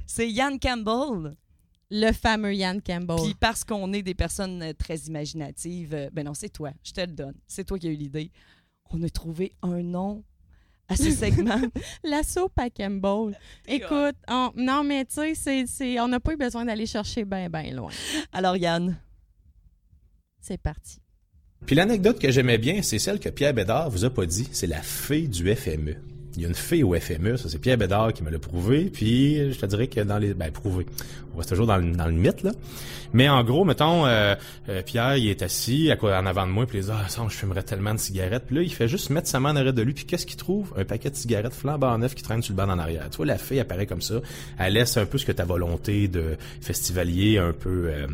C'est 0.06 0.30
Yann 0.30 0.60
Campbell. 0.60 1.36
Le 1.92 2.12
fameux 2.12 2.54
Yann 2.54 2.82
Campbell. 2.82 3.18
Puis 3.24 3.36
parce 3.40 3.64
qu'on 3.64 3.92
est 3.94 4.02
des 4.04 4.14
personnes 4.14 4.62
euh, 4.62 4.74
très 4.74 4.98
imaginatives, 4.98 5.94
euh, 5.94 6.10
ben 6.14 6.26
non, 6.26 6.34
c'est 6.34 6.50
toi, 6.50 6.72
je 6.84 6.92
te 6.92 7.02
le 7.02 7.08
donne. 7.08 7.34
C'est 7.48 7.64
toi 7.64 7.80
qui 7.80 7.88
as 7.88 7.92
eu 7.92 7.96
l'idée. 7.96 8.32
On 8.92 9.02
a 9.04 9.10
trouvé 9.10 9.52
un 9.64 9.82
nom 9.82 10.24
à 10.88 10.96
ce 10.96 11.10
segment. 11.12 11.60
La 12.04 12.22
soupe 12.24 12.58
à 12.58 12.70
Campbell. 12.70 13.38
Écoute, 13.68 14.16
on- 14.28 14.52
non, 14.56 14.84
mais 14.84 15.06
tu 15.06 15.36
sais, 15.36 16.00
on 16.00 16.08
n'a 16.08 16.20
pas 16.20 16.34
eu 16.34 16.38
besoin 16.38 16.66
d'aller 16.66 16.86
chercher 16.86 17.26
bien, 17.26 17.50
bien 17.50 17.72
loin. 17.74 17.92
Alors, 18.32 18.56
Yann. 18.58 18.96
C'est 20.42 20.58
parti. 20.60 21.00
Puis 21.66 21.76
l'anecdote 21.76 22.20
que 22.20 22.32
j'aimais 22.32 22.58
bien, 22.58 22.82
c'est 22.82 23.00
celle 23.00 23.20
que 23.20 23.30
Pierre 23.30 23.54
Bédard 23.54 23.90
vous 23.90 24.06
a 24.06 24.10
pas 24.10 24.26
dit. 24.26 24.48
C'est 24.52 24.68
la 24.68 24.82
fée 24.82 25.28
du 25.28 25.54
FME. 25.56 25.96
Il 26.40 26.44
y 26.44 26.46
a 26.46 26.48
une 26.48 26.56
fée 26.56 26.84
au 26.84 26.94
FME, 26.94 27.36
ça 27.36 27.50
c'est 27.50 27.60
Pierre 27.60 27.78
Bédard 27.78 28.14
qui 28.14 28.24
me 28.24 28.30
l'a 28.30 28.40
prouvé, 28.40 28.86
puis 28.86 29.52
je 29.52 29.60
te 29.60 29.66
dirais 29.66 29.88
que 29.88 30.00
dans 30.00 30.18
les... 30.18 30.34
Ben, 30.34 30.50
prouvé. 30.52 30.86
On 31.34 31.38
reste 31.38 31.50
toujours 31.50 31.68
dans 31.68 31.76
le, 31.76 32.12
mythe, 32.14 32.44
là. 32.44 32.52
Mais 33.12 33.28
en 33.28 33.44
gros, 33.44 33.66
mettons, 33.66 34.06
euh, 34.06 34.36
euh, 34.70 34.82
Pierre, 34.82 35.18
il 35.18 35.28
est 35.28 35.42
assis 35.42 35.92
à 35.92 35.98
quoi, 35.98 36.18
en 36.18 36.26
avant 36.26 36.48
de 36.48 36.52
moi, 36.52 36.66
puis 36.66 36.78
il 36.78 36.86
dit 36.86 36.92
«Ah, 36.94 37.10
ça, 37.10 37.24
je 37.28 37.36
fumerais 37.36 37.64
tellement 37.64 37.94
de 37.94 38.00
cigarettes.» 38.00 38.46
Puis 38.48 38.56
là, 38.56 38.62
il 38.62 38.74
fait 38.74 38.88
juste 38.88 39.10
mettre 39.10 39.28
sa 39.28 39.42
main 39.42 39.52
en 39.52 39.58
arrière 39.58 39.74
de 39.74 39.82
lui, 39.82 39.92
puis 39.92 40.06
qu'est-ce 40.06 40.26
qu'il 40.26 40.38
trouve? 40.38 40.74
Un 40.78 40.86
paquet 40.86 41.10
de 41.10 41.16
cigarettes 41.18 41.54
flambant 41.54 41.98
neuf 41.98 42.16
qui 42.16 42.24
traîne 42.24 42.42
sur 42.42 42.54
le 42.54 42.58
banc 42.58 42.72
en 42.72 42.80
arrière. 42.80 43.10
Tu 43.12 43.18
vois, 43.18 43.26
la 43.26 43.38
fée 43.38 43.60
apparaît 43.60 43.86
comme 43.86 44.02
ça. 44.02 44.16
Elle 44.60 44.74
laisse 44.74 44.96
un 44.96 45.06
peu 45.06 45.18
ce 45.18 45.26
que 45.26 45.34
ta 45.34 45.44
volonté 45.44 46.08
de 46.08 46.38
festivalier 46.62 47.38
un 47.38 47.52
peu... 47.52 47.90
euh, 47.90 48.08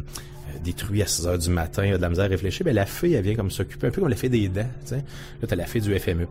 détruit 0.63 1.03
à 1.03 1.05
6 1.05 1.27
heures 1.27 1.37
du 1.37 1.49
matin, 1.49 1.85
il 1.85 1.93
a 1.93 1.97
de 1.97 2.01
la 2.01 2.09
misère 2.09 2.25
à 2.25 2.29
réfléchir, 2.29 2.65
ben 2.65 2.73
la 2.73 2.85
fille, 2.85 3.13
elle 3.13 3.23
vient 3.23 3.35
comme 3.35 3.51
s'occuper, 3.51 3.87
un 3.87 3.91
peu 3.91 4.01
comme 4.01 4.09
la 4.09 4.15
fée 4.15 4.29
des 4.29 4.47
dents, 4.47 4.69
tu 4.81 4.89
sais. 4.89 5.03
Là, 5.41 5.47
t'as 5.47 5.55
la 5.55 5.65
fée 5.65 5.81
du 5.81 5.97
FME. 5.99 6.27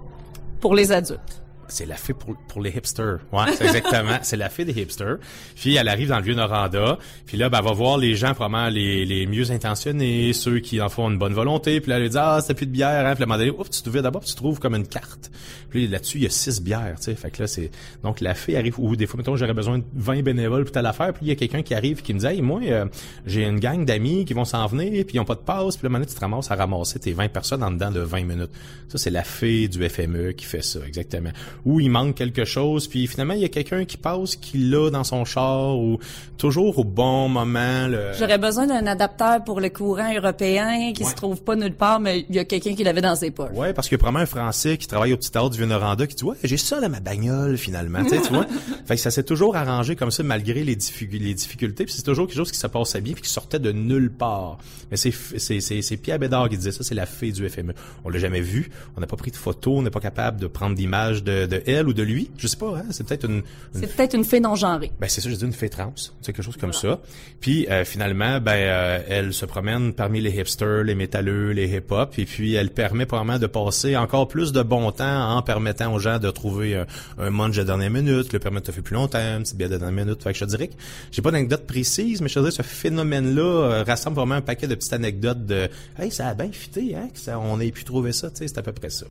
Pour 0.61 0.75
les 0.75 0.91
adultes. 0.93 1.44
C'est 1.69 1.87
la 1.87 1.97
fée 1.97 2.15
pour, 2.15 2.37
pour 2.49 2.61
les 2.61 2.71
hipsters. 2.71 3.19
Ouais, 3.33 3.53
c'est 3.57 3.65
exactement. 3.65 4.19
c'est 4.23 4.37
la 4.37 4.49
fée 4.49 4.65
des 4.65 4.81
hipsters. 4.81 5.19
Puis 5.57 5.77
elle 5.77 5.89
arrive 5.89 6.09
dans 6.09 6.19
le 6.19 6.25
vieux 6.25 6.35
Noranda. 6.35 6.99
Puis 7.27 7.37
là, 7.37 7.49
ben, 7.49 7.59
elle 7.59 7.65
va 7.65 7.73
voir 7.73 7.99
les 7.99 8.15
gens 8.17 8.35
probablement 8.35 8.69
les, 8.69 9.05
les 9.05 9.27
mieux 9.27 9.51
intentionnés, 9.51 10.33
ceux 10.33 10.61
qui 10.61 10.81
en 10.81 10.89
font 10.89 11.11
une 11.11 11.19
bonne 11.19 11.35
volonté. 11.35 11.81
Puis 11.81 11.91
là, 11.91 11.97
elle 11.97 12.03
lui 12.03 12.11
dit 12.11 12.19
ah 12.19 12.39
c'était 12.41 12.55
plus 12.55 12.67
de 12.67 12.73
bière. 12.73 13.07
Hein? 13.07 13.15
Puis 13.15 13.23
à 13.23 13.27
un 13.27 13.29
moment 13.29 13.39
donné, 13.39 13.51
oups, 13.51 13.71
tu 13.71 13.83
trouves 13.83 14.03
d'abord, 14.03 14.23
puis 14.23 14.31
tu 14.31 14.37
trouves 14.37 14.59
comme 14.59 14.75
une 14.75 14.87
carte. 14.87 15.31
Puis 15.71 15.89
là-dessus, 15.89 16.19
il 16.19 16.25
y 16.25 16.27
a 16.27 16.31
six 16.31 16.61
bières. 16.63 16.95
Tu 16.99 17.05
sais, 17.05 17.15
fait 17.15 17.31
que 17.31 17.43
là 17.43 17.49
c'est 17.49 17.71
donc 18.03 18.21
la 18.21 18.35
fée 18.35 18.57
arrive. 18.57 18.79
Ou 18.79 18.97
des 18.97 19.07
fois, 19.07 19.19
mettons, 19.19 19.37
j'aurais 19.37 19.55
besoin 19.55 19.79
de 19.79 19.85
20 19.95 20.23
bénévoles 20.23 20.65
pour 20.65 20.73
telle 20.73 20.87
affaire. 20.87 21.13
Puis 21.13 21.27
il 21.27 21.29
y 21.29 21.33
a 21.33 21.35
quelqu'un 21.35 21.63
qui 21.63 21.75
arrive 21.75 22.03
qui 22.03 22.15
me 22.15 22.21
dit 22.21 22.27
hey 22.27 22.43
moi, 22.43 22.61
euh, 22.65 22.87
j'ai 23.27 23.45
une 23.45 23.59
gang 23.59 23.85
d'amis 23.85 24.25
qui 24.25 24.35
vont 24.35 24.45
s'en 24.45 24.67
venir. 24.67 25.05
Puis 25.05 25.17
ils 25.17 25.21
ont 25.21 25.25
pas 25.25 25.35
de 25.35 25.41
passe. 25.41 25.77
Puis 25.77 25.89
là, 25.89 25.93
donné, 25.93 26.07
tu 26.07 26.15
te 26.15 26.21
ramasses 26.21 26.51
à 26.51 26.55
ramasser 26.55 26.99
tes 26.99 27.13
20 27.13 27.29
personnes 27.29 27.63
en 27.63 27.71
dedans 27.71 27.91
de 27.91 28.01
20 28.01 28.25
minutes. 28.25 28.51
Ça 28.89 28.99
c'est 28.99 29.11
la 29.11 29.25
fée 29.25 29.69
du 29.69 29.89
FME 29.89 30.33
qui 30.33 30.45
fait 30.45 30.63
ça 30.63 30.81
exactement. 30.87 31.31
Ou 31.65 31.81
il 31.81 31.91
manque 31.91 32.15
quelque 32.15 32.45
chose, 32.45 32.89
puis 32.89 33.07
finalement, 33.07 33.35
il 33.35 33.41
y 33.41 33.45
a 33.45 33.49
quelqu'un 33.49 33.85
qui 33.85 33.97
passe, 33.97 34.37
qui 34.37 34.59
l'a 34.59 34.91
dans 34.91 35.05
son 35.05 35.25
char, 35.25 35.77
ou 35.79 35.99
toujours 36.39 36.79
au 36.79 36.85
bon 36.85 37.29
moment. 37.29 37.87
Le... 37.89 38.13
J'aurais 38.19 38.39
besoin 38.39 38.67
d'un 38.67 38.87
adapteur 38.87 39.43
pour 39.45 39.61
le 39.61 39.71
courant 39.71 40.13
européen 40.15 40.93
qui 40.95 41.05
se 41.05 41.15
trouve 41.15 41.43
pas 41.43 41.57
nulle 41.57 41.75
part, 41.75 42.01
mais 42.01 42.27
il 42.29 42.35
y 42.37 42.39
a 42.39 42.45
quelqu'un 42.45 42.75
qui 42.75 42.85
l'avait 42.85 43.01
dans 43.01 43.17
ses 43.17 43.31
poches. 43.31 43.51
Ouais, 43.55 43.73
parce 43.73 43.89
qu'il 43.89 43.97
y 43.97 43.99
a 43.99 43.99
probablement 43.99 44.23
un 44.23 44.27
Français 44.27 44.77
qui 44.77 44.87
travaille 44.87 45.13
au 45.13 45.17
petit 45.17 45.31
théâtre 45.31 45.51
du 45.51 45.59
Vieux-Noranda 45.59 46.07
qui 46.07 46.15
dit 46.17 46.25
Ouais, 46.25 46.37
j'ai 46.45 46.57
ça 46.57 46.81
dans 46.81 46.89
ma 46.89 47.01
bagnole 47.01 47.57
finalement. 47.57 48.05
tu 48.05 48.17
vois? 48.33 48.47
Fait 48.87 48.97
que 48.97 49.01
ça 49.01 49.11
s'est 49.11 49.23
toujours 49.23 49.57
arrangé 49.57 49.97
comme 49.97 50.11
ça 50.11 50.23
malgré 50.23 50.63
les, 50.65 50.77
difficu- 50.77 51.19
les 51.19 51.35
difficultés. 51.35 51.85
Puis 51.85 51.95
c'est 51.95 52.03
toujours 52.03 52.27
quelque 52.27 52.37
chose 52.37 52.53
qui 52.53 52.59
se 52.59 52.67
passait 52.67 53.01
bien 53.01 53.15
puis 53.15 53.23
qui 53.23 53.31
sortait 53.31 53.59
de 53.59 53.73
nulle 53.73 54.11
part. 54.11 54.59
Mais 54.91 54.97
c'est 54.97 55.13
c'est 55.39 55.97
Pierre 55.97 56.19
Bédard 56.19 56.49
qui 56.49 56.57
disait 56.57 56.73
ça, 56.73 56.83
c'est 56.85 56.95
la 56.95 57.07
fée 57.07 57.33
du 57.33 57.49
FME. 57.49 57.73
On 58.05 58.09
l'a 58.11 58.19
jamais 58.19 58.41
vu, 58.41 58.71
on 58.97 59.01
n'a 59.01 59.07
pas 59.07 59.17
pris 59.17 59.31
de 59.31 59.37
photo, 59.37 59.77
on 59.77 59.83
n'est 59.83 59.91
pas 59.91 60.01
capable 60.01 60.41
de 60.41 60.47
prendre 60.47 60.75
d'image 60.75 61.23
de, 61.23 61.44
de 61.47 61.63
elle 61.67 61.89
ou 61.89 61.93
de 61.93 62.03
lui? 62.03 62.31
Je 62.39 62.47
sais 62.47 62.57
pas, 62.57 62.77
hein, 62.79 62.85
c'est 62.91 63.07
peut-être 63.07 63.25
une, 63.27 63.37
une 63.37 63.43
C'est 63.75 63.95
peut-être 63.95 64.15
une 64.15 64.25
fée 64.25 64.41
non 64.41 64.55
genrée. 64.55 64.91
ben 65.01 65.09
c'est 65.09 65.21
ça, 65.21 65.31
j'ai 65.31 65.37
dit 65.37 65.45
une 65.45 65.53
fée 65.53 65.69
trans, 65.69 65.93
c'est 65.97 66.33
quelque 66.33 66.43
chose 66.43 66.57
comme 66.57 66.73
ça. 66.73 67.01
Puis 67.41 67.67
euh, 67.69 67.85
finalement, 67.85 68.41
ben 68.41 68.53
euh, 68.53 69.03
elle 69.09 69.33
se 69.33 69.47
promène 69.47 69.93
parmi 69.95 70.21
les 70.21 70.31
hipsters, 70.39 70.85
les 70.85 70.95
métalleux, 70.95 71.53
les 71.53 71.69
hip-hop, 71.77 72.19
et 72.19 72.25
puis 72.25 72.55
elle 72.55 72.71
permet 72.71 73.07
probablement 73.07 73.39
de 73.39 73.47
passer 73.47 73.97
encore 73.97 74.29
plus 74.29 74.53
de 74.53 74.63
bon 74.63 74.91
temps 74.93 75.37
en 75.37 75.43
permettant 75.43 75.93
aux 75.95 75.99
gens 75.99 76.19
de 76.19 76.31
trouver 76.31 76.77
un, 76.77 76.87
un 77.19 77.31
munch 77.31 77.57
de 77.57 77.63
dernière 77.63 77.91
minute, 77.91 78.33
le 78.33 78.39
permet 78.39 78.61
de 78.61 78.71
faire 78.71 78.83
plus 78.83 78.95
longtemps, 78.95 79.19
une 79.19 79.43
petite 79.43 79.57
bière 79.57 79.71
de 79.71 79.79
dernière 79.79 80.05
minute. 80.05 80.23
Fait 80.23 80.33
que 80.33 80.39
je 80.39 80.45
te 80.45 80.51
dirais 80.51 80.69
que 80.69 80.75
j'ai 81.11 81.23
pas 81.23 81.31
d'anecdote 81.31 81.67
précise, 81.67 82.21
mais 82.21 82.29
je 82.29 82.35
te 82.35 82.39
dirais 82.41 82.51
que 82.51 82.57
ce 82.57 82.63
phénomène-là 82.63 83.43
euh, 83.43 83.85
rassemble 83.85 84.17
vraiment 84.17 84.37
un 84.37 84.41
paquet 84.41 84.67
de 84.67 84.75
petites 84.75 84.93
anecdotes 84.93 85.45
de 85.47 85.69
Hey, 85.99 86.11
ça 86.11 86.29
a 86.29 86.35
bien 86.35 86.51
fité, 86.53 86.95
hein, 86.97 87.09
que 87.13 87.19
ça, 87.19 87.39
on 87.39 87.61
ait 87.61 87.71
pu 87.71 87.85
trouver 87.85 88.13
ça, 88.13 88.31
tu 88.31 88.39
sais, 88.39 88.49
c'est 88.49 88.59
à 88.59 88.63
peu 88.63 88.73
près 88.73 88.91
ça. 88.91 89.07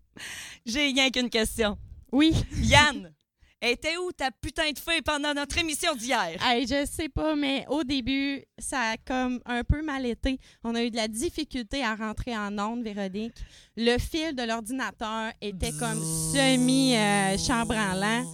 J'ai 0.65 0.79
rien 0.93 1.09
qu'une 1.09 1.29
question. 1.29 1.77
Oui. 2.13 2.31
Yann, 2.61 3.11
était 3.59 3.97
où 3.97 4.11
ta 4.11 4.29
putain 4.29 4.71
de 4.71 4.77
fée 4.77 5.01
pendant 5.01 5.33
notre 5.33 5.57
émission 5.57 5.95
d'hier? 5.95 6.37
Hey, 6.45 6.67
je 6.67 6.85
sais 6.85 7.09
pas, 7.09 7.35
mais 7.35 7.65
au 7.69 7.83
début, 7.83 8.43
ça 8.59 8.91
a 8.91 8.97
comme 8.97 9.39
un 9.45 9.63
peu 9.63 9.81
mal 9.81 10.05
été. 10.05 10.39
On 10.63 10.75
a 10.75 10.83
eu 10.83 10.91
de 10.91 10.95
la 10.95 11.07
difficulté 11.07 11.83
à 11.83 11.95
rentrer 11.95 12.37
en 12.37 12.55
onde, 12.59 12.83
Véronique. 12.83 13.33
Le 13.75 13.97
fil 13.97 14.35
de 14.35 14.43
l'ordinateur 14.43 15.31
était 15.41 15.71
comme 15.71 15.99
semi-chambranlant. 16.33 18.31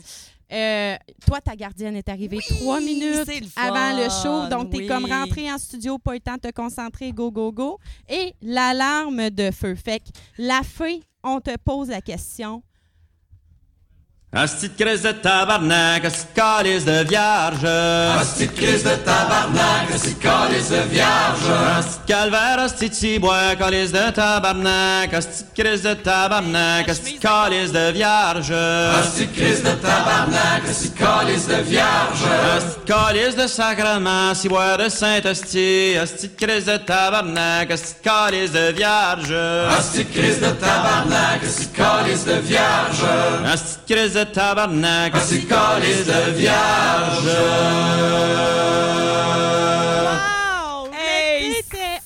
Euh, 0.52 0.98
toi, 1.26 1.40
ta 1.40 1.56
gardienne 1.56 1.96
est 1.96 2.10
arrivée 2.10 2.40
trois 2.40 2.82
minutes 2.82 3.28
le 3.28 3.48
avant 3.56 3.96
le 3.96 4.10
show, 4.10 4.50
donc 4.50 4.72
t'es 4.72 4.80
oui. 4.80 4.88
comme 4.88 5.06
rentré 5.06 5.50
en 5.50 5.58
studio, 5.58 6.00
pas 6.00 6.14
eu 6.14 6.16
le 6.16 6.22
temps 6.22 6.36
de 6.36 6.42
te 6.50 6.52
concentrer, 6.52 7.14
go, 7.14 7.32
go, 7.32 7.54
go. 7.54 7.80
Et 8.10 8.34
l'alarme 8.42 9.30
de 9.30 9.52
feu. 9.52 9.76
Fait 9.76 10.00
que 10.00 10.10
la 10.38 10.64
fée, 10.64 11.02
on 11.24 11.40
te 11.40 11.56
pose 11.64 11.90
la 11.90 12.02
question. 12.02 12.62
Asti 14.32 14.68
de 14.68 14.76
crise 14.76 15.02
de 15.02 15.14
tabarnak, 15.14 16.06
asti 16.06 16.28
de 16.28 16.42
calice 16.42 16.86
de 16.86 17.04
vierge. 17.04 18.20
Asti 18.20 18.46
de 18.46 18.54
crise 18.54 18.84
de 18.84 18.98
tabarnak, 19.04 19.92
asti 19.92 20.14
de 20.14 20.20
calice 20.20 20.70
de 20.70 20.82
vierge. 20.88 21.52
Asti 21.78 21.98
de 22.06 22.14
calvaire, 22.14 22.62
asti 22.62 22.90
de 22.90 23.58
calice 23.58 23.92
de 23.92 24.12
tabarnak. 24.12 25.14
Asti 25.14 25.44
de 25.44 25.64
crise 25.64 25.82
de 25.82 25.96
tabarnak, 25.96 26.90
asti 26.90 27.14
de 27.14 27.20
calice 27.20 27.74
de 27.74 27.92
vierge. 27.92 28.54
Asti 29.00 29.26
de 29.26 29.34
crise 29.34 29.64
de 29.64 29.76
tabarnak, 29.82 30.70
asti 30.70 30.90
de 30.90 30.96
calice 30.96 31.48
de 31.48 31.62
vierge. 31.64 32.34
Asti 32.56 32.80
de 32.80 32.94
calice 32.94 33.36
de 33.36 33.48
sacrement, 33.48 34.78
de 34.78 34.90
Saint-Hostie. 34.90 35.98
Asti 35.98 36.28
de 36.28 36.36
crise 36.36 36.66
de 36.66 36.78
tabarnak, 36.86 37.72
asti 37.72 37.94
de 37.96 38.02
calice 38.04 38.54
de 38.54 38.74
vierge. 38.74 39.68
Asti 39.76 39.98
de 39.98 40.12
crise 40.14 40.40
de 40.40 40.52
tabarnak, 40.54 41.44
asti 41.44 41.66
de 41.66 41.72
calice 41.72 42.26
de 42.26 42.40
vierge. 42.42 43.14
Asti 43.54 43.80
de 43.88 43.96
crise 43.96 44.19
de 44.20 44.32
tabarnak, 44.34 45.14
de 45.14 45.38
calice 45.48 46.06
de 46.06 46.32
vierge. 46.38 47.30
Hey, 50.94 51.54
c'est- 51.72 52.02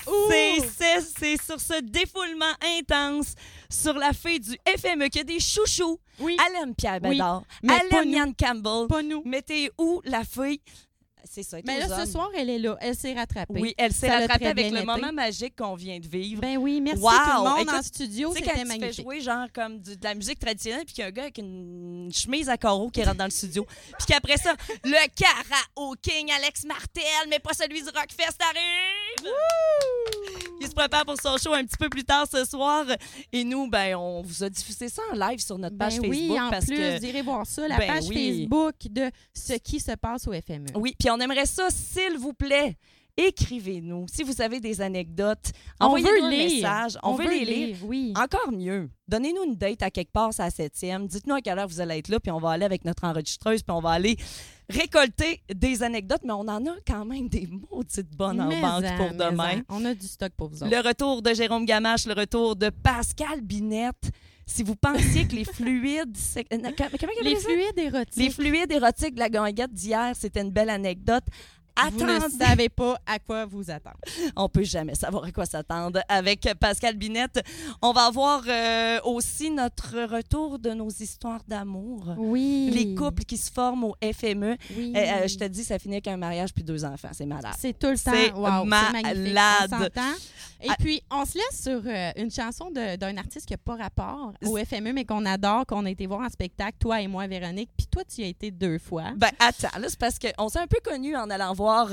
c'est 0.78 1.00
c'est 1.18 1.42
sur 1.44 1.60
ce 1.60 1.80
défoulement 1.82 2.52
intense 2.78 3.34
sur 3.68 3.94
la 3.94 4.12
fée 4.12 4.38
du 4.38 4.56
FME 4.66 5.08
qu'il 5.08 5.18
y 5.18 5.20
a 5.20 5.24
des 5.24 5.40
chouchous. 5.40 5.98
Oui. 6.20 6.36
Aime 6.62 6.74
Pierre 6.74 7.00
Oui, 7.02 7.10
Bédard. 7.10 7.42
mais 7.62 7.74
aime 7.90 8.04
nous. 8.06 8.12
Yann 8.16 8.32
Campbell. 8.34 8.86
Pas 8.88 9.02
nous. 9.02 9.22
T'es 9.46 9.70
où, 9.78 10.00
la 10.04 10.22
fée? 10.24 10.60
C'est 11.34 11.42
ça. 11.42 11.56
Mais 11.66 11.80
là, 11.80 11.86
hommes. 11.98 12.06
ce 12.06 12.12
soir, 12.12 12.30
elle 12.36 12.48
est 12.48 12.58
là. 12.60 12.76
Elle 12.80 12.94
s'est 12.94 13.12
rattrapée. 13.12 13.60
Oui, 13.60 13.74
elle 13.76 13.92
s'est 13.92 14.08
rattrapée 14.08 14.46
avec 14.46 14.70
le 14.70 14.76
été. 14.78 14.86
moment 14.86 15.12
magique 15.12 15.56
qu'on 15.56 15.74
vient 15.74 15.98
de 15.98 16.06
vivre. 16.06 16.40
Ben 16.40 16.56
oui, 16.58 16.80
merci 16.80 17.02
Wow! 17.02 17.10
tout 17.10 17.16
le 17.44 17.50
monde 17.50 17.68
en 17.68 17.72
Écoute, 17.72 17.82
studio, 17.84 18.28
tu 18.28 18.34
sais, 18.34 18.44
c'était 18.44 18.50
quand 18.54 18.60
tu 18.62 18.66
fais 18.70 18.78
magnifique. 18.78 19.02
jouer 19.04 19.20
genre 19.20 19.46
comme 19.52 19.80
de 19.80 19.96
la 20.02 20.14
musique 20.14 20.38
traditionnelle, 20.38 20.84
puis 20.84 20.94
qu'il 20.94 21.02
y 21.02 21.04
a 21.04 21.08
un 21.08 21.12
gars 21.12 21.22
avec 21.22 21.38
une 21.38 22.10
chemise 22.12 22.48
à 22.48 22.56
carreaux 22.56 22.88
qui 22.90 23.02
rentre 23.02 23.16
dans 23.16 23.24
le 23.24 23.30
studio, 23.30 23.66
puis 23.98 24.06
qu'après 24.06 24.36
ça, 24.36 24.54
le 24.84 25.08
karaoke 25.16 26.30
Alex 26.36 26.64
Martel, 26.66 27.02
mais 27.28 27.38
pas 27.40 27.52
celui 27.54 27.82
du 27.82 27.88
Rockfest 27.88 28.36
arrive! 28.40 29.32
Il 30.60 30.68
se 30.68 30.72
prépare 30.74 31.04
pour 31.04 31.16
son 31.20 31.36
show 31.36 31.52
un 31.52 31.64
petit 31.64 31.76
peu 31.76 31.88
plus 31.88 32.04
tard 32.04 32.26
ce 32.30 32.44
soir. 32.44 32.84
Et 33.32 33.44
nous, 33.44 33.68
ben, 33.68 33.96
on 33.96 34.22
vous 34.22 34.42
a 34.44 34.48
diffusé 34.48 34.88
ça 34.88 35.02
en 35.12 35.16
live 35.28 35.38
sur 35.40 35.58
notre 35.58 35.76
Ben 35.76 35.86
page 35.88 35.98
oui, 36.00 36.28
Facebook. 36.28 36.38
en 36.40 36.50
parce 36.50 36.64
plus, 36.66 36.76
que, 36.76 36.98
vous 36.98 37.04
irez 37.06 37.22
voir 37.22 37.46
ça, 37.46 37.68
la 37.68 37.76
Ben 37.78 37.86
page 37.88 38.04
oui. 38.08 38.48
Facebook 38.48 38.74
de 38.90 39.10
ce 39.34 39.54
qui 39.54 39.80
se 39.80 39.92
passe 39.92 40.26
au 40.26 40.32
FME. 40.32 40.66
Oui, 40.76 40.94
puis 40.98 41.10
on 41.10 41.20
aimerait 41.24 41.46
ça, 41.46 41.68
s'il 41.70 42.18
vous 42.18 42.32
plaît, 42.32 42.76
Écrivez-nous. 43.16 44.06
Si 44.12 44.24
vous 44.24 44.42
avez 44.42 44.58
des 44.58 44.80
anecdotes, 44.80 45.52
envoyez-nous 45.78 46.24
un 46.26 46.30
lire. 46.30 46.50
message. 46.50 46.98
On, 47.04 47.10
On 47.10 47.14
veut 47.14 47.24
veut 47.26 47.30
les 47.30 47.44
lire, 47.44 47.66
lire. 47.68 47.76
oui. 47.84 48.12
Encore 48.16 48.50
mieux. 48.50 48.90
Donnez-nous 49.06 49.44
une 49.44 49.54
date 49.54 49.82
à 49.84 49.90
quelque 49.92 50.10
part, 50.10 50.34
c'est 50.34 50.42
à 50.42 50.46
la 50.46 50.50
septième. 50.50 51.06
Dites-nous 51.06 51.36
à 51.36 51.40
quelle 51.40 51.60
heure 51.60 51.68
vous 51.68 51.80
allez 51.80 51.98
être 51.98 52.08
là, 52.08 52.18
puis 52.18 52.32
on 52.32 52.40
va 52.40 52.50
aller 52.50 52.64
avec 52.64 52.84
notre 52.84 53.04
enregistreuse, 53.04 53.62
puis 53.62 53.72
on 53.72 53.78
va 53.80 53.90
aller 53.90 54.16
récolter 54.68 55.42
des 55.54 55.84
anecdotes. 55.84 56.22
Mais 56.24 56.32
on 56.32 56.40
en 56.48 56.66
a 56.66 56.74
quand 56.84 57.04
même 57.04 57.28
des 57.28 57.46
maudites 57.46 58.10
bonnes 58.16 58.40
en 58.40 58.48
banque 58.48 58.84
en, 58.84 58.96
pour 58.96 59.10
demain. 59.16 59.60
en. 59.68 59.76
On 59.80 59.84
a 59.84 59.94
du 59.94 60.08
stock 60.08 60.32
pour 60.36 60.48
vous 60.48 60.64
autres. 60.64 60.74
Le 60.74 60.80
retour 60.84 61.22
de 61.22 61.32
Jérôme 61.34 61.66
Gamache, 61.66 62.06
le 62.06 62.14
retour 62.14 62.56
de 62.56 62.70
Pascal 62.70 63.42
Binette. 63.42 64.10
Si 64.46 64.62
vous 64.62 64.76
pensiez 64.76 65.26
que 65.26 65.34
les 65.34 65.44
fluides... 65.44 66.16
euh, 66.38 66.42
comment- 66.76 66.88
comment 67.00 67.12
il 67.20 67.24
Les 67.28 67.36
fluides 67.36 67.78
érotiques. 67.78 68.16
Les 68.16 68.30
fluides 68.30 68.72
érotiques 68.72 69.14
de 69.14 69.20
la 69.20 69.28
ganguette 69.30 69.72
d'hier, 69.72 70.12
c'était 70.14 70.42
une 70.42 70.50
belle 70.50 70.70
anecdote. 70.70 71.24
Vous 71.90 72.04
ne 72.06 72.12
Attendez. 72.18 72.36
savez 72.38 72.68
pas 72.68 72.96
à 73.04 73.18
quoi 73.18 73.46
vous 73.46 73.68
attendre. 73.68 73.96
On 74.36 74.48
peut 74.48 74.62
jamais 74.62 74.94
savoir 74.94 75.24
à 75.24 75.32
quoi 75.32 75.44
s'attendre 75.44 76.00
avec 76.08 76.48
Pascal 76.60 76.94
Binette. 76.96 77.42
On 77.82 77.90
va 77.90 78.02
avoir 78.06 78.44
euh, 78.46 79.00
aussi 79.02 79.50
notre 79.50 80.04
retour 80.06 80.60
de 80.60 80.70
nos 80.70 80.88
histoires 80.88 81.40
d'amour. 81.48 82.14
Oui. 82.16 82.70
Les 82.72 82.94
couples 82.94 83.24
qui 83.24 83.36
se 83.36 83.50
forment 83.50 83.86
au 83.86 83.96
FME. 84.00 84.56
Oui. 84.76 84.92
Euh, 84.96 85.26
je 85.26 85.36
te 85.36 85.44
dis, 85.48 85.64
ça 85.64 85.80
finit 85.80 85.96
avec 85.96 86.06
un 86.06 86.16
mariage 86.16 86.54
puis 86.54 86.62
deux 86.62 86.84
enfants. 86.84 87.08
C'est 87.10 87.26
malade. 87.26 87.54
C'est 87.58 87.76
tout 87.76 87.88
le 87.88 87.98
temps. 87.98 88.12
C'est 88.14 88.30
Wow, 88.32 88.64
malade. 88.64 89.90
Et 90.64 90.68
Ah. 90.70 90.76
puis, 90.78 91.02
on 91.10 91.24
se 91.26 91.34
laisse 91.38 91.62
sur 91.62 91.82
euh, 91.86 92.10
une 92.16 92.30
chanson 92.30 92.70
d'un 92.70 93.16
artiste 93.18 93.46
qui 93.46 93.52
n'a 93.52 93.58
pas 93.58 93.76
rapport 93.76 94.32
au 94.46 94.56
FME, 94.56 94.92
mais 94.92 95.04
qu'on 95.04 95.26
adore, 95.26 95.66
qu'on 95.66 95.84
a 95.84 95.90
été 95.90 96.06
voir 96.06 96.20
en 96.20 96.28
spectacle, 96.30 96.78
toi 96.80 97.00
et 97.02 97.06
moi, 97.06 97.26
Véronique. 97.26 97.70
Puis 97.76 97.86
toi, 97.86 98.02
tu 98.04 98.22
y 98.22 98.24
as 98.24 98.28
été 98.28 98.50
deux 98.50 98.78
fois. 98.78 99.12
Ben, 99.16 99.30
attends, 99.38 99.78
là, 99.78 99.88
c'est 99.88 99.98
parce 99.98 100.18
qu'on 100.18 100.48
s'est 100.48 100.58
un 100.58 100.66
peu 100.66 100.78
connus 100.82 101.14
en 101.16 101.28
allant 101.28 101.52
voir 101.52 101.90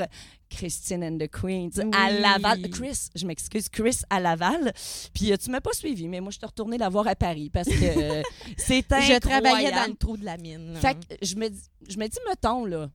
Christine 0.50 1.04
and 1.04 1.18
the 1.18 1.30
Queens 1.30 1.70
à. 1.94 2.12
Laval. 2.12 2.62
Chris, 2.70 3.10
je 3.16 3.26
m'excuse, 3.26 3.68
Chris 3.70 4.00
à 4.10 4.20
Laval. 4.20 4.72
Puis 5.14 5.32
euh, 5.32 5.38
tu 5.38 5.50
m'as 5.50 5.62
pas 5.62 5.74
suivi, 5.74 6.08
mais 6.08 6.20
moi, 6.22 6.32
je 6.32 6.38
suis 6.38 6.46
retournée 6.46 6.78
la 6.78 6.90
voir 6.90 7.08
à 7.08 7.16
Paris 7.16 7.50
parce 7.50 7.68
que 7.68 7.74
euh, 8.20 8.22
c'est 8.58 8.82
Je 8.90 9.20
travaillais 9.20 9.72
dans 9.72 9.88
le 9.90 9.96
trou 9.96 10.16
de 10.18 10.26
la 10.26 10.38
mine. 10.38 10.74
là. 10.74 10.80
Fait 10.80 10.96
que 10.96 11.26
je 11.26 11.36
me, 11.36 11.50
dis- 11.50 11.70
je 11.90 11.98
me 11.98 12.08
dis, 12.08 12.18
mettons, 12.28 12.66
là, 12.66 12.90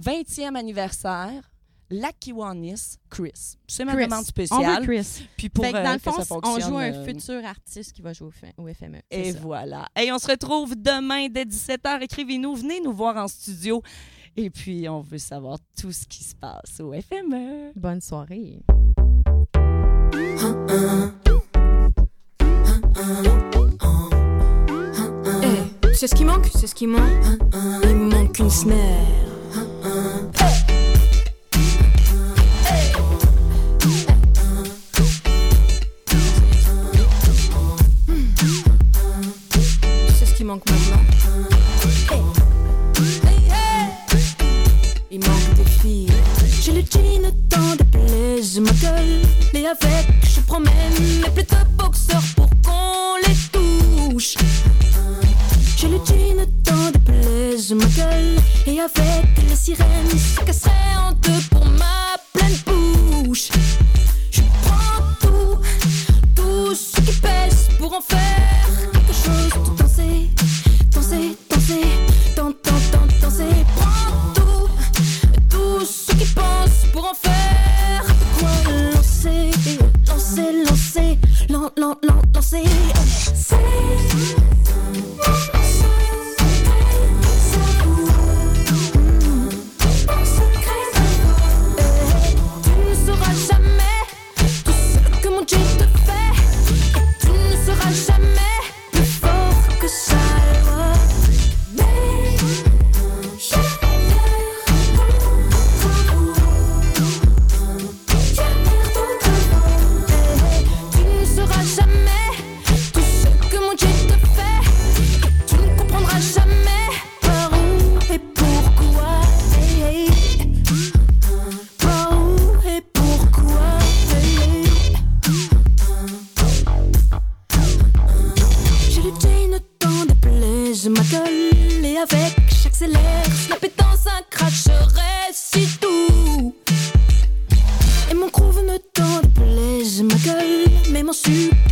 20e 0.00 0.54
anniversaire, 0.56 1.50
la 1.90 2.12
Kiwanis, 2.12 2.98
Chris. 3.08 3.56
C'est 3.66 3.84
ma 3.84 3.94
Chris. 3.94 4.04
demande 4.04 4.20
On 4.20 4.24
spéciale. 4.24 4.80
veut 4.80 4.86
Chris. 4.86 5.26
Puis 5.36 5.48
pour 5.48 5.64
Fait 5.64 5.72
que 5.72 5.76
euh, 5.78 5.84
dans 5.84 5.92
le 5.92 5.98
fond, 5.98 6.40
on 6.44 6.60
joue 6.60 6.76
un 6.76 6.92
euh, 6.92 7.04
futur 7.04 7.44
artiste 7.44 7.92
qui 7.92 8.02
va 8.02 8.12
jouer 8.12 8.30
au, 8.56 8.66
FME. 8.66 9.00
Et 9.10 9.32
ça. 9.32 9.38
voilà. 9.40 9.88
Et 10.00 10.12
on 10.12 10.18
se 10.18 10.28
retrouve 10.28 10.74
demain 10.76 11.28
dès 11.28 11.44
17h. 11.44 12.02
Écrivez-nous, 12.02 12.54
venez 12.56 12.80
nous 12.80 12.92
voir 12.92 13.16
en 13.16 13.28
studio. 13.28 13.82
Et 14.36 14.50
puis, 14.50 14.88
on 14.88 15.00
veut 15.00 15.18
savoir 15.18 15.58
tout 15.80 15.92
ce 15.92 16.06
qui 16.06 16.22
se 16.22 16.34
passe 16.34 16.80
au 16.80 16.92
FME. 16.92 17.72
Bonne 17.74 18.00
soirée. 18.00 18.60
Eh, 25.42 25.94
c'est 25.94 26.06
ce 26.06 26.14
qui 26.14 26.24
manque, 26.24 26.46
c'est 26.54 26.66
ce 26.66 26.74
qui 26.74 26.86
manque. 26.86 27.02
Il 27.82 27.96
me 27.96 28.10
manque 28.10 28.38
une 28.38 28.50
snare. 28.50 29.27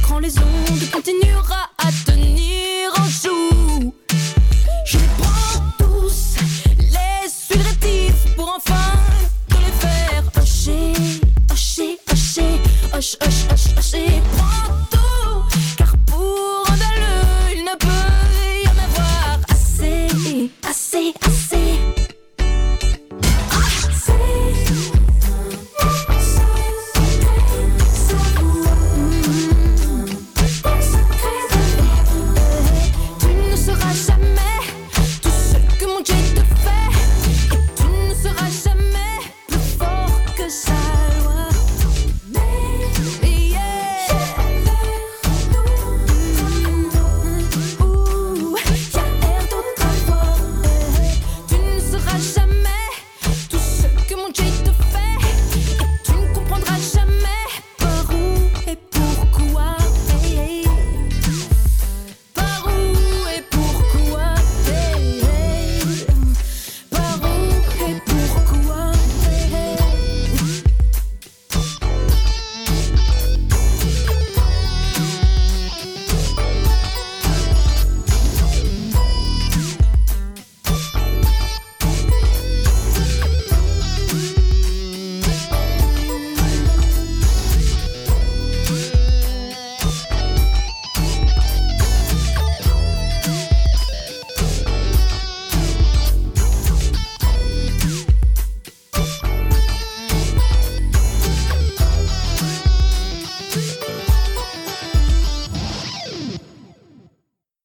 Quand 0.06 0.18
les 0.18 0.36
ondes, 0.38 0.90
continuera 0.92 1.70